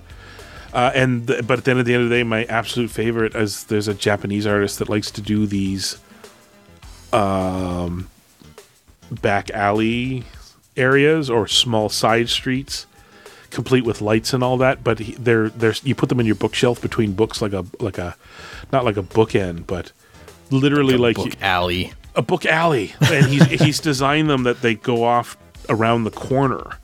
[0.74, 3.64] Uh, and th- but then at the end of the day, my absolute favorite is
[3.66, 5.98] there's a Japanese artist that likes to do these
[7.12, 8.10] um,
[9.10, 10.26] back alley
[10.78, 12.86] areas or small side streets,
[13.50, 14.84] complete with lights and all that.
[14.84, 17.98] But he, they're they're you put them in your bookshelf between books like a like
[17.98, 18.16] a
[18.72, 19.92] not like a bookend, but
[20.52, 21.94] literally like, book you- alley.
[22.20, 25.38] A book alley, and he's he's designed them that they go off
[25.70, 26.78] around the corner.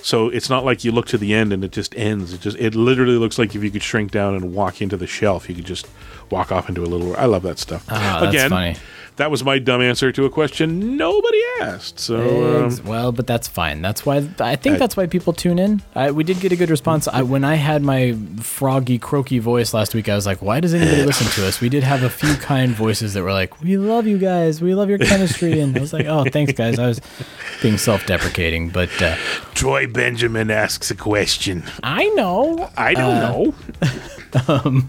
[0.00, 2.32] So it's not like you look to the end and it just ends.
[2.32, 5.06] It just it literally looks like if you could shrink down and walk into the
[5.06, 5.86] shelf, you could just
[6.30, 7.14] walk off into a little.
[7.16, 7.84] I love that stuff.
[7.88, 8.76] Ah, that's Again, funny.
[9.18, 12.00] That was my dumb answer to a question nobody asked.
[12.00, 13.82] So um, well, but that's fine.
[13.82, 15.82] That's why I think I- that's why people tune in.
[15.94, 17.06] I, we did get a good response.
[17.06, 20.72] I, when I had my froggy, croaky voice last week, I was like, "Why does
[20.74, 23.76] anybody listen to us?" We did have a few kind voices that were like, "We
[23.76, 24.62] love you guys.
[24.62, 27.00] We love your chemistry," and I was like, "Oh, thanks, guys." I was
[27.62, 29.16] being self-deprecating, but uh,
[29.54, 31.64] Troy Benjamin asks a question.
[31.82, 32.70] I know.
[32.76, 33.28] I don't Uh,
[34.70, 34.84] know.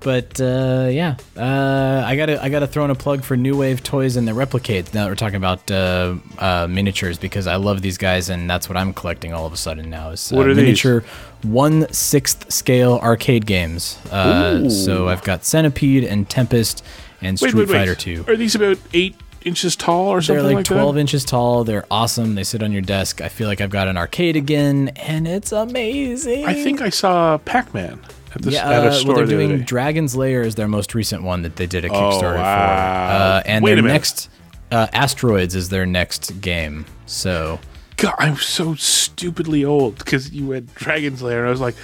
[0.00, 3.82] But uh, yeah, uh, I gotta I gotta throw in a plug for New Wave
[3.82, 4.94] Toys and the Replicades.
[4.94, 8.66] Now that we're talking about uh, uh, miniatures, because I love these guys, and that's
[8.68, 10.10] what I'm collecting all of a sudden now.
[10.10, 10.62] Is uh, What are these?
[10.64, 11.04] miniature
[11.42, 13.98] one sixth scale arcade games.
[14.10, 16.82] Uh, so I've got Centipede and Tempest
[17.20, 17.78] and Street Wait, wait, wait.
[17.80, 18.24] Fighter Two.
[18.26, 21.00] Are these about eight inches tall or something They're like, like, 12 that?
[21.00, 21.64] inches tall.
[21.64, 22.34] They're awesome.
[22.36, 23.20] They sit on your desk.
[23.20, 26.44] I feel like I've got an arcade again, and it's amazing.
[26.46, 28.00] I think I saw Pac-Man
[28.34, 29.60] at, the, yeah, at a uh, store well, they're the doing.
[29.62, 33.08] Dragon's Lair is their most recent one that they did a Kickstarter Oh, wow.
[33.08, 33.12] for.
[33.24, 34.28] Uh, and Wait their next
[34.70, 36.86] uh, Asteroids is their next game.
[37.06, 37.58] So
[37.96, 41.74] God, I'm so stupidly old because you went Dragon's Lair, and I was like,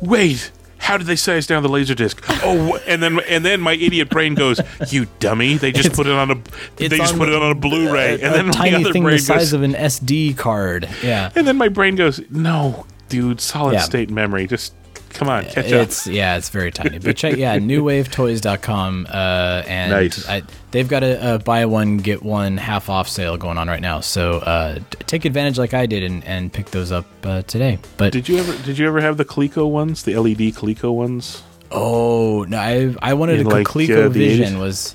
[0.00, 0.50] wait.
[0.78, 2.20] How did they size down the laser disc?
[2.42, 5.54] Oh, and then and then my idiot brain goes, "You dummy!
[5.56, 6.34] They just put it on a
[6.74, 9.04] they just on put it on a Blu-ray." a, and then my tiny other thing
[9.04, 10.88] brain the size goes, of an SD card.
[11.00, 11.30] Yeah.
[11.36, 13.80] and then my brain goes, "No, dude, solid Yeah.
[13.82, 14.48] state memory.
[14.48, 14.74] Just
[15.12, 16.98] come on, catch it's up." yeah, it's very tiny.
[16.98, 20.28] But check yeah, newwavetoys.com uh and Nice.
[20.28, 23.80] I, they've got a, a buy one get one half off sale going on right
[23.80, 24.00] now.
[24.00, 27.78] So uh take advantage like I did and, and pick those up uh, today.
[27.96, 31.42] But Did you ever did you ever have the Coleco ones, the LED Coleco ones?
[31.74, 34.36] oh, no, I I wanted In, a like, Coleco uh, the 80s?
[34.36, 34.94] Vision was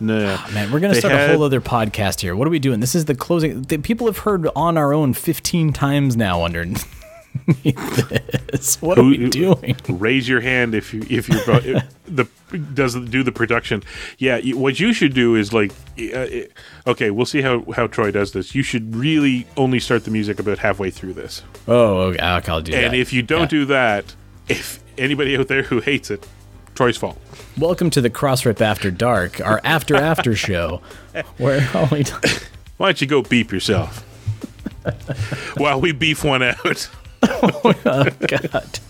[0.00, 2.34] No, Man, we're gonna They start had- a whole other podcast here.
[2.34, 2.80] What are we doing?
[2.80, 3.62] This is the closing.
[3.62, 6.40] The people have heard on our own fifteen times now
[7.46, 8.80] this.
[8.82, 9.76] What are we doing?
[9.88, 12.26] Raise your hand if you if you if the
[12.74, 13.82] does do the production.
[14.18, 15.72] Yeah, what you should do is like,
[16.14, 16.26] uh,
[16.86, 18.54] okay, we'll see how how Troy does this.
[18.54, 22.72] You should really only start the music about halfway through this, Oh, okay, I'll do
[22.72, 22.84] that.
[22.84, 23.46] and if you don't Yeah.
[23.46, 24.14] do that,
[24.48, 26.26] if anybody out there who hates it,
[26.74, 27.18] Troy's fault.
[27.58, 30.80] Welcome to the Crossrip After Dark, our after after show,
[31.36, 32.04] where all we
[32.78, 34.04] Why don't you go beep yourself?
[35.56, 36.88] While we beef one out.
[37.22, 38.80] oh god.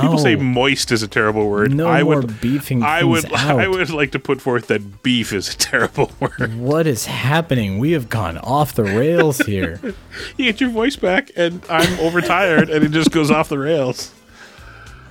[0.00, 1.74] People say moist is a terrible word.
[1.74, 3.58] No I more would beefing I would out.
[3.60, 6.56] I would like to put forth that beef is a terrible word.
[6.58, 7.78] What is happening?
[7.78, 9.80] We have gone off the rails here.
[10.36, 14.12] You get your voice back and I'm overtired and it just goes off the rails.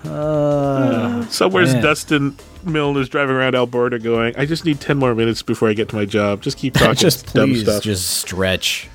[0.03, 1.83] Uh, Somewhere's man.
[1.83, 5.73] Dustin Milne is driving around Alberta going, I just need 10 more minutes before I
[5.73, 6.41] get to my job.
[6.41, 7.83] Just keep talking just dumb please, stuff.
[7.83, 8.89] just stretch.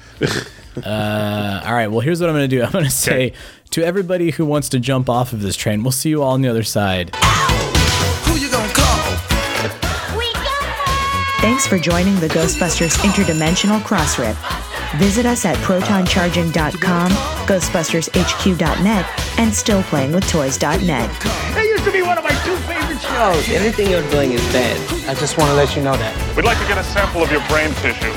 [0.77, 1.89] Uh, all right.
[1.89, 2.63] Well, here's what I'm going to do.
[2.63, 3.33] I'm going to say
[3.71, 6.43] to everybody who wants to jump off of this train, we'll see you all on
[6.43, 7.11] the other side.
[11.41, 14.37] Thanks for joining the Ghostbusters Interdimensional Crossrip.
[14.99, 17.11] Visit us at protoncharging.com,
[17.47, 19.07] ghostbustershq.net,
[19.39, 21.11] and stillplayingwithtoys.net.
[21.21, 23.49] That used to be one of my two favorite shows.
[23.49, 25.09] Anything you're doing is bad.
[25.09, 26.37] I just want to let you know that.
[26.37, 28.11] We'd like to get a sample of your brain tissue.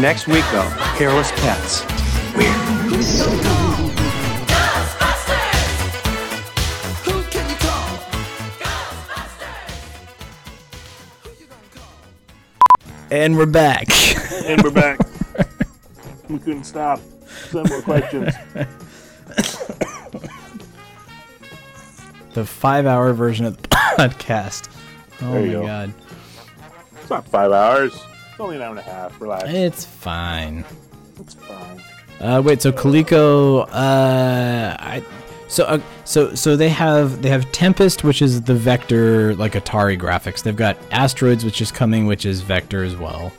[0.00, 1.82] Next week, though, hairless pets.
[13.10, 13.86] And we're back.
[14.46, 14.98] and we're back.
[16.28, 16.98] we couldn't stop.
[17.50, 18.34] Some more questions.
[22.32, 24.68] the five hour version of the podcast.
[25.20, 25.66] Oh my go.
[25.66, 25.92] god.
[27.00, 28.02] It's not five hours.
[28.42, 29.20] It's only an hour and a half.
[29.20, 29.44] Relax.
[29.46, 30.64] It's fine.
[31.20, 31.80] It's fine.
[32.18, 35.04] Uh, wait, so Coleco, uh, I,
[35.46, 39.96] so uh, so so they have they have Tempest, which is the vector like Atari
[39.96, 40.42] graphics.
[40.42, 43.32] They've got Asteroids, which is coming, which is vector as well.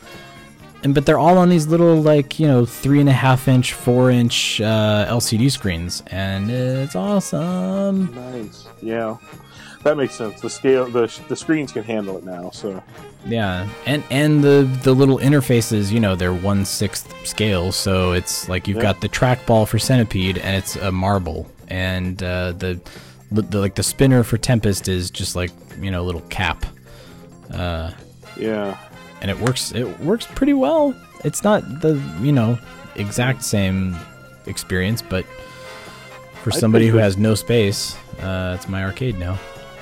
[0.84, 3.74] And but they're all on these little like you know three and a half inch,
[3.74, 8.14] four inch uh, LCD screens, and it's awesome.
[8.16, 8.68] Nice.
[8.82, 9.18] Yeah.
[9.84, 10.40] That makes sense.
[10.40, 12.52] The scale, the, the screens can handle it now.
[12.52, 12.82] So
[13.26, 18.48] Yeah, and and the the little interfaces, you know, they're one sixth scale, so it's
[18.48, 18.84] like you've Yeah.
[18.84, 22.80] got the trackball for Centipede, and it's a marble, and uh, the,
[23.32, 25.52] the like the spinner for Tempest is just like
[25.82, 26.66] you know a little cap,
[27.54, 27.92] uh,
[28.38, 28.78] yeah,
[29.22, 30.96] and it works it works pretty well.
[31.26, 32.58] It's not the you know
[32.96, 33.96] exact same
[34.46, 35.26] experience, but
[36.42, 39.38] for somebody who has no space, uh, it's my arcade now.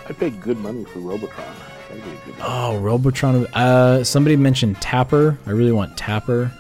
[0.09, 1.47] I paid good money for Robotron.
[1.89, 2.41] That'd be a good one.
[2.41, 3.47] Oh, Robotron.
[3.53, 5.37] Uh, somebody mentioned Tapper.
[5.45, 6.51] I really want Tapper.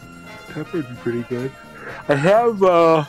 [0.55, 1.51] Would be pretty good.
[2.09, 3.05] I have uh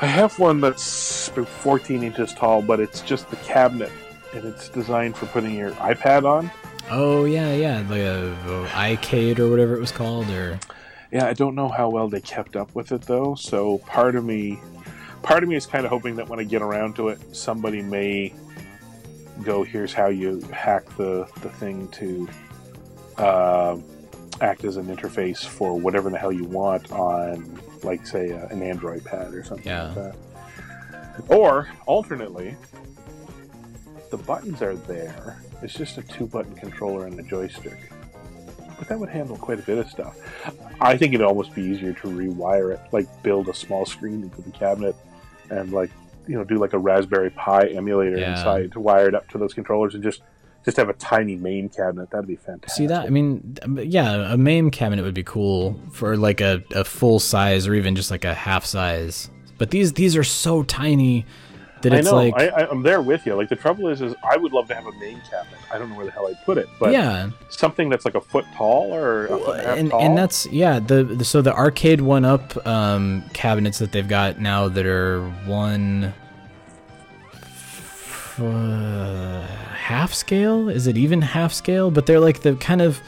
[0.00, 3.92] I have one that's about 14 inches tall, but it's just the cabinet,
[4.34, 6.50] and it's designed for putting your iPad on.
[6.90, 10.58] Oh yeah, yeah, the uh, iCade or whatever it was called, or
[11.12, 13.36] Yeah, I don't know how well they kept up with it though.
[13.36, 14.60] So part of me,
[15.24, 17.82] part of me is kind of hoping that when I get around to it, somebody
[17.82, 18.32] may
[19.42, 22.28] go, "Here's how you hack the the thing to
[23.18, 23.76] uh,
[24.40, 28.62] act as an interface for whatever the hell you want on, like, say, uh, an
[28.62, 29.86] Android pad or something Yeah.
[29.86, 30.16] like that."
[31.28, 32.56] Or alternately,
[34.10, 35.38] the buttons are there.
[35.62, 37.90] It's just a two-button controller and a joystick.
[38.78, 40.16] But that would handle quite a bit of stuff.
[40.80, 44.42] I think it'd almost be easier to rewire it, like build a small screen into
[44.42, 44.96] the cabinet
[45.50, 45.90] and like
[46.26, 48.32] you know do like a Raspberry Pi emulator Yeah.
[48.32, 50.22] inside to wire it up to those controllers and just
[50.64, 52.10] just have a tiny MAME cabinet.
[52.10, 52.70] That'd be fantastic.
[52.70, 53.04] see that?
[53.04, 57.66] I mean, yeah, a MAME cabinet would be cool for like a, a full size
[57.68, 59.30] or even just like a half size.
[59.58, 61.26] But these these are so tiny
[61.84, 62.14] that I know.
[62.14, 63.34] like I, I, I'm there with you.
[63.34, 65.58] Like the trouble is, is I would love to have a MAME cabinet.
[65.70, 68.20] I don't know where the hell I'd put it, but yeah, something that's like a
[68.20, 70.00] foot tall or a foot and and tall.
[70.02, 74.86] and that's yeah the, the so the Arcade1Up um, cabinets that they've got now that
[74.86, 76.12] are one
[78.38, 83.00] uh, half scale is it even half scale but they're like the kind of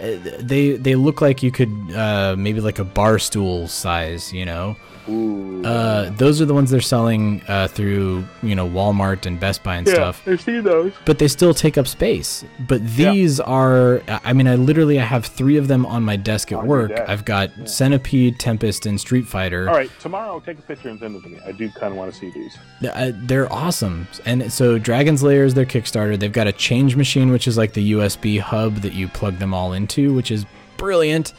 [0.00, 4.44] uh, they they look like you could uh, maybe like a bar stool size you
[4.44, 4.76] know.
[5.08, 9.76] Uh, those are the ones they're selling uh, through you know Walmart and Best Buy
[9.76, 10.92] and yeah, stuff I've seen those.
[11.04, 12.44] but they still take up space.
[12.60, 13.12] But Yeah.
[13.12, 16.58] these are, I mean, I literally I have three of them on my desk at
[16.58, 16.92] On work.
[17.06, 19.68] I've got Centipede, Tempest, and Street Fighter.
[19.68, 21.38] All right, tomorrow I'll take a picture and send it to me.
[21.46, 22.56] I do kind of want to see these.
[22.92, 24.08] Uh, they're awesome.
[24.24, 26.18] And so Dragon's Lair is their Kickstarter.
[26.18, 29.54] They've got a change machine, which is like the USB hub that you plug them
[29.54, 30.46] all into, which is
[30.76, 31.32] brilliant.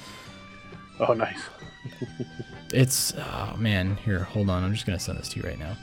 [1.00, 1.40] Oh, nice.
[2.74, 4.64] It's, oh man, here, hold on.
[4.64, 5.76] I'm just going to send this to you right now.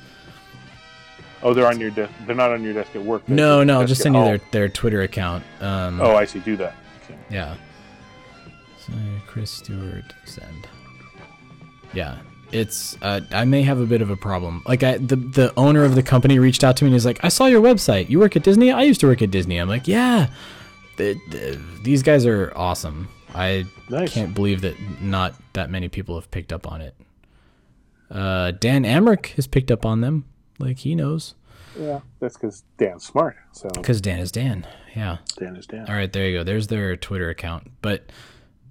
[1.42, 2.12] Oh, they're on your desk.
[2.26, 3.28] They're not on your desk at work.
[3.28, 5.44] No, no, I'll just send you their, their Twitter account.
[5.60, 6.38] Um, Oh, I see.
[6.40, 6.74] Do that.
[7.04, 7.18] Okay.
[7.30, 7.56] Yeah.
[8.86, 8.92] So
[9.26, 10.68] Chris Stewart send.
[11.92, 12.16] Yeah.
[12.52, 14.62] it's uh, I may have a bit of a problem.
[14.66, 17.18] Like I, the the owner of the company reached out to me and he's like,
[17.24, 18.08] "I saw your website.
[18.10, 18.70] You work at Disney?
[18.72, 20.28] I used to work at Disney." I'm like, "Yeah."
[20.96, 23.08] The- the- these guys are awesome.
[23.34, 24.12] I Nice.
[24.14, 26.94] can't believe that not that many people have picked up on it.
[28.10, 30.24] Uh, Dan Amrich has picked up on them.
[30.58, 31.34] Like he knows
[31.78, 33.36] Yeah, that's because Dan's smart.
[33.52, 34.66] So because Dan is Dan.
[34.94, 35.18] Yeah.
[35.38, 35.86] Dan is Dan.
[35.88, 36.44] All right, there you go.
[36.44, 37.70] There's their Twitter account.
[37.82, 38.10] But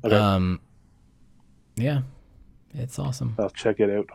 [0.06, 0.16] Okay.
[0.16, 0.60] um,
[1.76, 2.02] yeah,
[2.74, 3.36] it's awesome.
[3.40, 4.08] I'll check it out.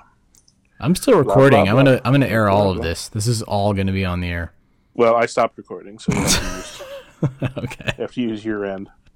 [0.80, 1.64] I'm still recording.
[1.64, 2.00] blah, I'm gonna.
[2.04, 3.08] I'm gonna air all Blah, of this.
[3.08, 4.52] This is all gonna be on the air.
[4.94, 6.82] Well, I stopped recording, so you have to use,
[7.58, 7.94] okay.
[7.98, 8.88] you have to use your end.